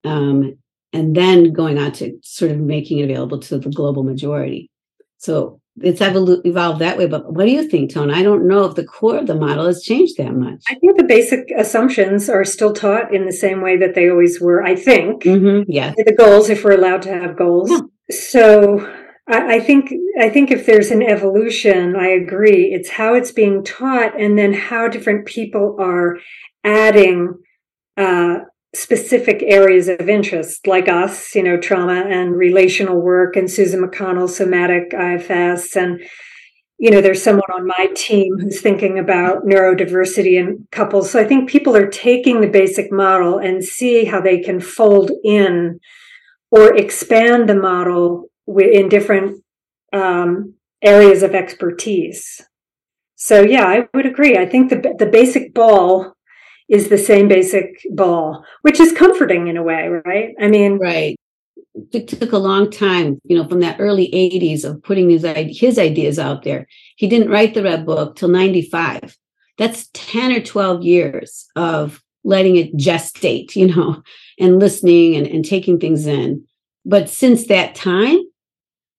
Um, 0.03 0.57
and 0.93 1.15
then 1.15 1.53
going 1.53 1.77
on 1.77 1.91
to 1.93 2.17
sort 2.23 2.49
of 2.49 2.57
making 2.57 2.97
it 2.97 3.03
available 3.03 3.39
to 3.39 3.59
the 3.59 3.69
global 3.69 4.01
majority. 4.03 4.71
So 5.19 5.61
it's 5.79 6.01
evolu- 6.01 6.43
evolved 6.43 6.81
that 6.81 6.97
way. 6.97 7.05
But 7.05 7.31
what 7.33 7.45
do 7.45 7.51
you 7.51 7.69
think, 7.69 7.93
Tone? 7.93 8.09
I 8.09 8.23
don't 8.23 8.47
know 8.47 8.65
if 8.65 8.73
the 8.73 8.83
core 8.83 9.19
of 9.19 9.27
the 9.27 9.35
model 9.35 9.67
has 9.67 9.83
changed 9.83 10.17
that 10.17 10.33
much. 10.33 10.63
I 10.67 10.73
think 10.73 10.97
the 10.97 11.03
basic 11.03 11.51
assumptions 11.55 12.29
are 12.29 12.43
still 12.43 12.73
taught 12.73 13.13
in 13.13 13.27
the 13.27 13.31
same 13.31 13.61
way 13.61 13.77
that 13.77 13.93
they 13.93 14.09
always 14.09 14.41
were. 14.41 14.63
I 14.63 14.75
think. 14.75 15.21
Mm-hmm. 15.21 15.71
Yeah. 15.71 15.93
The 15.95 16.15
goals, 16.17 16.49
if 16.49 16.63
we're 16.63 16.79
allowed 16.79 17.03
to 17.03 17.13
have 17.13 17.37
goals. 17.37 17.69
Yeah. 17.69 17.81
So 18.09 19.00
I, 19.27 19.59
think 19.59 19.93
I 20.19 20.29
think 20.29 20.51
if 20.51 20.65
there's 20.65 20.91
an 20.91 21.01
evolution, 21.01 21.95
I 21.95 22.07
agree. 22.07 22.73
It's 22.73 22.89
how 22.89 23.13
it's 23.13 23.31
being 23.31 23.63
taught, 23.63 24.19
and 24.19 24.37
then 24.37 24.53
how 24.53 24.87
different 24.87 25.25
people 25.25 25.77
are 25.79 26.17
adding 26.63 27.35
uh, 27.97 28.39
specific 28.73 29.43
areas 29.43 29.87
of 29.87 30.09
interest, 30.09 30.67
like 30.67 30.87
us, 30.87 31.35
you 31.35 31.43
know, 31.43 31.57
trauma 31.57 32.05
and 32.09 32.35
relational 32.35 32.99
work, 32.99 33.35
and 33.35 33.49
Susan 33.49 33.81
McConnell, 33.81 34.29
somatic 34.29 34.93
IFS, 34.93 35.75
and 35.75 36.01
you 36.81 36.89
know, 36.89 36.99
there's 36.99 37.21
someone 37.21 37.51
on 37.53 37.67
my 37.67 37.89
team 37.95 38.39
who's 38.39 38.59
thinking 38.59 38.97
about 38.97 39.45
neurodiversity 39.45 40.39
in 40.39 40.67
couples. 40.71 41.11
So 41.11 41.21
I 41.21 41.25
think 41.25 41.47
people 41.47 41.75
are 41.75 41.85
taking 41.85 42.41
the 42.41 42.49
basic 42.49 42.91
model 42.91 43.37
and 43.37 43.63
see 43.63 44.05
how 44.05 44.19
they 44.19 44.39
can 44.39 44.59
fold 44.59 45.11
in 45.23 45.79
or 46.49 46.75
expand 46.75 47.47
the 47.47 47.53
model 47.53 48.30
in 48.47 48.89
different 48.89 49.43
um, 49.93 50.55
areas 50.81 51.23
of 51.23 51.35
expertise. 51.35 52.41
So 53.15 53.41
yeah, 53.41 53.65
I 53.65 53.87
would 53.93 54.05
agree. 54.05 54.37
I 54.37 54.45
think 54.47 54.69
the 54.69 54.95
the 54.97 55.05
basic 55.05 55.53
ball 55.53 56.15
is 56.69 56.89
the 56.89 56.97
same 56.97 57.27
basic 57.27 57.85
ball, 57.91 58.43
which 58.61 58.79
is 58.79 58.93
comforting 58.93 59.47
in 59.47 59.57
a 59.57 59.63
way, 59.63 59.87
right? 59.87 60.33
I 60.39 60.47
mean, 60.47 60.79
right. 60.79 61.15
It 61.93 62.07
took 62.07 62.33
a 62.33 62.37
long 62.37 62.69
time, 62.69 63.21
you 63.23 63.37
know, 63.37 63.47
from 63.47 63.59
that 63.59 63.79
early 63.79 64.09
'80s 64.11 64.65
of 64.65 64.81
putting 64.81 65.09
his 65.09 65.23
his 65.57 65.77
ideas 65.77 66.17
out 66.17 66.43
there. 66.43 66.67
He 66.95 67.07
didn't 67.07 67.29
write 67.29 67.53
the 67.53 67.63
Red 67.63 67.85
Book 67.85 68.15
till 68.15 68.29
'95. 68.29 69.15
That's 69.57 69.89
ten 69.93 70.31
or 70.31 70.41
twelve 70.41 70.81
years 70.81 71.47
of 71.55 72.01
letting 72.23 72.55
it 72.55 72.75
gestate, 72.75 73.55
you 73.55 73.67
know, 73.67 74.01
and 74.39 74.59
listening 74.59 75.15
and, 75.15 75.27
and 75.27 75.45
taking 75.45 75.79
things 75.79 76.07
in. 76.07 76.45
But 76.85 77.09
since 77.09 77.47
that 77.47 77.75
time, 77.75 78.19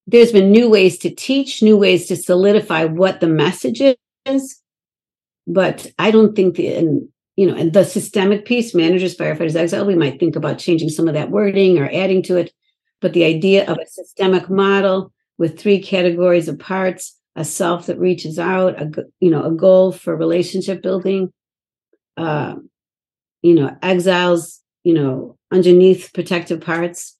there's 0.06 0.32
been 0.32 0.50
new 0.50 0.68
ways 0.68 0.98
to 0.98 1.14
teach, 1.14 1.62
new 1.62 1.76
ways 1.76 2.06
to 2.08 2.16
solidify 2.16 2.84
what 2.84 3.20
the 3.20 3.28
message 3.28 3.80
is. 4.26 4.60
But 5.46 5.86
I 5.98 6.10
don't 6.10 6.34
think 6.34 6.56
the, 6.56 6.74
and, 6.74 7.08
you 7.36 7.46
know, 7.46 7.54
and 7.56 7.72
the 7.72 7.84
systemic 7.84 8.44
piece, 8.44 8.74
managers, 8.74 9.16
firefighters, 9.16 9.56
exile, 9.56 9.86
we 9.86 9.94
might 9.94 10.20
think 10.20 10.36
about 10.36 10.58
changing 10.58 10.88
some 10.88 11.08
of 11.08 11.14
that 11.14 11.30
wording 11.30 11.78
or 11.78 11.90
adding 11.92 12.22
to 12.24 12.36
it. 12.36 12.52
But 13.00 13.12
the 13.12 13.24
idea 13.24 13.68
of 13.68 13.78
a 13.78 13.86
systemic 13.86 14.48
model 14.48 15.12
with 15.38 15.58
three 15.58 15.80
categories 15.80 16.48
of 16.48 16.58
parts, 16.58 17.18
a 17.34 17.44
self 17.44 17.86
that 17.86 17.98
reaches 17.98 18.38
out, 18.38 18.80
a, 18.80 19.06
you 19.20 19.30
know, 19.30 19.44
a 19.44 19.50
goal 19.50 19.90
for 19.90 20.14
relationship 20.14 20.82
building, 20.82 21.32
uh, 22.16 22.54
you 23.42 23.54
know, 23.54 23.76
exiles, 23.82 24.60
you 24.84 24.94
know, 24.94 25.36
underneath 25.50 26.12
protective 26.12 26.60
parts, 26.60 27.16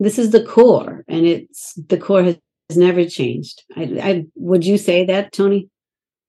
this 0.00 0.18
is 0.18 0.30
the 0.30 0.44
core 0.44 1.04
and 1.08 1.26
it's 1.26 1.74
the 1.88 1.98
core 1.98 2.22
has, 2.22 2.38
never 2.76 3.04
changed 3.04 3.62
I, 3.76 3.82
I 4.02 4.24
would 4.36 4.64
you 4.64 4.78
say 4.78 5.04
that 5.04 5.32
toni 5.32 5.68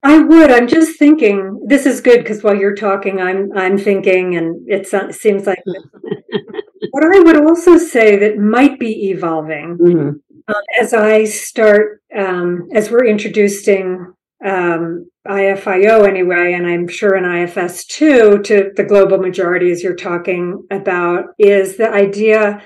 I 0.04 0.20
would. 0.20 0.52
I'm 0.52 0.68
just 0.68 1.00
thinking. 1.00 1.66
This 1.66 1.88
is 1.88 2.00
good 2.00 2.20
because 2.20 2.44
while 2.44 2.56
you're 2.56 2.76
talking, 2.76 3.20
I'm 3.20 3.50
I'm 3.58 3.76
thinking, 3.76 4.36
and 4.36 4.64
it 4.68 4.86
seems 5.16 5.48
like. 5.48 5.64
what 6.96 7.04
I 7.04 7.20
would 7.20 7.44
also 7.44 7.78
say 7.78 8.16
that 8.16 8.38
might 8.38 8.80
be 8.80 9.10
evolving 9.10 9.78
mm-hmm. 9.78 10.10
um, 10.48 10.64
as 10.80 10.94
I 10.94 11.26
start, 11.26 12.02
um, 12.16 12.70
as 12.74 12.90
we're 12.90 13.06
introducing 13.06 14.14
um, 14.46 15.10
IFIO 15.28 16.08
anyway, 16.08 16.54
and 16.54 16.66
I'm 16.66 16.88
sure 16.88 17.16
in 17.16 17.26
IFS 17.26 17.86
too, 17.86 18.42
to 18.44 18.72
the 18.78 18.84
global 18.84 19.18
majority, 19.18 19.72
as 19.72 19.84
you're 19.84 19.96
talking 19.96 20.66
about, 20.72 21.26
is 21.38 21.76
the 21.76 21.90
idea 21.90 22.62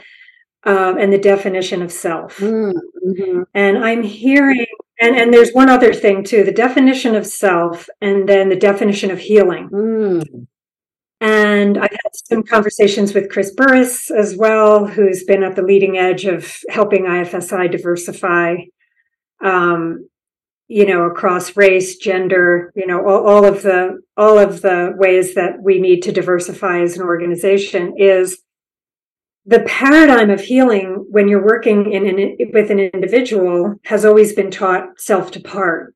um, 0.64 0.98
and 0.98 1.12
the 1.12 1.18
definition 1.18 1.82
of 1.82 1.92
self. 1.92 2.38
Mm-hmm. 2.38 3.44
And 3.54 3.78
I'm 3.78 4.04
hearing, 4.04 4.66
and, 5.00 5.16
and 5.16 5.34
there's 5.34 5.52
one 5.52 5.70
other 5.70 5.94
thing 5.94 6.24
too 6.24 6.44
the 6.44 6.52
definition 6.52 7.16
of 7.16 7.26
self, 7.26 7.88
and 8.02 8.28
then 8.28 8.50
the 8.50 8.56
definition 8.56 9.12
of 9.12 9.20
healing. 9.20 9.70
Mm. 9.70 10.48
And 11.22 11.78
I've 11.78 11.92
had 11.92 12.12
some 12.14 12.44
conversations 12.44 13.14
with 13.14 13.30
Chris 13.30 13.54
Burris 13.54 14.10
as 14.10 14.38
well, 14.38 14.88
who's 14.88 15.26
been 15.26 15.44
at 15.44 15.56
the 15.56 15.62
leading 15.62 15.98
edge 15.98 16.24
of 16.24 16.58
helping 16.70 17.04
IFSI 17.04 17.70
diversify, 17.70 18.56
um, 19.44 20.08
you 20.70 20.86
know, 20.86 21.04
across 21.04 21.58
race, 21.58 21.98
gender, 21.98 22.72
you 22.74 22.88
know, 22.88 23.06
all, 23.06 23.28
all 23.28 23.46
of 23.46 23.64
the 23.64 24.00
all 24.16 24.38
of 24.38 24.62
the 24.62 24.94
ways 24.96 25.34
that 25.34 25.62
we 25.62 25.80
need 25.80 26.02
to 26.04 26.14
diversify 26.14 26.82
as 26.82 26.98
an 26.98 27.04
organization 27.04 27.96
is 27.98 28.42
the 29.46 29.62
paradigm 29.62 30.30
of 30.30 30.42
healing 30.42 31.06
when 31.10 31.28
you're 31.28 31.46
working 31.46 31.92
in 31.92 32.08
an, 32.08 32.38
with 32.54 32.70
an 32.70 32.80
individual 32.80 33.76
has 33.86 34.06
always 34.06 34.34
been 34.34 34.52
taught 34.52 35.00
self 35.00 35.32
to 35.32 35.40
part. 35.40 35.96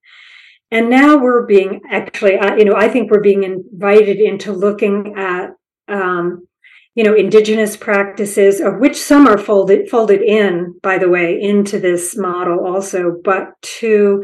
And 0.72 0.90
now 0.90 1.18
we're 1.18 1.46
being 1.46 1.82
actually, 1.92 2.38
uh, 2.38 2.56
you 2.56 2.66
know, 2.66 2.76
I 2.76 2.90
think 2.90 3.12
we're 3.12 3.22
being 3.22 3.44
invited 3.44 4.18
into 4.18 4.52
looking 4.52 5.14
at, 5.16 5.52
um, 5.88 6.48
you 6.96 7.04
know, 7.04 7.14
indigenous 7.14 7.78
practices, 7.78 8.60
of 8.60 8.80
which 8.80 9.00
some 9.00 9.28
are 9.28 9.38
folded 9.38 9.88
folded 9.88 10.22
in, 10.22 10.80
by 10.82 10.98
the 10.98 11.10
way, 11.10 11.40
into 11.40 11.80
this 11.80 12.18
model 12.18 12.66
also, 12.66 13.16
but 13.24 13.50
to 13.62 14.24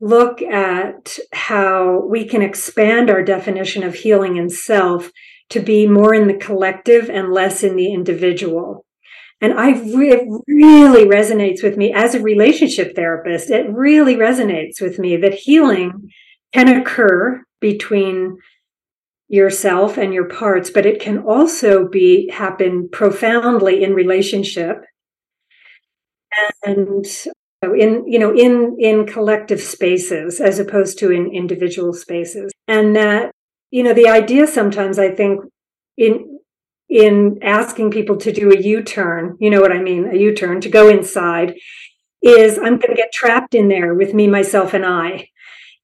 look 0.00 0.42
at 0.42 1.18
how 1.32 2.06
we 2.08 2.26
can 2.26 2.42
expand 2.42 3.08
our 3.10 3.22
definition 3.22 3.82
of 3.82 3.94
healing 3.94 4.38
and 4.38 4.52
self 4.52 5.10
to 5.52 5.60
be 5.60 5.86
more 5.86 6.14
in 6.14 6.28
the 6.28 6.34
collective 6.34 7.08
and 7.10 7.32
less 7.32 7.62
in 7.62 7.76
the 7.76 7.92
individual. 7.92 8.84
And 9.40 9.54
I 9.54 9.72
re- 9.72 10.12
it 10.12 10.28
really 10.46 11.04
resonates 11.04 11.62
with 11.62 11.76
me 11.76 11.92
as 11.92 12.14
a 12.14 12.22
relationship 12.22 12.94
therapist. 12.94 13.50
It 13.50 13.68
really 13.70 14.16
resonates 14.16 14.80
with 14.80 14.98
me 14.98 15.16
that 15.16 15.34
healing 15.34 16.10
can 16.52 16.68
occur 16.68 17.42
between 17.60 18.38
yourself 19.28 19.96
and 19.96 20.14
your 20.14 20.28
parts, 20.28 20.70
but 20.70 20.86
it 20.86 21.00
can 21.00 21.18
also 21.18 21.88
be 21.88 22.30
happen 22.30 22.88
profoundly 22.90 23.82
in 23.82 23.94
relationship 23.94 24.84
and 26.64 27.04
in 27.62 28.04
you 28.06 28.18
know 28.18 28.34
in 28.34 28.76
in 28.78 29.06
collective 29.06 29.60
spaces 29.60 30.40
as 30.40 30.58
opposed 30.58 30.98
to 30.98 31.10
in 31.10 31.32
individual 31.32 31.92
spaces 31.92 32.52
and 32.66 32.96
that 32.96 33.30
you 33.72 33.82
know 33.82 33.92
the 33.92 34.08
idea 34.08 34.46
sometimes 34.46 34.98
i 34.98 35.10
think 35.10 35.40
in 35.96 36.38
in 36.88 37.38
asking 37.42 37.90
people 37.90 38.16
to 38.16 38.32
do 38.32 38.52
a 38.52 38.60
u-turn 38.60 39.36
you 39.40 39.50
know 39.50 39.60
what 39.60 39.72
i 39.72 39.82
mean 39.82 40.08
a 40.08 40.16
u-turn 40.16 40.60
to 40.60 40.68
go 40.68 40.88
inside 40.88 41.54
is 42.22 42.58
i'm 42.58 42.78
going 42.78 42.94
to 42.94 43.02
get 43.02 43.12
trapped 43.12 43.54
in 43.54 43.68
there 43.68 43.94
with 43.94 44.14
me 44.14 44.28
myself 44.28 44.74
and 44.74 44.86
i 44.86 45.26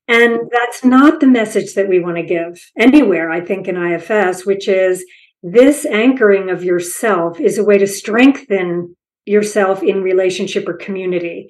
and 0.06 0.38
that's 0.52 0.84
not 0.84 1.18
the 1.18 1.26
message 1.26 1.74
that 1.74 1.88
we 1.88 1.98
want 1.98 2.16
to 2.16 2.22
give 2.22 2.60
anywhere 2.78 3.30
i 3.30 3.40
think 3.40 3.66
in 3.66 3.76
ifs 3.76 4.46
which 4.46 4.68
is 4.68 5.04
this 5.42 5.86
anchoring 5.86 6.50
of 6.50 6.64
yourself 6.64 7.40
is 7.40 7.58
a 7.58 7.64
way 7.64 7.78
to 7.78 7.86
strengthen 7.86 8.96
yourself 9.28 9.82
in 9.82 10.02
relationship 10.02 10.68
or 10.68 10.74
community. 10.74 11.48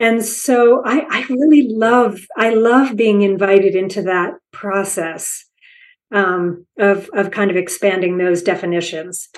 And 0.00 0.24
so 0.24 0.82
I, 0.84 1.06
I 1.08 1.26
really 1.28 1.68
love, 1.68 2.20
I 2.36 2.54
love 2.54 2.96
being 2.96 3.22
invited 3.22 3.76
into 3.76 4.02
that 4.02 4.32
process 4.50 5.44
um, 6.12 6.66
of, 6.78 7.08
of 7.14 7.30
kind 7.30 7.50
of 7.50 7.56
expanding 7.56 8.18
those 8.18 8.42
definitions. 8.42 9.28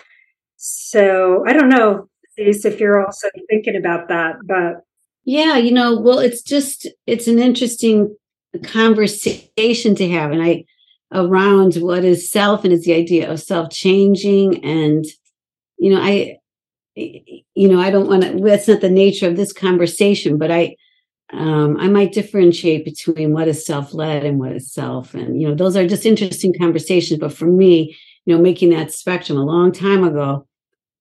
So 0.57 1.45
I 1.47 1.53
don't 1.53 1.69
know, 1.69 2.09
if 2.37 2.81
you're 2.81 3.05
also 3.05 3.29
thinking 3.49 3.77
about 3.77 4.09
that, 4.09 4.37
but. 4.45 4.85
Yeah, 5.25 5.57
you 5.57 5.73
know, 5.73 5.99
well, 5.99 6.19
it's 6.19 6.43
just, 6.43 6.87
it's 7.07 7.29
an 7.29 7.39
interesting 7.39 8.17
conversation 8.63 9.95
to 9.95 10.09
have. 10.11 10.33
And 10.33 10.43
I, 10.43 10.65
around 11.13 11.77
what 11.77 12.05
is 12.05 12.31
self 12.31 12.65
and 12.65 12.73
is 12.73 12.85
the 12.85 12.95
idea 12.95 13.31
of 13.31 13.41
self 13.41 13.71
changing. 13.71 14.65
And, 14.65 15.05
you 15.79 15.91
know, 15.91 16.01
I, 16.01 16.39
you 16.97 17.69
know, 17.69 17.81
I 17.81 17.91
don't 17.91 18.09
want 18.09 18.23
to, 18.23 18.39
that's 18.41 18.69
not 18.69 18.81
the 18.81 18.91
nature 18.91 19.29
of 19.29 19.37
this 19.37 19.53
conversation, 19.53 20.39
but 20.39 20.51
I, 20.51 20.77
um, 21.33 21.77
I 21.79 21.89
might 21.89 22.13
differentiate 22.13 22.85
between 22.85 23.33
what 23.33 23.49
is 23.49 23.65
self-led 23.65 24.25
and 24.25 24.39
what 24.39 24.53
is 24.53 24.73
self. 24.73 25.15
And, 25.15 25.41
you 25.41 25.49
know, 25.49 25.55
those 25.55 25.77
are 25.77 25.87
just 25.87 26.07
interesting 26.07 26.55
conversations. 26.57 27.19
But 27.19 27.33
for 27.33 27.47
me, 27.47 27.97
you 28.25 28.37
know, 28.37 28.43
making 28.43 28.71
that 28.71 28.93
spectrum 28.93 29.39
a 29.39 29.45
long 29.45 29.73
time 29.73 30.05
ago, 30.05 30.47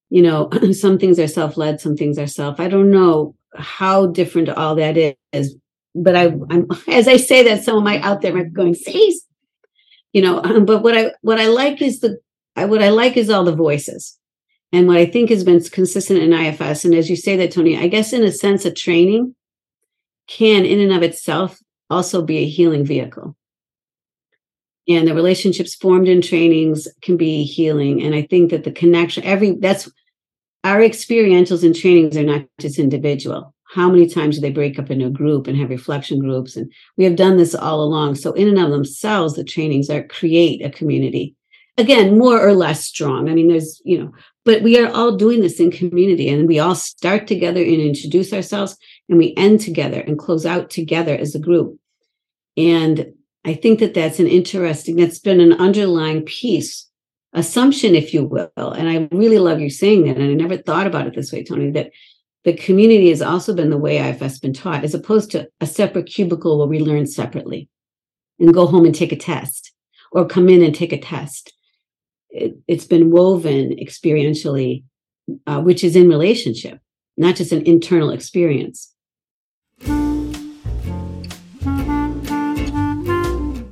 you 0.10 0.22
know, 0.22 0.50
some 0.72 0.98
things 0.98 1.20
are 1.20 1.28
self-led, 1.28 1.82
some 1.82 1.96
things 1.96 2.18
are 2.18 2.28
self. 2.28 2.60
I 2.60 2.68
don't 2.68 2.92
know 2.92 3.36
how 3.56 4.08
different 4.08 4.50
all 4.50 4.76
that 4.76 4.98
is. 5.34 5.56
But 5.96 6.16
I, 6.16 6.34
I'm, 6.50 6.68
as 6.88 7.08
I 7.08 7.18
say 7.18 7.44
that, 7.44 7.64
some 7.64 7.78
of 7.78 7.84
my 7.84 8.00
out 8.00 8.22
there 8.22 8.34
might 8.34 8.46
be 8.46 8.50
going, 8.52 8.76
"See, 8.76 9.20
you 10.14 10.22
know. 10.22 10.42
But 10.66 10.82
what 10.82 10.98
I, 10.98 11.12
what 11.22 11.40
I 11.40 11.48
like 11.48 11.82
is 11.82 12.00
the, 12.00 12.18
I, 12.56 12.66
what 12.66 12.82
I 12.82 12.90
like 12.90 13.18
is 13.18 13.30
all 13.30 13.44
the 13.44 13.56
voices 13.56 14.18
and 14.72 14.88
what 14.88 14.98
I 14.98 15.06
think 15.06 15.30
has 15.30 15.44
been 15.44 15.62
consistent 15.62 16.20
in 16.20 16.34
IFS, 16.34 16.86
and 16.86 16.96
as 16.96 17.10
you 17.10 17.16
say 17.16 17.36
that, 17.38 17.52
Toni, 17.52 17.78
I 17.78 17.88
guess 17.88 18.14
in 18.14 18.24
a 18.24 18.32
sense, 18.32 18.66
a 18.66 18.72
training 18.72 19.36
can, 20.28 20.66
in 20.66 20.80
and 20.80 20.94
of 20.94 21.04
itself, 21.04 21.60
also 21.90 22.22
be 22.22 22.38
a 22.38 22.48
healing 22.48 22.86
vehicle. 22.86 23.36
And 24.88 25.08
the 25.08 25.16
relationships 25.16 25.76
formed 25.76 26.08
in 26.08 26.22
trainings 26.22 26.88
can 27.02 27.16
be 27.16 27.44
healing. 27.44 28.02
And 28.02 28.14
I 28.14 28.24
think 28.24 28.52
that 28.52 28.64
the 28.64 28.72
connection, 28.72 29.24
every 29.24 29.52
that's 29.52 29.90
our 30.64 30.80
experientials 30.80 31.64
and 31.64 31.76
trainings 31.76 32.18
are 32.18 32.24
not 32.24 32.46
just 32.60 32.80
individual. 32.80 33.54
How 33.64 33.90
many 33.90 34.08
times 34.08 34.36
do 34.36 34.42
they 34.42 34.52
break 34.52 34.78
up 34.78 34.92
into 34.92 35.08
a 35.08 35.10
group 35.10 35.48
and 35.48 35.58
have 35.58 35.70
reflection 35.70 36.20
groups? 36.20 36.56
And 36.56 36.72
we 36.98 37.06
have 37.06 37.16
done 37.16 37.38
this 37.38 37.56
all 37.56 37.82
along. 37.82 38.16
So 38.16 38.34
in 38.34 38.48
and 38.48 38.60
of 38.60 38.72
themselves, 38.72 39.36
the 39.36 39.44
trainings 39.44 39.90
are 39.90 40.04
create 40.04 40.64
a 40.64 40.70
community 40.70 41.36
again 41.78 42.18
more 42.18 42.40
or 42.40 42.54
less 42.54 42.86
strong 42.86 43.30
i 43.30 43.34
mean 43.34 43.48
there's 43.48 43.82
you 43.84 43.98
know 43.98 44.12
but 44.46 44.62
we 44.62 44.78
are 44.80 44.92
all 44.92 45.16
doing 45.16 45.42
this 45.42 45.60
in 45.60 45.72
community 45.72 46.30
and 46.30 46.48
we 46.48 46.60
all 46.60 46.76
start 46.76 47.28
together 47.28 47.62
and 47.62 47.82
introduce 47.82 48.32
ourselves 48.34 48.78
and 49.10 49.18
we 49.18 49.34
end 49.36 49.62
together 49.62 50.00
and 50.02 50.18
close 50.18 50.46
out 50.46 50.70
together 50.70 51.16
as 51.16 51.36
a 51.36 51.40
group. 51.40 51.78
And 52.58 53.14
i 53.46 53.54
think 53.54 53.80
that 53.80 53.94
that's 53.94 54.20
an 54.20 54.28
interesting 54.28 54.96
that's 54.96 55.20
been 55.20 55.42
an 55.42 55.52
underlying 55.54 56.22
piece 56.24 56.90
assumption 57.34 57.96
if 57.96 58.14
you 58.14 58.24
will. 58.24 58.72
And 58.72 58.90
i 58.90 59.08
really 59.16 59.40
love 59.40 59.60
you 59.60 59.70
saying 59.70 60.06
that. 60.06 60.18
And 60.18 60.32
i 60.32 60.34
never 60.34 60.58
thought 60.58 60.88
about 60.88 61.08
it 61.08 61.16
this 61.16 61.32
way 61.32 61.44
toni 61.44 61.72
that 61.72 61.92
the 62.44 62.54
community 62.54 63.10
has 63.10 63.22
also 63.22 63.54
been 63.54 63.70
the 63.70 63.78
way 63.78 63.98
ifs 63.98 64.40
been 64.40 64.54
taught 64.54 64.84
as 64.84 64.94
opposed 64.94 65.32
to 65.32 65.50
a 65.62 65.66
separate 65.66 66.08
cubicle 66.08 66.58
where 66.58 66.68
we 66.68 66.80
learn 66.80 67.08
separately 67.08 67.70
and 68.40 68.54
go 68.54 68.66
home 68.66 68.86
and 68.86 68.94
take 68.94 69.12
a 69.12 69.18
test 69.18 69.72
or 70.12 70.26
come 70.26 70.50
in 70.50 70.62
and 70.62 70.76
take 70.76 70.94
a 70.94 71.00
test. 71.00 71.54
It, 72.30 72.56
has 72.68 72.86
been 72.86 73.12
woven 73.12 73.76
experientially, 73.78 74.84
uh, 75.46 75.62
which 75.62 75.84
is 75.84 75.96
in 75.96 76.10
relationship, 76.10 76.80
not 77.18 77.36
just 77.36 77.52
an 77.52 77.66
internal 77.66 78.10
experience. 78.10 78.93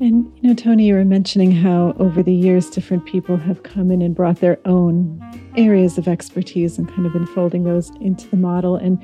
And 0.02 0.32
you 0.42 0.50
know, 0.50 0.56
Toni, 0.56 0.88
you 0.88 0.96
were 0.96 1.06
mentioning 1.06 1.52
how 1.52 1.94
over 2.00 2.24
the 2.24 2.34
years 2.34 2.70
different 2.70 3.06
people 3.06 3.38
have 3.38 3.64
come 3.64 3.92
in 3.92 4.02
and 4.02 4.16
brought 4.16 4.40
their 4.40 4.58
own 4.66 5.22
areas 5.56 5.98
of 5.98 6.08
expertise 6.08 6.78
and 6.78 6.88
kind 6.90 7.06
of 7.06 7.16
enfolding 7.16 7.64
those 7.64 7.92
into 8.02 8.28
the 8.30 8.38
model. 8.38 8.76
And 8.76 9.02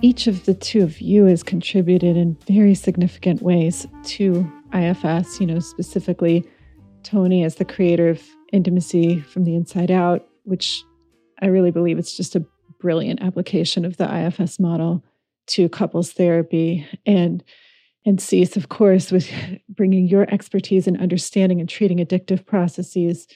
each 0.00 0.26
of 0.26 0.44
the 0.46 0.54
two 0.54 0.82
of 0.82 1.00
you 1.00 1.26
has 1.26 1.42
contributed 1.42 2.16
in 2.16 2.36
very 2.46 2.74
significant 2.74 3.42
ways 3.42 3.86
to 4.04 4.50
IFS, 4.74 5.40
you 5.40 5.46
know, 5.46 5.60
specifically 5.60 6.44
Toni 7.02 7.44
as 7.44 7.56
the 7.56 7.64
creator 7.64 8.08
of 8.08 8.22
intimacy 8.52 9.20
from 9.20 9.44
the 9.44 9.54
inside 9.54 9.90
out, 9.90 10.26
which 10.44 10.82
I 11.40 11.46
really 11.46 11.70
believe 11.70 11.98
it's 11.98 12.16
just 12.16 12.36
a 12.36 12.44
brilliant 12.80 13.22
application 13.22 13.84
of 13.84 13.96
the 13.96 14.26
IFS 14.26 14.58
model 14.58 15.04
to 15.48 15.68
couples 15.68 16.12
therapy 16.12 16.86
and 17.06 17.42
and 18.04 18.18
Cece, 18.18 18.56
of 18.56 18.68
course, 18.68 19.12
with 19.12 19.30
bringing 19.68 20.08
your 20.08 20.32
expertise 20.32 20.86
and 20.86 21.00
understanding 21.00 21.60
and 21.60 21.68
treating 21.68 21.98
addictive 21.98 22.44
processes. 22.44 23.26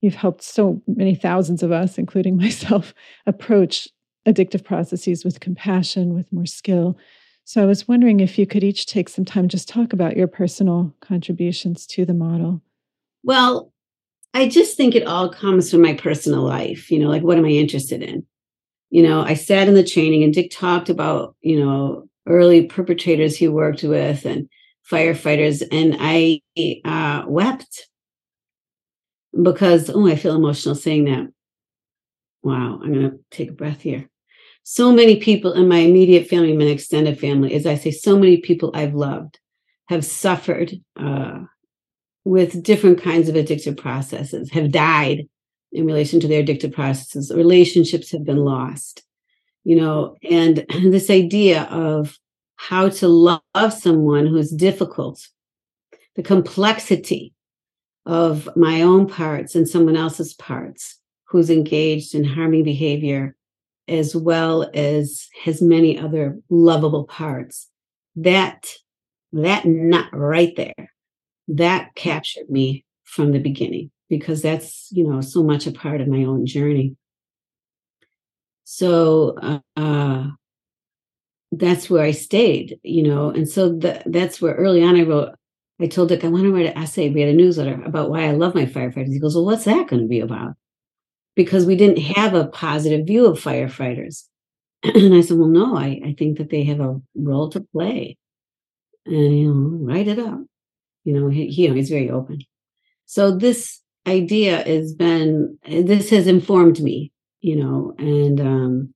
You've 0.00 0.14
helped 0.14 0.42
so 0.42 0.80
many 0.86 1.14
thousands 1.14 1.62
of 1.62 1.72
us, 1.72 1.98
including 1.98 2.36
myself, 2.38 2.94
approach 3.26 3.88
addictive 4.26 4.64
processes 4.64 5.24
with 5.24 5.40
compassion, 5.40 6.14
with 6.14 6.32
more 6.32 6.46
skill. 6.46 6.96
So 7.44 7.60
I 7.62 7.66
was 7.66 7.88
wondering 7.88 8.20
if 8.20 8.38
you 8.38 8.46
could 8.46 8.62
each 8.62 8.86
take 8.86 9.08
some 9.08 9.24
time 9.24 9.48
just 9.48 9.68
talk 9.68 9.92
about 9.92 10.16
your 10.16 10.28
personal 10.28 10.94
contributions 11.00 11.86
to 11.88 12.04
the 12.04 12.14
model. 12.14 12.62
Well, 13.24 13.72
I 14.34 14.48
just 14.48 14.76
think 14.76 14.94
it 14.94 15.06
all 15.06 15.28
comes 15.28 15.70
from 15.70 15.82
my 15.82 15.94
personal 15.94 16.42
life. 16.42 16.90
You 16.90 17.00
know, 17.00 17.08
like 17.08 17.22
what 17.22 17.38
am 17.38 17.44
I 17.44 17.50
interested 17.50 18.02
in? 18.02 18.24
You 18.92 19.02
know, 19.02 19.22
I 19.22 19.32
sat 19.32 19.68
in 19.68 19.74
the 19.74 19.82
training 19.82 20.22
and 20.22 20.34
Dick 20.34 20.50
talked 20.50 20.90
about, 20.90 21.34
you 21.40 21.58
know, 21.58 22.10
early 22.28 22.66
perpetrators 22.66 23.34
he 23.34 23.48
worked 23.48 23.82
with 23.82 24.26
and 24.26 24.50
firefighters, 24.88 25.62
and 25.72 25.96
I 25.98 26.42
uh, 26.84 27.24
wept 27.26 27.88
because, 29.42 29.88
oh, 29.88 30.06
I 30.06 30.16
feel 30.16 30.36
emotional 30.36 30.74
saying 30.74 31.06
that. 31.06 31.26
Wow, 32.42 32.80
I'm 32.84 32.92
going 32.92 33.10
to 33.12 33.18
take 33.30 33.48
a 33.48 33.54
breath 33.54 33.80
here. 33.80 34.10
So 34.62 34.92
many 34.92 35.16
people 35.16 35.54
in 35.54 35.68
my 35.68 35.78
immediate 35.78 36.28
family, 36.28 36.54
my 36.54 36.64
extended 36.64 37.18
family, 37.18 37.54
as 37.54 37.64
I 37.64 37.76
say, 37.76 37.92
so 37.92 38.18
many 38.18 38.36
people 38.42 38.72
I've 38.74 38.94
loved 38.94 39.38
have 39.88 40.04
suffered 40.04 40.74
uh, 41.00 41.38
with 42.26 42.62
different 42.62 43.02
kinds 43.02 43.30
of 43.30 43.36
addictive 43.36 43.78
processes 43.78 44.50
have 44.50 44.70
died 44.70 45.28
in 45.72 45.86
relation 45.86 46.20
to 46.20 46.28
their 46.28 46.42
addictive 46.42 46.72
processes. 46.72 47.32
Relationships 47.34 48.10
have 48.10 48.24
been 48.24 48.44
lost, 48.44 49.02
you 49.64 49.76
know, 49.76 50.16
and 50.28 50.64
this 50.82 51.10
idea 51.10 51.62
of 51.64 52.18
how 52.56 52.88
to 52.88 53.08
love 53.08 53.72
someone 53.72 54.26
who's 54.26 54.50
difficult, 54.50 55.28
the 56.14 56.22
complexity 56.22 57.32
of 58.04 58.48
my 58.56 58.82
own 58.82 59.08
parts 59.08 59.54
and 59.54 59.68
someone 59.68 59.96
else's 59.96 60.34
parts 60.34 60.98
who's 61.28 61.50
engaged 61.50 62.14
in 62.14 62.24
harming 62.24 62.64
behavior 62.64 63.36
as 63.88 64.14
well 64.14 64.70
as 64.74 65.28
has 65.44 65.62
many 65.62 65.98
other 65.98 66.38
lovable 66.50 67.04
parts 67.04 67.68
that 68.16 68.68
that 69.32 69.64
not 69.64 70.06
right 70.12 70.54
there 70.56 70.92
that 71.48 71.94
captured 71.94 72.48
me 72.50 72.84
from 73.04 73.32
the 73.32 73.38
beginning 73.38 73.90
because 74.12 74.42
that's 74.42 74.88
you 74.92 75.04
know 75.08 75.20
so 75.20 75.42
much 75.42 75.66
a 75.66 75.72
part 75.72 76.00
of 76.00 76.08
my 76.08 76.24
own 76.24 76.44
journey 76.44 76.96
so 78.64 79.34
uh, 79.40 79.60
uh, 79.76 80.26
that's 81.52 81.88
where 81.88 82.04
i 82.04 82.10
stayed 82.10 82.78
you 82.82 83.02
know 83.02 83.30
and 83.30 83.48
so 83.48 83.70
the, 83.70 84.02
that's 84.06 84.40
where 84.40 84.54
early 84.54 84.82
on 84.82 84.96
i 84.96 85.02
wrote 85.02 85.30
i 85.80 85.86
told 85.86 86.08
dick 86.08 86.24
i 86.24 86.28
want 86.28 86.44
to 86.44 86.54
write 86.54 86.66
an 86.66 86.78
essay 86.78 87.08
we 87.08 87.20
had 87.20 87.30
a 87.30 87.34
newsletter 87.34 87.82
about 87.84 88.10
why 88.10 88.24
i 88.24 88.32
love 88.32 88.54
my 88.54 88.66
firefighters 88.66 89.12
he 89.12 89.18
goes 89.18 89.34
well 89.34 89.46
what's 89.46 89.64
that 89.64 89.88
going 89.88 90.02
to 90.02 90.08
be 90.08 90.20
about 90.20 90.54
because 91.34 91.66
we 91.66 91.76
didn't 91.76 91.98
have 92.16 92.34
a 92.34 92.46
positive 92.48 93.06
view 93.06 93.26
of 93.26 93.40
firefighters. 93.40 94.24
and 94.82 95.14
I 95.14 95.20
said, 95.20 95.38
well, 95.38 95.48
no, 95.48 95.76
I, 95.76 96.00
I 96.04 96.14
think 96.18 96.38
that 96.38 96.50
they 96.50 96.64
have 96.64 96.80
a 96.80 97.00
role 97.14 97.48
to 97.50 97.60
play. 97.60 98.16
And, 99.06 99.38
you 99.38 99.52
know, 99.52 99.84
write 99.84 100.08
it 100.08 100.18
up. 100.18 100.40
You 101.04 101.14
know, 101.14 101.28
he, 101.28 101.44
you 101.46 101.68
know, 101.68 101.74
he's 101.74 101.90
very 101.90 102.10
open. 102.10 102.40
So 103.06 103.36
this 103.36 103.80
idea 104.06 104.62
has 104.62 104.94
been, 104.94 105.58
this 105.66 106.10
has 106.10 106.26
informed 106.26 106.80
me, 106.80 107.12
you 107.40 107.56
know, 107.56 107.94
and 107.98 108.40
um, 108.40 108.94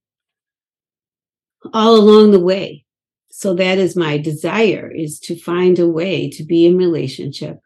all 1.73 1.97
along 1.97 2.33
the 2.33 2.41
way. 2.41 2.85
So 3.31 3.55
that 3.55 3.79
is 3.79 3.97
my 3.97 4.19
desire 4.19 4.91
is 4.91 5.21
to 5.21 5.37
find 5.37 5.79
a 5.79 5.87
way 5.87 6.31
to 6.31 6.45
be 6.45 6.65
in 6.65 6.77
relationship 6.77 7.59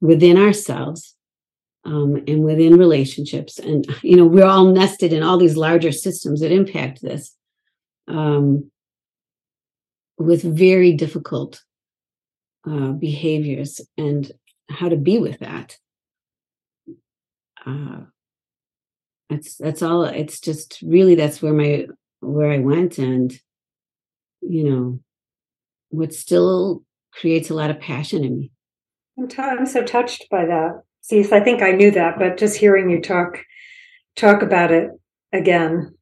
within 0.00 0.36
ourselves 0.36 1.14
um, 1.84 2.22
and 2.28 2.44
within 2.44 2.76
relationships. 2.76 3.58
And, 3.58 3.86
you 4.02 4.16
know, 4.16 4.26
we're 4.26 4.44
all 4.44 4.66
nested 4.66 5.12
in 5.12 5.22
all 5.22 5.38
these 5.38 5.56
larger 5.56 5.92
systems 5.92 6.40
that 6.40 6.52
impact 6.52 7.00
this 7.00 7.34
um, 8.06 8.70
with 10.18 10.42
very 10.42 10.92
difficult 10.92 11.62
uh, 12.70 12.92
behaviors 12.92 13.80
and 13.96 14.30
how 14.68 14.88
to 14.88 14.96
be 14.96 15.18
with 15.18 15.38
that. 15.40 15.78
Uh, 17.66 18.02
that's 19.30 19.56
that's 19.56 19.82
all. 19.82 20.04
It's 20.04 20.40
just 20.40 20.82
really 20.82 21.14
that's 21.14 21.40
where 21.40 21.52
my 21.52 21.86
where 22.20 22.50
I 22.50 22.58
went, 22.58 22.98
and 22.98 23.32
you 24.40 24.70
know, 24.70 25.00
what 25.90 26.12
still 26.12 26.82
creates 27.12 27.50
a 27.50 27.54
lot 27.54 27.70
of 27.70 27.80
passion 27.80 28.24
in 28.24 28.38
me. 28.38 28.50
I'm, 29.18 29.28
t- 29.28 29.40
I'm 29.40 29.66
so 29.66 29.82
touched 29.82 30.28
by 30.30 30.44
that. 30.44 30.82
See, 31.00 31.20
I 31.32 31.40
think 31.40 31.62
I 31.62 31.70
knew 31.70 31.90
that, 31.92 32.18
but 32.18 32.36
just 32.36 32.56
hearing 32.56 32.90
you 32.90 33.00
talk 33.00 33.44
talk 34.16 34.42
about 34.42 34.70
it 34.70 34.90
again, 35.32 35.94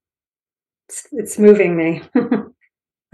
it's, 0.89 1.07
it's 1.13 1.39
moving 1.39 1.77
me. 1.77 2.03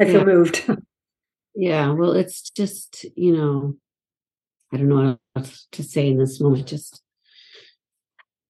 I 0.00 0.04
feel 0.04 0.18
yeah. 0.18 0.24
moved. 0.24 0.70
yeah, 1.54 1.90
well, 1.90 2.12
it's 2.12 2.50
just 2.50 3.06
you 3.16 3.36
know, 3.36 3.74
I 4.72 4.76
don't 4.76 4.88
know 4.88 5.18
what 5.34 5.44
else 5.44 5.66
to 5.72 5.82
say 5.82 6.08
in 6.08 6.18
this 6.18 6.40
moment. 6.40 6.66
Just 6.66 7.02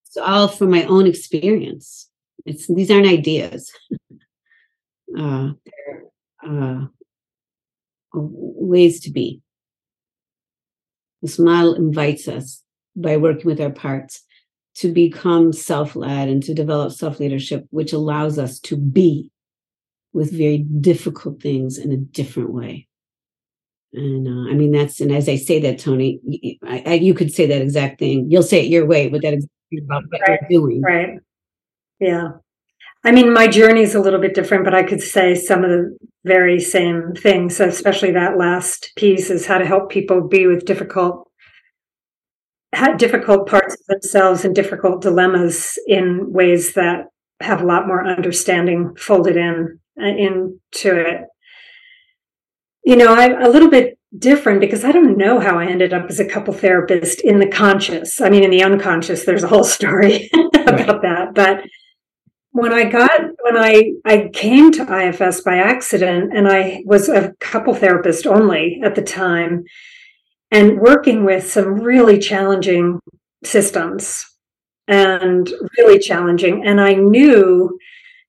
it's 0.09 0.17
all 0.17 0.47
from 0.47 0.71
my 0.71 0.85
own 0.85 1.05
experience. 1.05 2.09
It's 2.43 2.65
these 2.65 2.89
aren't 2.89 3.05
ideas. 3.05 3.71
uh, 5.17 5.51
they're 5.65 6.03
uh, 6.43 6.85
ways 8.13 9.01
to 9.01 9.11
be. 9.11 9.41
This 11.21 11.37
model 11.37 11.75
invites 11.75 12.27
us 12.27 12.63
by 12.95 13.17
working 13.17 13.45
with 13.45 13.61
our 13.61 13.69
parts 13.69 14.23
to 14.77 14.91
become 14.91 15.53
self-led 15.53 16.27
and 16.27 16.41
to 16.41 16.55
develop 16.55 16.91
self-leadership 16.91 17.67
which 17.69 17.93
allows 17.93 18.39
us 18.39 18.59
to 18.61 18.77
be 18.77 19.29
with 20.13 20.31
very 20.31 20.59
difficult 20.59 21.39
things 21.39 21.77
in 21.77 21.91
a 21.91 21.97
different 21.97 22.51
way 22.51 22.87
and 23.93 24.27
uh, 24.27 24.49
i 24.49 24.53
mean 24.53 24.71
that's 24.71 25.01
and 25.01 25.11
as 25.11 25.27
i 25.27 25.35
say 25.35 25.59
that 25.59 25.79
toni 25.79 26.19
I, 26.65 26.83
I, 26.85 26.93
you 26.93 27.13
could 27.13 27.31
say 27.31 27.45
that 27.47 27.61
exact 27.61 27.99
thing 27.99 28.27
you'll 28.29 28.43
say 28.43 28.65
it 28.65 28.69
your 28.69 28.85
way 28.85 29.09
but 29.09 29.21
that 29.21 29.33
about 29.77 30.03
what 30.09 30.21
right, 30.27 30.39
you're 30.49 30.61
doing. 30.61 30.81
right. 30.81 31.19
Yeah. 31.99 32.29
I 33.03 33.11
mean 33.11 33.33
my 33.33 33.47
journey 33.47 33.81
is 33.81 33.95
a 33.95 33.99
little 34.01 34.19
bit 34.19 34.33
different 34.33 34.65
but 34.65 34.75
i 34.75 34.83
could 34.83 35.01
say 35.01 35.35
some 35.35 35.63
of 35.63 35.69
the 35.69 35.97
very 36.25 36.59
same 36.59 37.13
things 37.15 37.55
So 37.57 37.67
especially 37.67 38.11
that 38.11 38.37
last 38.37 38.91
piece 38.97 39.29
is 39.29 39.45
how 39.45 39.57
to 39.57 39.65
help 39.65 39.89
people 39.89 40.27
be 40.27 40.47
with 40.47 40.65
difficult 40.65 41.29
had 42.73 42.97
difficult 42.97 43.47
parts 43.47 43.73
of 43.75 43.85
themselves 43.87 44.45
and 44.45 44.53
difficult 44.53 45.01
dilemmas 45.01 45.77
in 45.87 46.31
ways 46.31 46.73
that 46.73 47.05
have 47.41 47.61
a 47.61 47.65
lot 47.65 47.87
more 47.87 48.05
understanding 48.05 48.93
folded 48.95 49.37
in 49.37 49.79
uh, 49.99 50.05
into 50.05 50.95
it. 50.99 51.21
You 52.83 52.95
know, 52.95 53.13
I'm 53.13 53.41
a 53.43 53.49
little 53.49 53.69
bit 53.69 53.97
different 54.17 54.59
because 54.59 54.83
I 54.83 54.91
don't 54.91 55.17
know 55.17 55.39
how 55.39 55.59
I 55.59 55.67
ended 55.67 55.93
up 55.93 56.09
as 56.09 56.19
a 56.19 56.25
couple 56.25 56.53
therapist 56.53 57.21
in 57.21 57.39
the 57.39 57.47
conscious. 57.47 58.19
I 58.19 58.29
mean, 58.29 58.43
in 58.43 58.49
the 58.49 58.63
unconscious, 58.63 59.23
there's 59.23 59.43
a 59.43 59.47
whole 59.47 59.63
story 59.63 60.29
about 60.55 61.01
that. 61.03 61.33
But 61.35 61.63
when 62.51 62.73
I 62.73 62.85
got 62.85 63.21
when 63.43 63.57
I 63.57 63.91
I 64.05 64.29
came 64.33 64.71
to 64.71 65.07
IFS 65.07 65.41
by 65.41 65.57
accident, 65.57 66.35
and 66.35 66.47
I 66.47 66.81
was 66.85 67.09
a 67.09 67.33
couple 67.39 67.73
therapist 67.75 68.25
only 68.25 68.81
at 68.83 68.95
the 68.95 69.03
time, 69.03 69.63
and 70.51 70.79
working 70.79 71.25
with 71.25 71.49
some 71.49 71.75
really 71.75 72.17
challenging 72.17 72.99
systems 73.43 74.25
and 74.87 75.51
really 75.77 75.99
challenging. 75.99 76.65
And 76.65 76.81
I 76.81 76.93
knew 76.93 77.77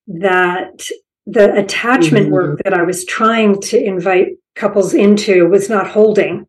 that 0.07 0.87
the 1.27 1.55
attachment 1.57 2.27
mm-hmm. 2.27 2.35
work 2.35 2.61
that 2.65 2.75
I 2.75 2.83
was 2.83 3.05
trying 3.05 3.61
to 3.63 3.83
invite 3.83 4.29
couples 4.55 4.95
into 4.95 5.49
was 5.49 5.69
not 5.69 5.91
holding. 5.91 6.47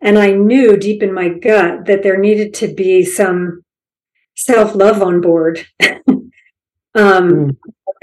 And 0.00 0.18
I 0.18 0.32
knew 0.32 0.76
deep 0.76 1.02
in 1.02 1.12
my 1.12 1.28
gut 1.28 1.86
that 1.86 2.02
there 2.02 2.18
needed 2.18 2.54
to 2.54 2.72
be 2.72 3.04
some 3.04 3.62
self 4.36 4.74
love 4.74 5.02
on 5.02 5.20
board 5.20 5.66
um, 5.82 6.30
mm. 6.94 7.56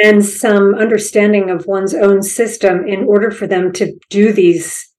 and 0.04 0.24
some 0.24 0.76
understanding 0.76 1.50
of 1.50 1.66
one's 1.66 1.94
own 1.94 2.22
system 2.22 2.86
in 2.86 3.06
order 3.06 3.32
for 3.32 3.48
them 3.48 3.72
to 3.74 3.98
do 4.10 4.34
these 4.34 4.92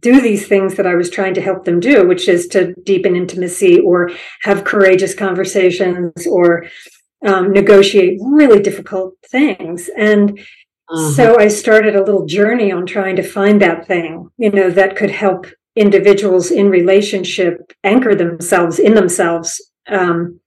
do 0.00 0.20
these 0.20 0.46
things 0.46 0.74
that 0.74 0.86
I 0.86 0.94
was 0.94 1.10
trying 1.10 1.34
to 1.34 1.40
help 1.40 1.64
them 1.64 1.80
do, 1.80 2.06
which 2.06 2.28
is 2.28 2.46
to 2.48 2.74
deepen 2.84 3.16
intimacy 3.16 3.80
or 3.80 4.10
have 4.42 4.62
courageous 4.62 5.14
conversations 5.14 6.26
or 6.26 6.66
um, 7.26 7.50
negotiate 7.52 8.20
really 8.22 8.60
difficult 8.60 9.14
things. 9.26 9.90
And 9.96 10.38
uh-huh. 10.88 11.10
so 11.12 11.38
I 11.38 11.48
started 11.48 11.96
a 11.96 12.04
little 12.04 12.26
journey 12.26 12.70
on 12.70 12.86
trying 12.86 13.16
to 13.16 13.22
find 13.22 13.60
that 13.62 13.86
thing, 13.86 14.30
you 14.38 14.50
know, 14.50 14.70
that 14.70 14.96
could 14.96 15.10
help 15.10 15.46
individuals 15.74 16.50
in 16.50 16.70
relationship 16.70 17.72
anchor 17.84 18.14
themselves 18.14 18.78
in 18.78 18.94
themselves 18.94 19.70
um, 19.88 20.40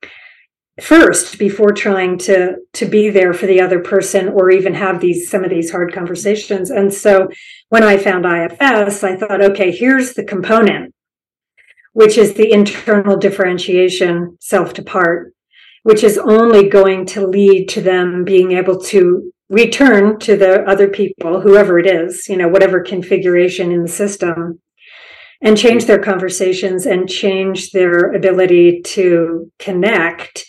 first 0.82 1.38
before 1.38 1.72
trying 1.72 2.18
to 2.18 2.56
to 2.74 2.86
be 2.86 3.10
there 3.10 3.34
for 3.34 3.46
the 3.46 3.62
other 3.62 3.80
person 3.80 4.30
or 4.30 4.50
even 4.50 4.74
have 4.74 5.00
these 5.00 5.30
some 5.30 5.44
of 5.44 5.50
these 5.50 5.72
hard 5.72 5.94
conversations 5.94 6.72
and 6.72 6.94
so 6.94 7.28
when 7.70 7.84
i 7.84 7.98
found 7.98 8.26
ifs 8.26 9.04
i 9.04 9.16
thought 9.16 9.42
okay 9.42 9.72
here's 9.72 10.14
the 10.14 10.24
component 10.24 10.94
which 11.94 12.18
is 12.18 12.34
the 12.34 12.52
internal 12.52 13.18
differentiation 13.18 14.38
self 14.40 14.74
to 14.74 14.82
part 14.82 15.34
which 15.84 16.04
is 16.04 16.18
only 16.18 16.70
going 16.70 17.06
to 17.06 17.26
lead 17.26 17.68
to 17.68 17.82
them 17.82 18.24
being 18.24 18.54
able 18.54 18.80
to 18.80 19.32
return 19.50 20.20
to 20.20 20.38
the 20.38 20.64
other 20.70 20.88
people 20.88 21.41
whoever 21.41 21.80
it 21.80 21.88
is 21.88 22.28
you 22.30 22.38
know 22.38 22.47
whatever 22.47 22.82
configuration 22.82 23.72
in 23.72 23.82
the 23.82 23.88
system 23.88 24.60
and 25.41 25.58
change 25.58 25.86
their 25.86 26.00
conversations 26.00 26.86
and 26.86 27.10
change 27.10 27.72
their 27.72 28.14
ability 28.14 28.82
to 28.82 29.52
connect 29.58 30.45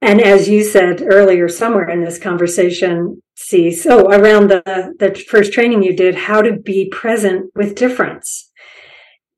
and 0.00 0.20
as 0.20 0.48
you 0.48 0.62
said 0.62 1.02
earlier, 1.02 1.48
somewhere 1.48 1.88
in 1.88 2.04
this 2.04 2.18
conversation, 2.18 3.20
see, 3.34 3.72
so 3.72 4.06
oh, 4.06 4.16
around 4.16 4.48
the, 4.48 4.94
the 4.98 5.14
first 5.28 5.52
training 5.52 5.82
you 5.82 5.96
did, 5.96 6.14
how 6.14 6.40
to 6.40 6.56
be 6.56 6.88
present 6.90 7.50
with 7.56 7.74
difference. 7.74 8.50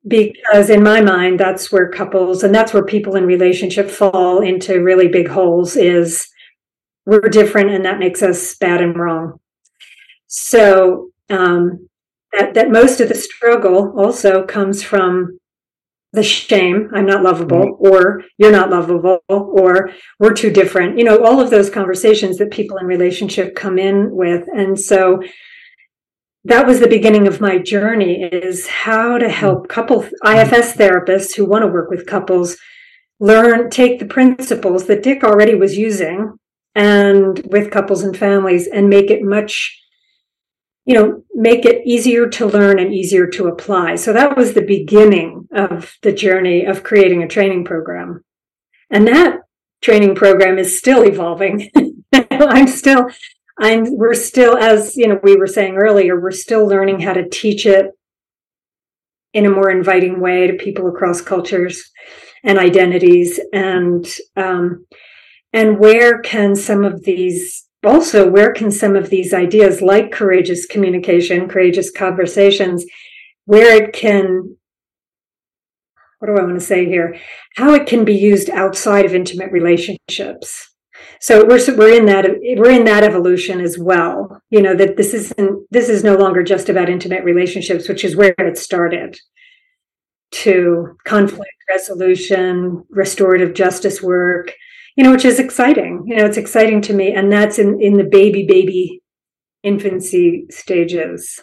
Because 0.07 0.71
in 0.71 0.83
my 0.83 1.01
mind, 1.01 1.41
that's 1.41 1.73
where 1.73 1.91
couples 1.91 2.43
and 2.43 2.55
that's 2.55 2.73
where 2.73 2.85
people 2.85 3.17
in 3.17 3.25
relationship 3.25 3.91
fall 3.91 4.41
into 4.41 4.83
really 4.83 5.09
big 5.09 5.29
holes 5.29 5.77
is 5.77 6.27
we're 7.07 7.29
different 7.29 7.71
and 7.71 7.85
that 7.85 7.99
makes 7.99 8.23
us 8.23 8.55
bad 8.57 8.81
and 8.81 8.97
wrong. 8.97 9.41
So, 10.27 11.11
um, 11.29 11.89
that, 12.33 12.55
that 12.55 12.71
most 12.71 13.01
of 13.01 13.09
the 13.09 13.15
struggle 13.15 13.99
also 13.99 14.45
comes 14.45 14.83
from 14.83 15.39
the 16.13 16.23
shame 16.25 16.91
i'm 16.93 17.07
not 17.07 17.23
lovable 17.23 17.79
mm-hmm. 17.79 17.87
or 17.87 18.23
you're 18.37 18.51
not 18.51 18.71
lovable 18.71 19.21
or 19.29 19.91
we're 20.19 20.35
too 20.35 20.51
different 20.51 20.99
you 20.99 21.05
know 21.05 21.25
all 21.25 21.41
of 21.41 21.51
those 21.51 21.71
conversations 21.71 22.37
that 22.39 22.51
people 22.51 22.77
in 22.79 22.87
relationship 22.87 23.55
come 23.55 23.79
in 23.79 24.11
with 24.11 24.45
and 24.53 24.79
so 24.79 25.23
that 26.45 26.67
was 26.67 26.81
the 26.81 26.89
beginning 26.89 27.29
of 27.29 27.41
my 27.41 27.59
journey 27.59 28.23
is 28.23 28.67
how 28.67 29.19
to 29.19 29.27
mm-hmm. 29.27 29.35
help 29.35 29.69
couple 29.69 30.03
ifs 30.03 30.73
therapists 30.73 31.37
who 31.37 31.45
want 31.45 31.63
to 31.63 31.69
work 31.69 31.91
with 31.91 32.07
couples 32.07 32.57
learn, 33.21 33.71
take 33.71 33.99
the 33.99 34.07
principles 34.07 34.87
that 34.87 35.03
Dick 35.03 35.23
already 35.23 35.55
was 35.55 35.77
using 35.77 36.39
and 36.75 37.41
with 37.47 37.71
couples 37.71 38.03
and 38.03 38.17
families 38.17 38.67
and 38.67 38.89
make 38.89 39.11
it 39.11 39.23
much 39.23 39.81
you 40.91 40.95
know, 40.95 41.23
make 41.35 41.65
it 41.65 41.87
easier 41.87 42.29
to 42.29 42.47
learn 42.47 42.79
and 42.79 42.93
easier 42.93 43.27
to 43.27 43.47
apply. 43.49 43.97
So 43.97 44.13
that 44.13 44.37
was 44.37 44.55
the 44.55 44.63
beginning 44.63 45.47
of 45.53 45.95
the 46.03 46.13
journey 46.13 46.65
of 46.65 46.83
creating 46.83 47.23
a 47.23 47.29
training 47.29 47.65
program. 47.65 48.25
And 48.91 49.07
that 49.07 49.41
training 49.83 50.15
program 50.15 50.59
is 50.59 50.79
still 50.79 51.05
evolving. 51.05 51.71
I'm 52.13 52.67
still, 52.67 53.07
I'm, 53.59 53.97
we're 53.97 54.15
still, 54.15 54.57
as 54.57 54.97
you 54.97 55.07
know, 55.07 55.21
we 55.23 55.37
were 55.37 55.47
saying 55.47 55.77
earlier, 55.77 56.21
we're 56.21 56.33
still 56.33 56.67
learning 56.67 57.01
how 57.01 57.13
to 57.13 57.29
teach 57.29 57.67
it 57.67 57.93
in 59.33 59.47
a 59.47 59.51
more 59.51 59.71
inviting 59.71 60.21
way 60.21 60.49
to 60.49 60.55
people 60.55 60.89
across 60.89 61.21
cultures 61.21 61.89
and 62.43 62.59
identities 62.59 63.39
and, 63.53 64.13
um, 64.37 64.87
and 65.53 65.79
where 65.79 66.21
can 66.21 66.55
some 66.55 66.85
of 66.85 67.05
these 67.05 67.67
also 67.85 68.29
where 68.29 68.53
can 68.53 68.71
some 68.71 68.95
of 68.95 69.09
these 69.09 69.33
ideas 69.33 69.81
like 69.81 70.13
courageous 70.13 70.67
communication 70.67 71.49
courageous 71.49 71.91
conversations 71.91 72.85
where 73.47 73.83
it 73.83 73.93
can 73.93 74.57
what 76.21 76.27
do 76.27 76.37
i 76.41 76.45
want 76.45 76.61
to 76.61 76.65
say 76.65 76.85
here? 76.85 77.19
How 77.57 77.73
it 77.73 77.87
can 77.87 78.05
be 78.05 78.15
used 78.15 78.51
outside 78.51 79.07
of 79.07 79.15
intimate 79.15 79.51
relationships. 79.51 80.71
So 81.19 81.47
we're 81.47 81.61
we're 81.77 81.97
in 81.97 82.07
that 82.07 82.27
we're 82.57 82.71
in 82.71 82.85
that 82.85 83.05
evolution 83.05 83.61
as 83.61 83.79
well 83.79 84.41
you 84.51 84.63
know 84.63 84.75
that 84.75 84.97
this 84.97 85.15
isn't 85.15 85.67
this 85.71 85.89
is 85.89 86.05
no 86.05 86.17
longer 86.17 86.43
just 86.43 86.69
about 86.69 86.91
intimate 86.91 87.25
relationships 87.25 87.89
which 87.89 88.05
is 88.05 88.17
where 88.17 88.35
it 88.39 88.59
started. 88.59 89.19
To 90.33 90.97
conflict 91.05 91.57
resolution 91.71 92.85
restorative 92.91 93.55
justice 93.55 94.03
work 94.03 94.55
you 94.97 95.05
know, 95.05 95.13
which 95.13 95.25
is 95.25 95.39
exciting. 95.39 96.05
You 96.07 96.17
know, 96.17 96.27
it's 96.27 96.37
exciting 96.37 96.81
to 96.83 96.93
me. 96.93 97.13
And 97.13 97.33
that's 97.33 97.59
in, 97.59 97.81
in 97.81 97.97
the 97.97 98.05
baby, 98.05 98.47
baby 98.47 99.03
infancy 99.63 100.47
stages. 100.51 101.41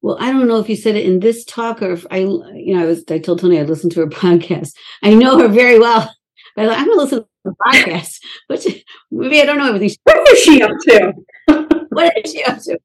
Well, 0.00 0.16
I 0.20 0.30
don't 0.30 0.46
know 0.46 0.58
if 0.58 0.68
you 0.68 0.76
said 0.76 0.94
it 0.94 1.06
in 1.06 1.20
this 1.20 1.44
talk 1.44 1.82
or 1.82 1.92
if 1.92 2.06
I, 2.10 2.18
you 2.18 2.74
know, 2.74 2.82
I 2.82 2.86
was, 2.86 3.04
I 3.10 3.18
told 3.18 3.40
Toni 3.40 3.58
I 3.58 3.62
listened 3.62 3.92
to 3.92 4.00
her 4.00 4.06
podcast. 4.08 4.72
I 5.02 5.14
know 5.14 5.38
her 5.38 5.48
very 5.48 5.78
well. 5.78 6.14
But 6.58 6.70
I'm 6.70 6.86
going 6.86 6.98
to 6.98 7.02
listen 7.04 7.18
to 7.20 7.28
the 7.44 7.54
podcast, 7.64 8.20
which 8.48 8.84
maybe 9.12 9.40
I 9.40 9.44
don't 9.44 9.58
know 9.58 9.68
everything. 9.68 9.96
What 10.02 10.28
is 10.28 10.38
she 10.40 10.60
up 10.60 10.72
to? 10.82 11.12
what 11.90 12.16
is 12.24 12.32
she 12.32 12.42
up 12.42 12.58
to? 12.62 12.78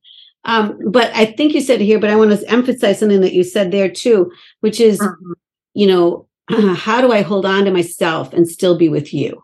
Um, 0.45 0.77
but 0.91 1.11
I 1.15 1.25
think 1.25 1.53
you 1.53 1.61
said 1.61 1.81
it 1.81 1.85
here, 1.85 1.99
but 1.99 2.11
I 2.11 2.15
want 2.15 2.37
to 2.37 2.49
emphasize 2.51 2.99
something 2.99 3.21
that 3.21 3.33
you 3.33 3.43
said 3.43 3.71
there 3.71 3.89
too, 3.89 4.31
which 4.59 4.79
is, 4.79 5.01
uh-huh. 5.01 5.33
you 5.73 5.87
know, 5.87 6.27
how 6.75 7.01
do 7.01 7.11
I 7.11 7.21
hold 7.21 7.45
on 7.45 7.65
to 7.65 7.71
myself 7.71 8.31
and 8.33 8.47
still 8.47 8.77
be 8.77 8.89
with 8.89 9.11
you? 9.11 9.41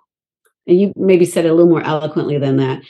And 0.69 0.79
you 0.79 0.93
maybe 0.95 1.25
said 1.25 1.45
it 1.45 1.49
a 1.49 1.53
little 1.53 1.69
more 1.69 1.83
eloquently 1.83 2.37
than 2.37 2.57
that. 2.57 2.81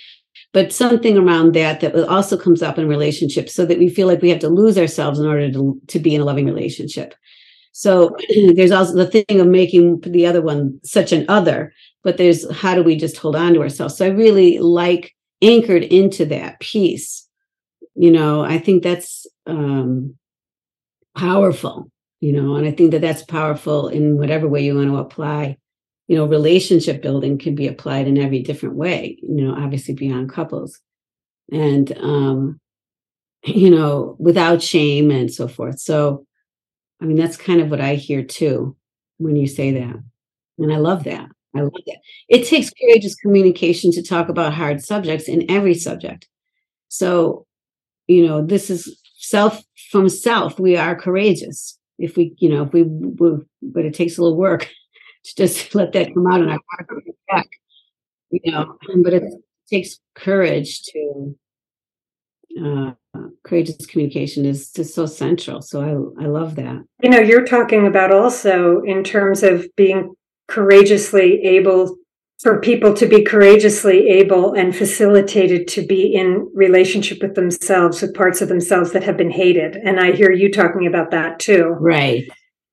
But 0.52 0.74
something 0.74 1.18
around 1.18 1.54
that 1.54 1.80
that 1.82 1.96
also 2.08 2.38
comes 2.38 2.62
up 2.62 2.78
in 2.78 2.88
relationships 2.88 3.54
so 3.54 3.66
that 3.66 3.80
we 3.80 3.90
feel 3.90 4.08
like 4.08 4.22
we 4.22 4.30
have 4.30 4.40
to 4.40 4.50
lose 4.50 4.78
ourselves 4.78 5.20
in 5.20 5.26
order 5.26 5.52
to, 5.52 5.80
to 5.88 6.00
be 6.00 6.16
in 6.16 6.22
a 6.22 6.26
loving 6.26 6.46
relationship. 6.46 7.14
So 7.72 8.16
there's 8.56 8.72
also 8.72 8.94
the 8.94 9.06
thing 9.06 9.40
of 9.40 9.48
making 9.48 10.02
the 10.02 10.26
other 10.26 10.42
one 10.42 10.80
such 10.84 11.12
an 11.12 11.26
other 11.30 11.74
but 12.04 12.18
there's 12.18 12.50
how 12.56 12.76
do 12.76 12.84
we 12.84 12.96
just 12.96 13.18
hold 13.18 13.36
on 13.36 13.54
to 13.54 13.62
ourselves? 13.62 13.98
So 13.98 14.06
i 14.06 14.10
really 14.10 14.60
like 14.60 15.16
anchored 15.42 15.84
into 15.84 16.26
that 16.26 16.60
piece 16.60 17.28
you 17.96 18.12
know 18.12 18.42
i 18.42 18.58
think 18.58 18.84
that's 18.84 19.26
um 19.46 20.16
powerful 21.16 21.90
you 22.20 22.34
know 22.34 22.56
and 22.56 22.68
i 22.68 22.72
think 22.72 22.92
that 22.92 23.00
that's 23.00 23.24
powerful 23.24 23.88
in 23.88 24.18
whatever 24.18 24.50
way 24.50 24.62
you 24.64 24.76
want 24.76 24.90
to 24.90 24.98
apply 24.98 25.58
you 26.10 26.16
know 26.18 26.26
relationship 26.26 27.02
building 27.04 27.38
can 27.38 27.56
be 27.56 27.68
applied 27.68 28.08
in 28.08 28.18
every 28.18 28.42
different 28.42 28.76
way 28.76 29.18
you 29.22 29.46
know 29.46 29.56
obviously 29.56 29.94
beyond 29.94 30.30
couples. 30.30 30.82
And 31.52 31.98
um 32.00 32.60
you 33.46 33.70
know 33.70 34.18
without 34.20 34.62
shame 34.62 35.12
and 35.12 35.32
so 35.32 35.48
forth. 35.48 35.80
So 35.80 36.26
i 37.02 37.06
mean 37.06 37.16
that's 37.16 37.38
kind 37.38 37.62
of 37.62 37.70
what 37.70 37.80
i 37.80 37.96
hear 37.96 38.24
too 38.24 38.76
when 39.20 39.38
you 39.38 39.48
say 39.48 39.72
that. 39.72 39.96
And 40.58 40.74
i 40.74 40.78
love 40.78 41.06
that. 41.06 41.30
I 41.56 41.62
love 41.62 41.74
that. 41.88 42.00
It 42.28 42.46
takes 42.46 42.72
courageous 42.72 43.16
communication 43.16 43.92
to 43.94 44.04
talk 44.04 44.30
about 44.30 44.54
hard 44.54 44.84
subjects 44.84 45.28
in 45.28 45.50
every 45.50 45.76
subject. 45.76 46.28
So 46.90 47.46
you 48.08 48.26
know 48.26 48.44
this 48.44 48.72
is 48.72 49.00
self 49.20 49.64
from 49.92 50.10
self 50.10 50.60
we 50.60 50.76
are 50.76 50.96
courageous. 50.96 51.78
If 52.00 52.18
we 52.18 52.34
you 52.40 52.50
know 52.50 52.64
if 52.64 52.74
we, 52.74 52.84
we 52.84 53.38
but 53.62 53.86
it 53.86 53.94
takes 53.94 54.18
a 54.18 54.24
little 54.24 54.38
work 54.38 54.70
to 55.36 55.48
just 55.48 55.76
let 55.76 55.92
that 55.94 56.14
come 56.14 56.28
out 56.28 56.42
and 56.42 56.52
I 56.52 56.58
want 56.58 57.06
to 57.06 57.14
back, 57.28 57.48
you 58.32 58.52
know. 58.52 58.78
But 59.04 59.14
it 59.14 59.24
takes 59.70 60.00
courage 60.16 60.82
to 60.84 61.36
uh, 62.64 62.92
courageous 63.44 63.86
communication 63.86 64.46
is 64.46 64.72
just 64.72 64.96
so 64.96 65.06
central. 65.06 65.62
So 65.62 65.82
I 65.82 66.24
I 66.24 66.28
love 66.28 66.56
that. 66.56 66.84
You 67.02 67.10
know, 67.10 67.20
you're 67.20 67.46
talking 67.46 67.88
about 67.88 68.12
also 68.12 68.82
in 68.82 69.04
terms 69.04 69.44
of 69.44 69.68
being 69.76 70.14
courageously 70.48 71.42
able 71.44 71.96
for 72.40 72.62
people 72.62 72.94
to 72.94 73.06
be 73.06 73.24
courageously 73.24 74.08
able 74.08 74.54
and 74.54 74.76
facilitated 74.76 75.68
to 75.68 75.86
be 75.86 76.14
in 76.14 76.50
relationship 76.54 77.22
with 77.22 77.36
themselves 77.36 78.02
with 78.02 78.16
parts 78.16 78.42
of 78.42 78.48
themselves 78.48 78.94
that 78.94 79.04
have 79.04 79.18
been 79.18 79.30
hated 79.30 79.76
and 79.76 80.00
i 80.00 80.12
hear 80.12 80.32
you 80.32 80.52
talking 80.52 80.88
about 80.88 81.12
that 81.12 81.38
too 81.40 81.66
right 81.80 82.28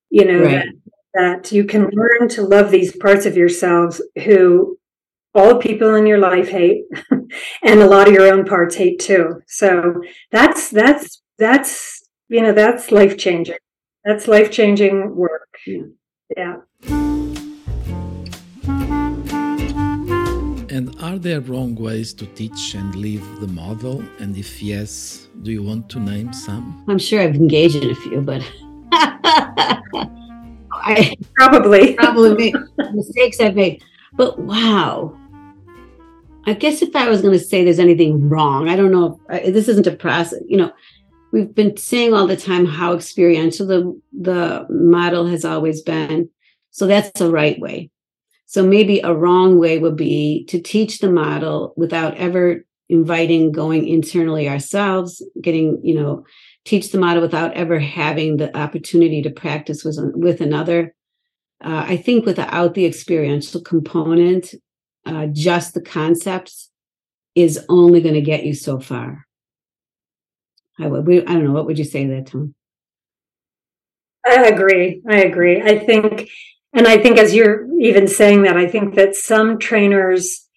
you 0.08 0.24
know 0.24 0.40
right. 0.40 0.68
That 1.16 1.36
that 1.36 1.52
you 1.52 1.64
can 1.64 1.90
learn 1.90 2.28
to 2.28 2.42
love 2.42 2.70
these 2.70 2.96
parts 2.96 3.26
of 3.26 3.36
yourselves 3.36 4.02
who 4.24 4.78
all 5.34 5.58
people 5.58 5.94
in 5.94 6.06
your 6.06 6.18
life 6.18 6.48
hate 6.48 6.84
and 7.62 7.80
a 7.80 7.86
lot 7.86 8.08
of 8.08 8.14
your 8.14 8.32
own 8.32 8.44
parts 8.44 8.74
hate 8.74 8.98
too. 8.98 9.42
So 9.46 10.02
that's 10.30 10.70
that's 10.70 11.22
that's 11.38 12.02
you 12.28 12.42
know 12.42 12.52
that's 12.52 12.90
life 12.90 13.16
changing 13.18 13.58
that's 14.04 14.28
life 14.28 14.50
changing 14.50 15.14
work. 15.14 15.58
Yeah. 16.36 16.56
And 20.76 20.94
are 21.00 21.18
there 21.18 21.40
wrong 21.40 21.74
ways 21.74 22.12
to 22.14 22.26
teach 22.26 22.74
and 22.74 22.94
live 22.94 23.26
the 23.40 23.48
model? 23.48 24.04
And 24.18 24.36
if 24.36 24.62
yes 24.62 25.28
do 25.42 25.50
you 25.50 25.62
want 25.62 25.88
to 25.90 26.00
name 26.00 26.32
some? 26.32 26.84
I'm 26.88 26.98
sure 26.98 27.20
i've 27.20 27.36
engaged 27.36 27.76
in 27.76 27.90
a 27.90 27.94
few 27.94 28.20
but 28.20 28.42
I 30.82 31.16
probably 31.34 31.94
probably 31.98 32.54
mistakes 32.92 33.40
I've 33.40 33.56
made. 33.56 33.82
But 34.14 34.38
wow. 34.38 35.18
I 36.48 36.54
guess 36.54 36.80
if 36.80 36.94
I 36.94 37.08
was 37.08 37.22
going 37.22 37.36
to 37.36 37.44
say 37.44 37.64
there's 37.64 37.80
anything 37.80 38.28
wrong, 38.28 38.68
I 38.68 38.76
don't 38.76 38.92
know. 38.92 39.20
If, 39.30 39.52
this 39.52 39.68
isn't 39.68 39.86
a 39.88 39.96
process. 39.96 40.40
You 40.46 40.58
know, 40.58 40.72
we've 41.32 41.54
been 41.54 41.76
saying 41.76 42.14
all 42.14 42.26
the 42.26 42.36
time 42.36 42.66
how 42.66 42.94
experiential 42.94 43.66
the 43.66 44.00
the 44.12 44.66
model 44.70 45.26
has 45.26 45.44
always 45.44 45.82
been. 45.82 46.30
So 46.70 46.86
that's 46.86 47.18
the 47.18 47.30
right 47.30 47.58
way. 47.58 47.90
So 48.46 48.64
maybe 48.64 49.00
a 49.00 49.12
wrong 49.12 49.58
way 49.58 49.78
would 49.78 49.96
be 49.96 50.44
to 50.46 50.60
teach 50.60 50.98
the 51.00 51.10
model 51.10 51.74
without 51.76 52.16
ever 52.16 52.64
inviting 52.88 53.50
going 53.50 53.88
internally 53.88 54.48
ourselves, 54.48 55.22
getting 55.40 55.80
you 55.82 55.94
know 55.94 56.24
teach 56.66 56.90
the 56.90 56.98
model 56.98 57.22
without 57.22 57.54
ever 57.54 57.78
having 57.78 58.36
the 58.36 58.54
opportunity 58.56 59.22
to 59.22 59.30
practice 59.30 59.84
with, 59.84 59.98
with 60.14 60.40
another. 60.40 60.94
Uh, 61.64 61.84
I 61.88 61.96
think 61.96 62.26
without 62.26 62.74
the 62.74 62.84
experiential 62.84 63.62
component, 63.62 64.52
uh, 65.06 65.26
just 65.26 65.72
the 65.72 65.80
concepts 65.80 66.70
is 67.34 67.64
only 67.68 68.00
going 68.00 68.16
to 68.16 68.20
get 68.20 68.44
you 68.44 68.52
so 68.52 68.80
far. 68.80 69.26
I 70.78 70.88
would, 70.88 71.06
we, 71.06 71.20
I 71.22 71.32
don't 71.32 71.44
know. 71.44 71.52
What 71.52 71.66
would 71.66 71.78
you 71.78 71.84
say 71.84 72.04
to 72.04 72.10
that, 72.16 72.26
Tom? 72.26 72.54
I 74.26 74.48
agree. 74.48 75.02
I 75.08 75.18
agree. 75.18 75.62
I 75.62 75.78
think, 75.78 76.28
and 76.72 76.86
I 76.88 76.98
think 76.98 77.16
as 77.16 77.32
you're 77.32 77.72
even 77.80 78.08
saying 78.08 78.42
that, 78.42 78.56
I 78.56 78.66
think 78.66 78.96
that 78.96 79.14
some 79.14 79.58
trainers, 79.58 80.48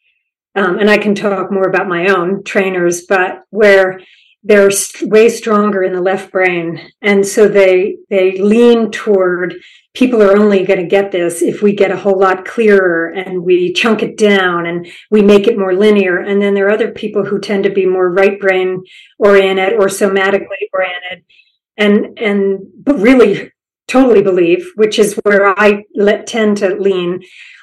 um, 0.55 0.79
and 0.79 0.89
I 0.89 0.97
can 0.97 1.13
talk 1.13 1.51
more 1.51 1.67
about 1.69 1.87
my 1.87 2.07
own 2.07 2.43
trainers, 2.43 3.05
but 3.05 3.43
where 3.51 4.01
they're 4.43 4.71
way 5.01 5.27
stronger 5.27 5.83
in 5.83 5.93
the 5.93 6.01
left 6.01 6.31
brain. 6.31 6.91
And 7.01 7.25
so 7.25 7.47
they 7.47 7.97
they 8.09 8.37
lean 8.37 8.89
toward 8.91 9.55
people 9.93 10.23
are 10.23 10.37
only 10.37 10.65
going 10.65 10.79
to 10.79 10.87
get 10.87 11.11
this 11.11 11.41
if 11.41 11.61
we 11.61 11.73
get 11.73 11.91
a 11.91 11.97
whole 11.97 12.17
lot 12.17 12.45
clearer 12.45 13.07
and 13.09 13.43
we 13.43 13.73
chunk 13.73 14.01
it 14.01 14.17
down 14.17 14.65
and 14.65 14.87
we 15.11 15.21
make 15.21 15.47
it 15.47 15.57
more 15.57 15.73
linear. 15.73 16.19
And 16.19 16.41
then 16.41 16.53
there 16.53 16.67
are 16.67 16.71
other 16.71 16.91
people 16.91 17.25
who 17.25 17.39
tend 17.39 17.65
to 17.65 17.69
be 17.69 17.85
more 17.85 18.09
right 18.09 18.39
brain 18.39 18.83
oriented 19.17 19.73
or 19.73 19.87
somatically 19.87 20.69
oriented. 20.73 21.25
And 21.77 22.17
and 22.17 22.59
really 22.85 23.51
totally 23.87 24.21
believe 24.21 24.71
which 24.75 24.99
is 24.99 25.15
where 25.23 25.47
i 25.59 25.83
let, 25.95 26.27
tend 26.27 26.55
to 26.55 26.75
lean 26.75 27.19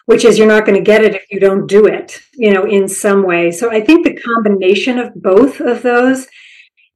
which 0.06 0.24
is 0.24 0.36
you're 0.36 0.48
not 0.48 0.66
going 0.66 0.76
to 0.76 0.84
get 0.84 1.04
it 1.04 1.14
if 1.14 1.24
you 1.30 1.38
don't 1.38 1.68
do 1.68 1.86
it 1.86 2.20
you 2.34 2.52
know 2.52 2.64
in 2.64 2.88
some 2.88 3.22
way. 3.24 3.52
So 3.52 3.70
i 3.70 3.80
think 3.80 4.04
the 4.04 4.20
combination 4.20 4.98
of 4.98 5.14
both 5.14 5.60
of 5.60 5.82
those 5.82 6.26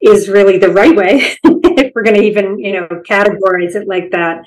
is 0.00 0.28
really 0.28 0.58
the 0.58 0.70
right 0.70 0.96
way 0.96 1.36
if 1.44 1.92
we're 1.94 2.02
going 2.02 2.16
to 2.16 2.22
even 2.22 2.58
you 2.58 2.72
know 2.72 2.88
categorize 3.08 3.74
it 3.74 3.86
like 3.86 4.10
that 4.10 4.42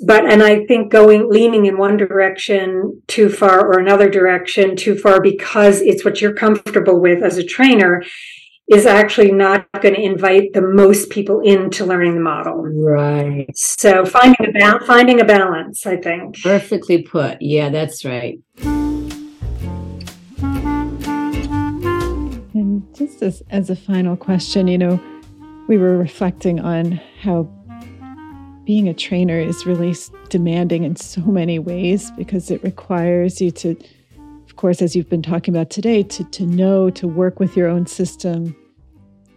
but 0.00 0.30
and 0.30 0.42
I 0.42 0.66
think 0.66 0.90
going 0.90 1.30
leaning 1.30 1.66
in 1.66 1.78
one 1.78 1.96
direction 1.96 3.02
too 3.06 3.28
far 3.28 3.66
or 3.66 3.78
another 3.78 4.10
direction 4.10 4.76
too 4.76 4.96
far 4.96 5.20
because 5.20 5.80
it's 5.80 6.04
what 6.04 6.20
you're 6.20 6.34
comfortable 6.34 7.00
with 7.00 7.22
as 7.22 7.38
a 7.38 7.44
trainer 7.44 8.02
is 8.68 8.86
actually 8.86 9.30
not 9.30 9.70
going 9.80 9.94
to 9.94 10.00
invite 10.00 10.52
the 10.54 10.62
most 10.62 11.10
people 11.10 11.40
into 11.40 11.84
learning 11.84 12.14
the 12.14 12.20
model. 12.20 12.62
Right. 12.62 13.46
So 13.54 14.06
finding 14.06 14.48
a 14.48 14.52
ba- 14.52 14.84
finding 14.86 15.20
a 15.20 15.24
balance, 15.24 15.86
I 15.86 15.96
think. 15.96 16.42
Perfectly 16.42 17.02
put. 17.02 17.42
Yeah, 17.42 17.68
that's 17.68 18.04
right. 18.04 18.38
Just 23.06 23.22
as, 23.22 23.42
as 23.50 23.70
a 23.70 23.76
final 23.76 24.16
question, 24.16 24.68
you 24.68 24.78
know, 24.78 25.00
we 25.68 25.78
were 25.78 25.96
reflecting 25.96 26.60
on 26.60 26.92
how 27.20 27.42
being 28.64 28.88
a 28.88 28.94
trainer 28.94 29.38
is 29.38 29.66
really 29.66 29.94
demanding 30.30 30.84
in 30.84 30.96
so 30.96 31.20
many 31.22 31.58
ways 31.58 32.10
because 32.12 32.50
it 32.50 32.62
requires 32.62 33.40
you 33.40 33.50
to 33.50 33.76
of 34.46 34.56
course 34.56 34.80
as 34.80 34.96
you've 34.96 35.08
been 35.08 35.20
talking 35.20 35.54
about 35.54 35.68
today 35.68 36.02
to, 36.02 36.24
to 36.24 36.46
know 36.46 36.88
to 36.88 37.06
work 37.06 37.38
with 37.38 37.56
your 37.56 37.68
own 37.68 37.86
system 37.86 38.56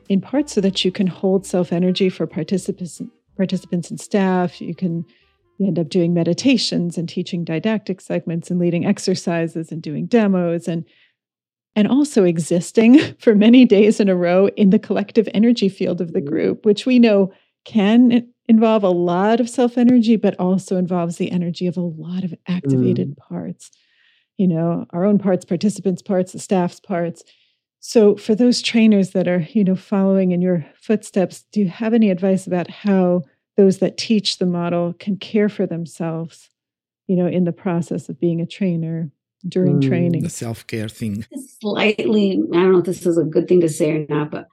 in 0.07 0.21
part 0.21 0.49
so 0.49 0.61
that 0.61 0.85
you 0.85 0.91
can 0.91 1.07
hold 1.07 1.45
self 1.45 1.73
energy 1.73 2.07
for 2.07 2.25
participants 2.25 3.01
participants 3.37 3.89
and 3.89 4.01
staff. 4.01 4.59
You 4.59 4.75
can 4.75 5.05
you 5.59 5.67
end 5.67 5.79
up 5.79 5.89
doing 5.89 6.13
meditations 6.13 6.97
and 6.97 7.07
teaching 7.07 7.43
didactic 7.43 8.01
segments 8.01 8.51
and 8.51 8.59
leading 8.59 8.85
exercises 8.85 9.71
and 9.71 9.81
doing 9.81 10.05
demos 10.05 10.67
and 10.67 10.85
and 11.77 11.87
also 11.87 12.25
existing 12.25 12.99
for 13.19 13.33
many 13.33 13.63
days 13.63 14.01
in 14.01 14.09
a 14.09 14.15
row 14.15 14.47
in 14.57 14.71
the 14.71 14.79
collective 14.79 15.29
energy 15.33 15.69
field 15.69 16.01
of 16.01 16.11
the 16.11 16.19
group 16.19 16.65
which 16.65 16.85
we 16.85 16.99
know 16.99 17.31
can 17.63 18.27
involve 18.47 18.83
a 18.83 18.89
lot 18.89 19.39
of 19.39 19.49
self 19.49 19.77
energy, 19.77 20.15
but 20.15 20.39
also 20.39 20.77
involves 20.77 21.17
the 21.17 21.31
energy 21.31 21.67
of 21.67 21.77
a 21.77 21.81
lot 21.81 22.23
of 22.23 22.33
activated 22.47 23.09
mm. 23.09 23.17
parts. 23.17 23.71
You 24.37 24.47
know, 24.47 24.85
our 24.91 25.03
own 25.03 25.19
parts, 25.19 25.45
participants' 25.45 26.01
parts, 26.01 26.31
the 26.31 26.39
staff's 26.39 26.79
parts. 26.79 27.23
So, 27.79 28.15
for 28.15 28.35
those 28.35 28.61
trainers 28.61 29.11
that 29.11 29.27
are, 29.27 29.45
you 29.51 29.63
know, 29.63 29.75
following 29.75 30.31
in 30.31 30.41
your 30.41 30.65
footsteps, 30.75 31.43
do 31.51 31.59
you 31.59 31.69
have 31.69 31.93
any 31.93 32.09
advice 32.09 32.47
about 32.47 32.69
how 32.69 33.23
those 33.55 33.79
that 33.79 33.97
teach 33.97 34.37
the 34.37 34.45
model 34.45 34.93
can 34.93 35.17
care 35.17 35.49
for 35.49 35.65
themselves, 35.65 36.49
you 37.07 37.15
know, 37.15 37.27
in 37.27 37.43
the 37.43 37.51
process 37.51 38.07
of 38.07 38.19
being 38.19 38.39
a 38.39 38.45
trainer 38.45 39.11
during 39.47 39.79
mm. 39.79 39.87
training? 39.87 40.23
The 40.23 40.29
self 40.29 40.65
care 40.67 40.89
thing. 40.89 41.25
Slightly, 41.61 42.31
I 42.53 42.55
don't 42.55 42.71
know 42.71 42.79
if 42.79 42.85
this 42.85 43.05
is 43.05 43.17
a 43.17 43.23
good 43.23 43.47
thing 43.47 43.61
to 43.61 43.69
say 43.69 43.91
or 43.91 44.05
not, 44.07 44.31
but 44.31 44.47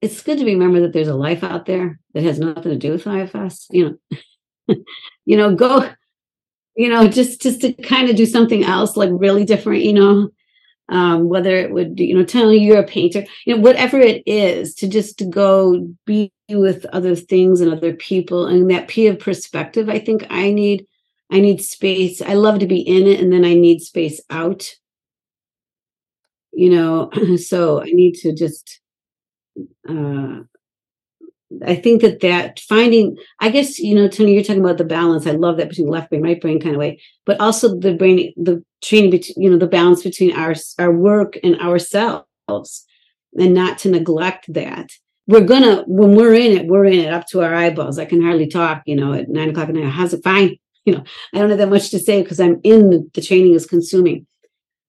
it's 0.00 0.22
good 0.22 0.38
to 0.38 0.44
remember 0.44 0.80
that 0.80 0.92
there's 0.92 1.08
a 1.08 1.14
life 1.14 1.42
out 1.42 1.66
there 1.66 1.98
that 2.14 2.22
has 2.22 2.38
nothing 2.38 2.62
to 2.72 2.76
do 2.76 2.92
with 2.92 3.06
IFS. 3.06 3.66
You 3.70 3.98
know, 4.68 4.76
you 5.24 5.36
know, 5.36 5.54
go, 5.54 5.88
you 6.76 6.88
know, 6.88 7.08
just 7.08 7.42
just 7.42 7.60
to 7.62 7.72
kind 7.72 8.08
of 8.08 8.16
do 8.16 8.26
something 8.26 8.64
else, 8.64 8.96
like 8.96 9.10
really 9.12 9.44
different. 9.44 9.82
You 9.82 9.92
know, 9.94 10.30
um, 10.88 11.28
whether 11.28 11.56
it 11.56 11.72
would 11.72 11.96
be, 11.96 12.06
you 12.06 12.14
know, 12.14 12.24
tell 12.24 12.52
you 12.52 12.60
you're 12.60 12.78
a 12.78 12.86
painter, 12.86 13.24
you 13.44 13.54
know, 13.54 13.60
whatever 13.60 13.98
it 13.98 14.22
is, 14.26 14.74
to 14.76 14.88
just 14.88 15.18
to 15.18 15.24
go 15.24 15.88
be 16.06 16.32
with 16.48 16.86
other 16.86 17.14
things 17.14 17.60
and 17.60 17.72
other 17.72 17.92
people, 17.92 18.46
and 18.46 18.70
that 18.70 18.88
P 18.88 19.06
of 19.06 19.18
perspective. 19.18 19.88
I 19.88 19.98
think 19.98 20.26
I 20.30 20.50
need, 20.50 20.86
I 21.30 21.40
need 21.40 21.62
space. 21.62 22.22
I 22.22 22.34
love 22.34 22.60
to 22.60 22.66
be 22.66 22.80
in 22.80 23.06
it, 23.06 23.20
and 23.20 23.32
then 23.32 23.44
I 23.44 23.54
need 23.54 23.80
space 23.80 24.20
out. 24.30 24.66
You 26.52 26.70
know, 26.70 27.10
so 27.36 27.82
I 27.82 27.86
need 27.86 28.14
to 28.16 28.34
just 28.34 28.80
uh, 29.88 30.40
I 31.66 31.74
think 31.76 32.02
that 32.02 32.20
that 32.20 32.60
finding, 32.60 33.16
I 33.40 33.50
guess, 33.50 33.78
you 33.78 33.94
know, 33.94 34.06
Toni, 34.08 34.34
you're 34.34 34.42
talking 34.42 34.62
about 34.62 34.78
the 34.78 34.84
balance. 34.84 35.26
I 35.26 35.32
love 35.32 35.56
that 35.56 35.70
between 35.70 35.88
left 35.88 36.10
brain, 36.10 36.22
right 36.22 36.40
brain 36.40 36.60
kind 36.60 36.74
of 36.74 36.78
way, 36.78 37.00
but 37.24 37.40
also 37.40 37.78
the 37.78 37.94
brain, 37.94 38.34
the 38.36 38.62
training 38.82 39.10
between, 39.10 39.42
you 39.42 39.50
know, 39.50 39.58
the 39.58 39.66
balance 39.66 40.02
between 40.02 40.32
our, 40.36 40.54
our 40.78 40.92
work 40.92 41.38
and 41.42 41.58
ourselves 41.60 42.26
and 43.38 43.54
not 43.54 43.78
to 43.78 43.90
neglect 43.90 44.52
that. 44.52 44.90
We're 45.26 45.44
gonna, 45.44 45.84
when 45.86 46.14
we're 46.14 46.34
in 46.34 46.56
it, 46.56 46.66
we're 46.66 46.86
in 46.86 47.00
it 47.00 47.12
up 47.12 47.26
to 47.28 47.42
our 47.42 47.54
eyeballs. 47.54 47.98
I 47.98 48.04
can 48.04 48.22
hardly 48.22 48.46
talk, 48.46 48.82
you 48.86 48.96
know, 48.96 49.14
at 49.14 49.28
nine 49.28 49.50
o'clock 49.50 49.68
at 49.68 49.74
night. 49.74 49.90
How's 49.90 50.14
it 50.14 50.24
fine? 50.24 50.58
You 50.88 50.94
know, 50.94 51.04
I 51.34 51.38
don't 51.38 51.50
have 51.50 51.58
that 51.58 51.68
much 51.68 51.90
to 51.90 51.98
say 51.98 52.22
because 52.22 52.40
I'm 52.40 52.60
in 52.64 53.10
the, 53.12 53.20
training 53.20 53.52
is 53.52 53.66
consuming. 53.66 54.26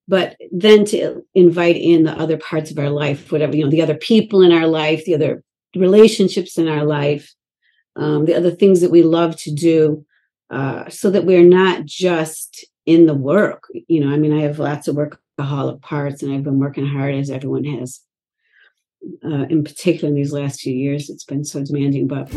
But 0.08 0.36
then 0.50 0.86
to 0.86 1.22
invite 1.34 1.76
in 1.76 2.04
the 2.04 2.12
other 2.12 2.38
parts 2.38 2.70
of 2.70 2.78
our 2.78 2.88
life 2.88 3.30
whatever 3.30 3.54
you 3.54 3.64
know 3.64 3.70
the 3.70 3.82
other 3.82 3.94
people 3.94 4.40
in 4.40 4.50
our 4.50 4.66
life 4.66 5.04
the 5.04 5.14
other 5.14 5.44
relationships 5.76 6.56
in 6.58 6.68
our 6.68 6.84
life 6.84 7.32
um, 7.96 8.24
the 8.24 8.34
other 8.34 8.50
things 8.50 8.80
that 8.80 8.90
we 8.90 9.02
love 9.02 9.36
to 9.36 9.52
do 9.52 10.04
uh, 10.48 10.88
so 10.88 11.10
that 11.10 11.26
we're 11.26 11.44
not 11.44 11.84
just 11.84 12.64
in 12.86 13.06
the 13.06 13.14
work. 13.14 13.64
You 13.86 14.00
know 14.00 14.12
i 14.12 14.16
mean 14.16 14.32
i 14.32 14.40
have 14.40 14.58
lots 14.58 14.88
of 14.88 14.96
workaholic 14.96 15.80
parts 15.82 16.22
and 16.22 16.32
i've 16.32 16.42
been 16.42 16.58
working 16.58 16.86
hard 16.86 17.14
as 17.14 17.30
everyone 17.30 17.64
has 17.64 18.00
uh, 19.24 19.46
in 19.48 19.64
particular 19.64 20.08
in 20.08 20.14
these 20.14 20.32
last 20.32 20.60
few 20.60 20.74
years. 20.74 21.10
It's 21.10 21.24
been 21.24 21.44
so 21.44 21.64
demanding 21.64 22.06
but 22.06 22.30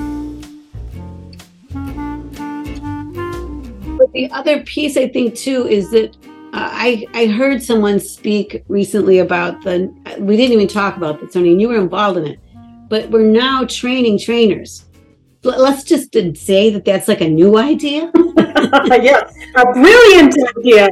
the 4.14 4.30
other 4.32 4.64
piece 4.64 4.98
i 4.98 5.08
think 5.08 5.36
too 5.36 5.68
is 5.68 5.92
that 5.92 6.16
uh, 6.54 6.70
I 6.72 7.08
I 7.16 7.26
heard 7.26 7.64
someone 7.64 8.00
speak 8.00 8.64
recently 8.68 9.18
about 9.18 9.64
the. 9.64 9.92
We 10.20 10.38
didn't 10.38 10.54
even 10.54 10.68
talk 10.68 10.96
about 10.98 11.20
this, 11.20 11.34
Toni, 11.34 11.52
and 11.52 11.60
you 11.60 11.70
were 11.70 11.82
involved 11.82 12.20
in 12.20 12.28
it. 12.28 12.40
But 12.90 13.10
we're 13.10 13.24
now 13.24 13.66
training 13.66 14.20
trainers. 14.20 14.86
Let's 15.42 15.84
just 15.84 16.14
say 16.38 16.70
that 16.70 16.86
that's 16.86 17.08
like 17.08 17.22
a 17.22 17.28
new 17.28 17.58
idea. 17.58 18.12
yes, 18.16 19.34
a 19.56 19.66
brilliant 19.74 20.36
idea. 20.58 20.90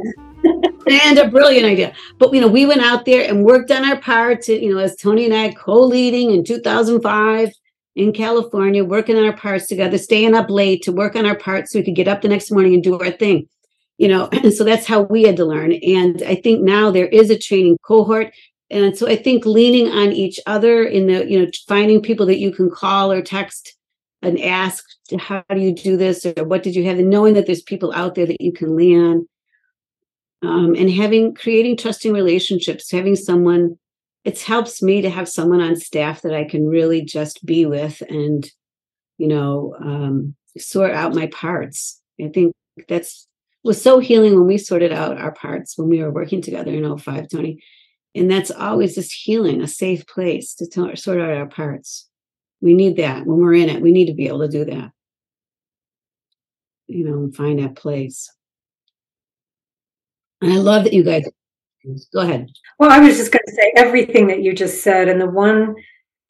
and 0.90 1.18
a 1.18 1.28
brilliant 1.28 1.66
idea. 1.66 1.94
But 2.18 2.34
you 2.34 2.40
know, 2.40 2.48
we 2.48 2.66
went 2.66 2.82
out 2.82 3.04
there 3.04 3.24
and 3.28 3.44
worked 3.44 3.70
on 3.70 3.84
our 3.84 4.00
parts. 4.00 4.48
You 4.48 4.74
know, 4.74 4.80
as 4.80 4.96
Toni 4.96 5.26
and 5.26 5.34
I 5.34 5.52
co-leading 5.52 6.32
in 6.32 6.42
2005 6.42 7.50
in 7.94 8.12
California, 8.12 8.84
working 8.84 9.16
on 9.16 9.24
our 9.24 9.36
parts 9.36 9.66
together, 9.66 9.98
staying 9.98 10.34
up 10.34 10.48
late 10.48 10.82
to 10.82 10.92
work 10.92 11.14
on 11.14 11.26
our 11.26 11.36
parts 11.36 11.72
so 11.72 11.78
we 11.78 11.84
could 11.84 11.94
get 11.94 12.08
up 12.08 12.22
the 12.22 12.28
next 12.28 12.50
morning 12.50 12.74
and 12.74 12.82
do 12.82 12.98
our 12.98 13.10
thing 13.10 13.48
you 13.98 14.08
know 14.08 14.28
and 14.32 14.52
so 14.58 14.64
that's 14.64 14.86
how 14.86 15.02
we 15.02 15.22
had 15.22 15.36
to 15.36 15.44
learn. 15.44 15.72
And 15.72 16.22
i 16.22 16.34
think 16.34 16.62
now 16.62 16.90
there 16.90 17.06
is 17.06 17.30
a 17.30 17.38
training 17.38 17.78
cohort. 17.82 18.32
And 18.70 18.96
so 18.96 19.06
i 19.06 19.16
think 19.16 19.46
leaning 19.46 19.88
on 19.88 20.12
each 20.12 20.40
other 20.46 20.82
in 20.82 21.06
the 21.06 21.26
you 21.30 21.38
know 21.38 21.50
finding 21.68 22.02
people 22.02 22.26
that 22.26 22.38
you 22.38 22.52
can 22.52 22.70
call 22.70 23.12
or 23.12 23.22
text 23.22 23.76
and 24.22 24.40
ask 24.40 24.84
how 25.18 25.44
do 25.50 25.60
you 25.60 25.74
do 25.74 25.96
this? 25.96 26.24
Or 26.24 26.44
what 26.44 26.62
did 26.62 26.74
you 26.74 26.84
have? 26.84 26.98
And 26.98 27.10
knowing 27.10 27.34
that 27.34 27.46
there's 27.46 27.60
people 27.60 27.92
out 27.92 28.14
there 28.14 28.24
that 28.24 28.40
you 28.40 28.52
can 28.52 28.76
lean 28.76 29.00
on. 29.00 29.28
Um, 30.44 30.74
and 30.74 30.90
having 30.90 31.34
creating 31.34 31.76
trusting 31.76 32.12
relationships 32.12 32.90
having 32.90 33.14
someone 33.14 33.78
it 34.24 34.40
helps 34.40 34.82
me 34.82 35.02
to 35.02 35.10
have 35.10 35.28
someone 35.28 35.60
on 35.60 35.76
staff 35.76 36.22
that 36.22 36.34
i 36.34 36.44
can 36.44 36.66
really 36.66 37.02
just 37.02 37.44
be 37.44 37.66
with 37.66 38.02
and 38.08 38.50
you 39.18 39.28
know 39.28 39.74
um, 39.80 40.34
sort 40.58 40.92
out 40.92 41.14
my 41.14 41.26
parts 41.28 42.00
i 42.20 42.28
think 42.28 42.52
that's 42.88 43.26
was 43.64 43.80
so 43.80 43.98
healing 43.98 44.34
when 44.34 44.46
we 44.46 44.58
sorted 44.58 44.92
out 44.92 45.18
our 45.18 45.32
parts 45.32 45.78
when 45.78 45.88
we 45.88 46.02
were 46.02 46.10
working 46.10 46.42
together 46.42 46.72
in 46.72 46.98
05, 46.98 47.28
Toni. 47.28 47.62
And 48.14 48.30
that's 48.30 48.50
always 48.50 48.94
just 48.94 49.12
healing, 49.12 49.62
a 49.62 49.68
safe 49.68 50.06
place 50.06 50.54
to 50.56 50.66
t- 50.66 50.96
sort 50.96 51.20
out 51.20 51.30
our 51.30 51.46
parts. 51.46 52.08
We 52.60 52.74
need 52.74 52.96
that 52.96 53.26
when 53.26 53.38
we're 53.38 53.54
in 53.54 53.68
it. 53.68 53.80
We 53.80 53.92
need 53.92 54.06
to 54.06 54.14
be 54.14 54.26
able 54.26 54.40
to 54.40 54.48
do 54.48 54.64
that. 54.66 54.90
You 56.88 57.04
know, 57.04 57.14
and 57.14 57.34
find 57.34 57.58
that 57.60 57.76
place. 57.76 58.30
And 60.42 60.52
I 60.52 60.56
love 60.56 60.84
that 60.84 60.92
you 60.92 61.04
guys 61.04 61.24
go 62.12 62.20
ahead. 62.20 62.48
Well, 62.78 62.90
I 62.90 62.98
was 62.98 63.16
just 63.16 63.32
going 63.32 63.44
to 63.46 63.54
say 63.54 63.72
everything 63.76 64.28
that 64.28 64.42
you 64.42 64.54
just 64.54 64.82
said. 64.82 65.08
And 65.08 65.20
the 65.20 65.30
one 65.30 65.74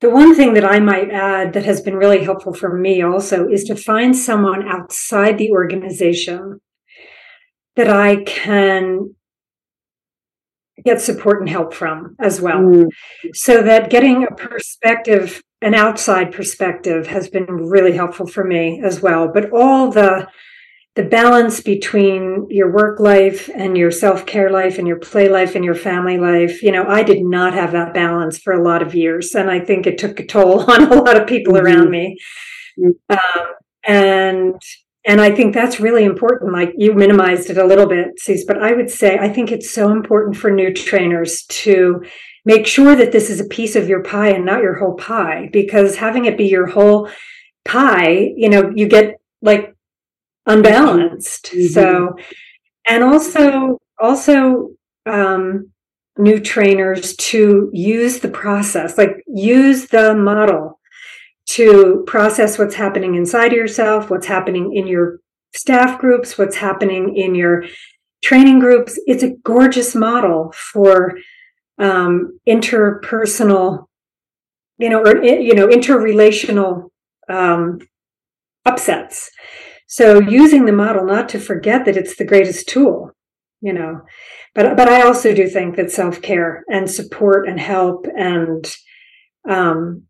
the 0.01 0.11
one 0.11 0.35
thing 0.35 0.55
that 0.55 0.65
I 0.65 0.81
might 0.81 1.11
add 1.11 1.53
that 1.53 1.65
has 1.65 1.81
been 1.81 1.95
really 1.95 2.25
helpful 2.25 2.53
for 2.53 2.77
me 2.77 3.03
also 3.03 3.49
is 3.49 3.63
to 3.65 3.77
find 3.77 4.17
someone 4.17 4.67
outside 4.67 5.39
the 5.39 5.53
organization 5.53 6.61
that 7.77 7.89
I 7.89 8.25
can 8.25 9.15
get 10.85 11.01
support 11.01 11.41
and 11.41 11.49
help 11.49 11.73
from 11.73 12.17
as 12.19 12.41
well. 12.41 12.61
Mm. 12.61 12.89
So 13.33 13.63
that 13.63 13.91
getting 13.91 14.25
a 14.25 14.35
perspective, 14.35 15.41
an 15.61 15.75
outside 15.75 16.33
perspective 16.33 17.07
has 17.07 17.29
been 17.29 17.47
really 17.47 17.93
helpful 17.93 18.27
for 18.27 18.43
me 18.43 18.83
as 18.85 19.01
well. 19.01 19.29
But 19.33 19.53
all 19.53 19.93
the 19.93 20.27
the 20.95 21.05
balance 21.05 21.61
between 21.61 22.47
your 22.51 22.71
work 22.71 23.01
life 23.01 23.49
and 23.55 23.79
your 23.79 23.91
self-care 23.91 24.51
life 24.51 24.79
and 24.79 24.87
your 24.87 24.99
play 24.99 25.29
life 25.29 25.55
and 25.55 25.65
your 25.65 25.75
family 25.75 26.19
life, 26.19 26.63
you 26.63 26.71
know, 26.71 26.87
I 26.87 27.03
did 27.03 27.25
not 27.25 27.55
have 27.55 27.73
that 27.73 27.95
balance 27.95 28.39
for 28.39 28.53
a 28.53 28.63
lot 28.63 28.83
of 28.83 28.95
years. 28.95 29.35
And 29.35 29.51
I 29.51 29.61
think 29.61 29.87
it 29.87 29.97
took 29.97 30.21
a 30.21 30.27
toll 30.27 30.61
on 30.71 30.93
a 30.93 30.95
lot 30.95 31.21
of 31.21 31.27
people 31.27 31.55
mm-hmm. 31.55 31.67
around 31.67 31.91
me. 31.91 32.19
Mm-hmm. 32.79 33.13
Um, 33.15 33.47
and 33.85 34.55
and 35.05 35.21
I 35.21 35.33
think 35.33 35.53
that's 35.53 35.81
really 35.81 36.05
important. 36.05 36.53
Like 36.53 36.75
you 36.77 36.95
minimized 36.95 37.51
it 37.51 37.59
a 37.59 37.67
little 37.67 37.89
bit, 37.89 38.21
Cece, 38.25 38.47
but 38.47 38.63
I 38.63 38.73
would 38.73 38.89
say 38.89 39.19
I 39.19 39.29
think 39.29 39.51
it's 39.51 39.71
so 39.71 39.91
important 39.91 40.37
for 40.37 40.51
new 40.51 40.73
trainers 40.73 41.45
to 41.49 42.05
make 42.45 42.67
sure 42.67 42.95
that 42.95 43.11
this 43.11 43.29
is 43.29 43.41
a 43.41 43.49
piece 43.49 43.75
of 43.75 43.89
your 43.89 44.03
pie 44.03 44.29
and 44.29 44.45
not 44.45 44.63
your 44.63 44.75
whole 44.75 44.95
pie, 44.95 45.49
because 45.53 45.97
having 45.97 46.27
it 46.27 46.39
be 46.39 46.47
your 46.47 46.67
whole 46.67 47.09
pie, 47.65 48.33
you 48.37 48.49
know, 48.49 48.73
you 48.77 48.87
get 48.87 49.17
like 49.41 49.72
unbalanced. 50.47 51.51
Mm-hmm. 51.53 51.67
So, 51.69 52.17
and 52.89 53.05
also, 53.05 53.79
also, 53.99 54.71
um, 55.07 55.73
new 56.19 56.39
trainers 56.39 57.17
to 57.17 57.71
use 57.73 58.21
the 58.21 58.29
process, 58.29 58.99
like 58.99 59.23
use 59.27 59.87
the 59.87 60.15
model 60.15 60.79
to 61.47 62.05
process 62.07 62.59
what's 62.59 62.75
happening 62.75 63.15
inside 63.15 63.53
of 63.53 63.59
yourself, 63.59 64.11
what's 64.11 64.27
happening 64.27 64.75
in 64.75 64.87
your 64.87 65.21
staff 65.55 65.99
groups, 65.99 66.39
what's 66.39 66.57
happening 66.57 67.17
in 67.17 67.35
your 67.35 67.65
training 68.23 68.59
groups. 68.59 69.01
It's 69.07 69.23
a 69.23 69.35
gorgeous 69.43 69.95
model 69.95 70.53
for 70.53 71.19
um, 71.79 72.39
interpersonal, 72.49 73.87
you 74.79 74.89
know, 74.89 75.01
or 75.01 75.23
you 75.25 75.55
know, 75.55 75.67
interrelational 75.69 76.91
um, 77.29 77.79
upsets. 78.65 79.31
So 79.93 80.23
using 80.23 80.65
the 80.65 80.73
model, 80.73 81.05
not 81.05 81.29
to 81.29 81.39
forget 81.39 81.85
that 81.85 81.99
it's 81.99 82.17
the 82.17 82.25
greatest 82.25 82.67
tool, 82.67 83.11
you 83.61 83.75
know, 83.75 84.01
but 84.55 84.75
but 84.75 84.89
I 84.89 85.03
also 85.03 85.35
do 85.35 85.47
think 85.47 85.77
that 85.77 85.91
self 85.91 86.23
care 86.23 86.65
and 86.71 86.91
support 86.91 87.47
and 87.47 87.61
help 87.61 88.07
and 88.17 88.65
um, 89.47 90.05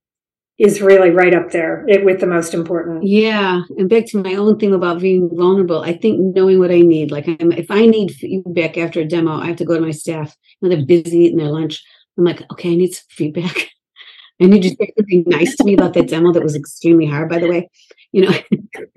is 0.56 0.80
really 0.80 1.10
right 1.10 1.34
up 1.34 1.50
there 1.50 1.84
it, 1.88 2.04
with 2.04 2.20
the 2.20 2.28
most 2.28 2.54
important. 2.54 3.02
Yeah, 3.02 3.62
and 3.76 3.90
back 3.90 4.06
to 4.10 4.22
my 4.22 4.36
own 4.36 4.56
thing 4.56 4.72
about 4.72 5.00
being 5.00 5.28
vulnerable. 5.32 5.82
I 5.82 5.94
think 5.94 6.36
knowing 6.36 6.60
what 6.60 6.70
I 6.70 6.82
need, 6.82 7.10
like 7.10 7.26
I'm, 7.26 7.50
if 7.50 7.68
I 7.68 7.84
need 7.84 8.12
feedback 8.12 8.78
after 8.78 9.00
a 9.00 9.04
demo, 9.04 9.32
I 9.32 9.46
have 9.46 9.56
to 9.56 9.64
go 9.64 9.74
to 9.74 9.80
my 9.80 9.90
staff. 9.90 10.36
Know, 10.60 10.68
they're 10.68 10.86
busy 10.86 11.18
eating 11.18 11.38
their 11.38 11.50
lunch. 11.50 11.82
I'm 12.16 12.24
like, 12.24 12.44
okay, 12.52 12.70
I 12.70 12.76
need 12.76 12.94
some 12.94 13.06
feedback. 13.10 13.70
I 14.40 14.46
need 14.46 14.64
you 14.64 14.76
to 14.76 15.02
be 15.02 15.24
nice 15.26 15.56
to 15.56 15.64
me 15.64 15.74
about 15.74 15.94
that 15.94 16.08
demo 16.08 16.32
that 16.32 16.42
was 16.42 16.54
extremely 16.54 17.06
hard, 17.06 17.28
by 17.28 17.40
the 17.40 17.48
way. 17.48 17.68
You 18.12 18.28
know, 18.28 18.38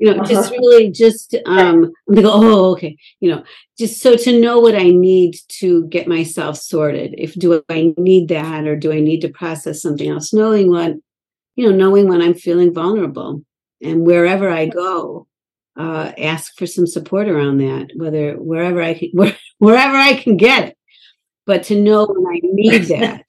you 0.00 0.06
know, 0.10 0.22
uh-huh. 0.22 0.32
just 0.32 0.50
really 0.52 0.90
just 0.90 1.36
um 1.44 1.92
I'm 2.08 2.24
oh, 2.24 2.72
okay, 2.72 2.96
you 3.20 3.30
know, 3.30 3.44
just 3.78 4.00
so 4.00 4.16
to 4.16 4.40
know 4.40 4.58
what 4.58 4.74
I 4.74 4.90
need 4.90 5.36
to 5.60 5.86
get 5.88 6.08
myself 6.08 6.56
sorted. 6.56 7.14
If 7.18 7.34
do 7.34 7.62
I 7.68 7.92
need 7.98 8.28
that 8.28 8.66
or 8.66 8.76
do 8.76 8.92
I 8.92 9.00
need 9.00 9.20
to 9.20 9.28
process 9.28 9.82
something 9.82 10.08
else? 10.08 10.32
Knowing 10.32 10.70
what 10.70 10.94
you 11.54 11.68
know, 11.68 11.76
knowing 11.76 12.08
when 12.08 12.22
I'm 12.22 12.32
feeling 12.32 12.72
vulnerable 12.72 13.42
and 13.82 14.06
wherever 14.06 14.48
I 14.48 14.66
go, 14.66 15.26
uh, 15.76 16.12
ask 16.16 16.56
for 16.56 16.66
some 16.66 16.86
support 16.86 17.28
around 17.28 17.58
that, 17.58 17.90
whether 17.94 18.34
wherever 18.34 18.80
I 18.80 18.94
can, 18.94 19.10
where, 19.12 19.36
wherever 19.58 19.96
I 19.96 20.14
can 20.14 20.38
get 20.38 20.68
it, 20.68 20.78
but 21.44 21.64
to 21.64 21.78
know 21.78 22.06
when 22.06 22.26
I 22.26 22.40
need 22.42 22.82
that. 22.88 23.26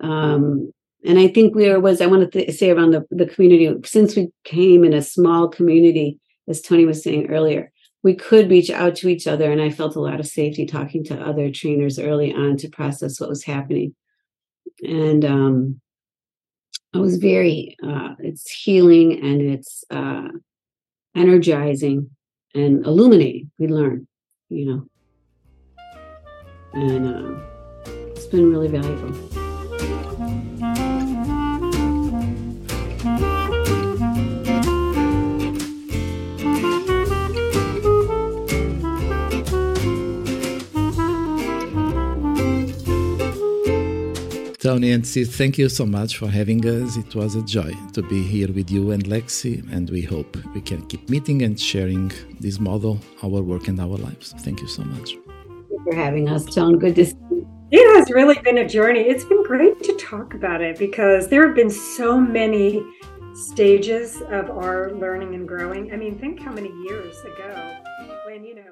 Um, 0.00 0.74
and 1.04 1.18
I 1.18 1.28
think 1.28 1.54
we 1.54 1.74
was, 1.76 2.00
I 2.00 2.06
want 2.06 2.30
to 2.30 2.44
th- 2.44 2.56
say 2.56 2.70
around 2.70 2.92
the, 2.92 3.04
the 3.10 3.26
community, 3.26 3.74
since 3.84 4.14
we 4.14 4.30
came 4.44 4.84
in 4.84 4.92
a 4.92 5.02
small 5.02 5.48
community, 5.48 6.18
as 6.48 6.60
Toni 6.60 6.84
was 6.84 7.02
saying 7.02 7.30
earlier, 7.30 7.72
we 8.02 8.14
could 8.14 8.50
reach 8.50 8.70
out 8.70 8.96
to 8.96 9.08
each 9.08 9.26
other. 9.26 9.50
And 9.50 9.60
I 9.60 9.70
felt 9.70 9.96
a 9.96 10.00
lot 10.00 10.20
of 10.20 10.26
safety 10.26 10.66
talking 10.66 11.04
to 11.04 11.20
other 11.20 11.50
trainers 11.50 11.98
early 11.98 12.32
on 12.32 12.56
to 12.58 12.68
process 12.68 13.20
what 13.20 13.28
was 13.28 13.44
happening. 13.44 13.94
And 14.82 15.24
um, 15.24 15.80
it 16.94 16.98
was 16.98 17.16
very 17.16 17.76
uh, 17.82 18.14
it's 18.18 18.50
healing 18.50 19.12
and 19.12 19.40
it's 19.40 19.84
uh, 19.90 20.28
energizing 21.16 22.10
and 22.54 22.84
illuminating 22.84 23.50
we 23.58 23.66
learn 23.66 24.06
you 24.48 24.66
know 24.66 24.86
and 26.74 27.06
uh, 27.06 27.40
it's 27.86 28.26
been 28.26 28.50
really 28.50 28.68
valuable 28.68 29.51
Toni 44.62 44.92
and 44.92 45.04
Sid, 45.04 45.28
thank 45.28 45.58
you 45.58 45.68
so 45.68 45.84
much 45.84 46.18
for 46.18 46.28
having 46.28 46.64
us. 46.64 46.96
It 46.96 47.16
was 47.16 47.34
a 47.34 47.42
joy 47.42 47.72
to 47.94 48.02
be 48.02 48.22
here 48.22 48.46
with 48.52 48.70
you 48.70 48.92
and 48.92 49.02
Lexi, 49.06 49.60
and 49.72 49.90
we 49.90 50.02
hope 50.02 50.36
we 50.54 50.60
can 50.60 50.86
keep 50.86 51.10
meeting 51.10 51.42
and 51.42 51.58
sharing 51.58 52.12
this 52.38 52.60
model, 52.60 53.00
our 53.24 53.42
work, 53.42 53.66
and 53.66 53.80
our 53.80 53.96
lives. 53.96 54.32
Thank 54.38 54.60
you 54.60 54.68
so 54.68 54.84
much. 54.84 55.14
Thank 55.14 55.68
you 55.68 55.80
for 55.82 55.96
having 55.96 56.28
us, 56.28 56.44
John. 56.44 56.78
Good 56.78 56.94
to 56.94 57.06
see 57.06 57.16
you. 57.32 57.44
It 57.72 57.98
has 57.98 58.08
really 58.12 58.38
been 58.38 58.58
a 58.58 58.68
journey. 58.68 59.00
It's 59.00 59.24
been 59.24 59.42
great 59.42 59.82
to 59.82 59.96
talk 59.96 60.34
about 60.34 60.60
it 60.60 60.78
because 60.78 61.26
there 61.26 61.44
have 61.44 61.56
been 61.56 61.68
so 61.68 62.20
many 62.20 62.84
stages 63.34 64.22
of 64.30 64.48
our 64.48 64.92
learning 64.92 65.34
and 65.34 65.48
growing. 65.48 65.92
I 65.92 65.96
mean, 65.96 66.20
think 66.20 66.38
how 66.38 66.52
many 66.52 66.70
years 66.84 67.18
ago 67.22 67.78
when, 68.26 68.44
you 68.44 68.54
know. 68.54 68.68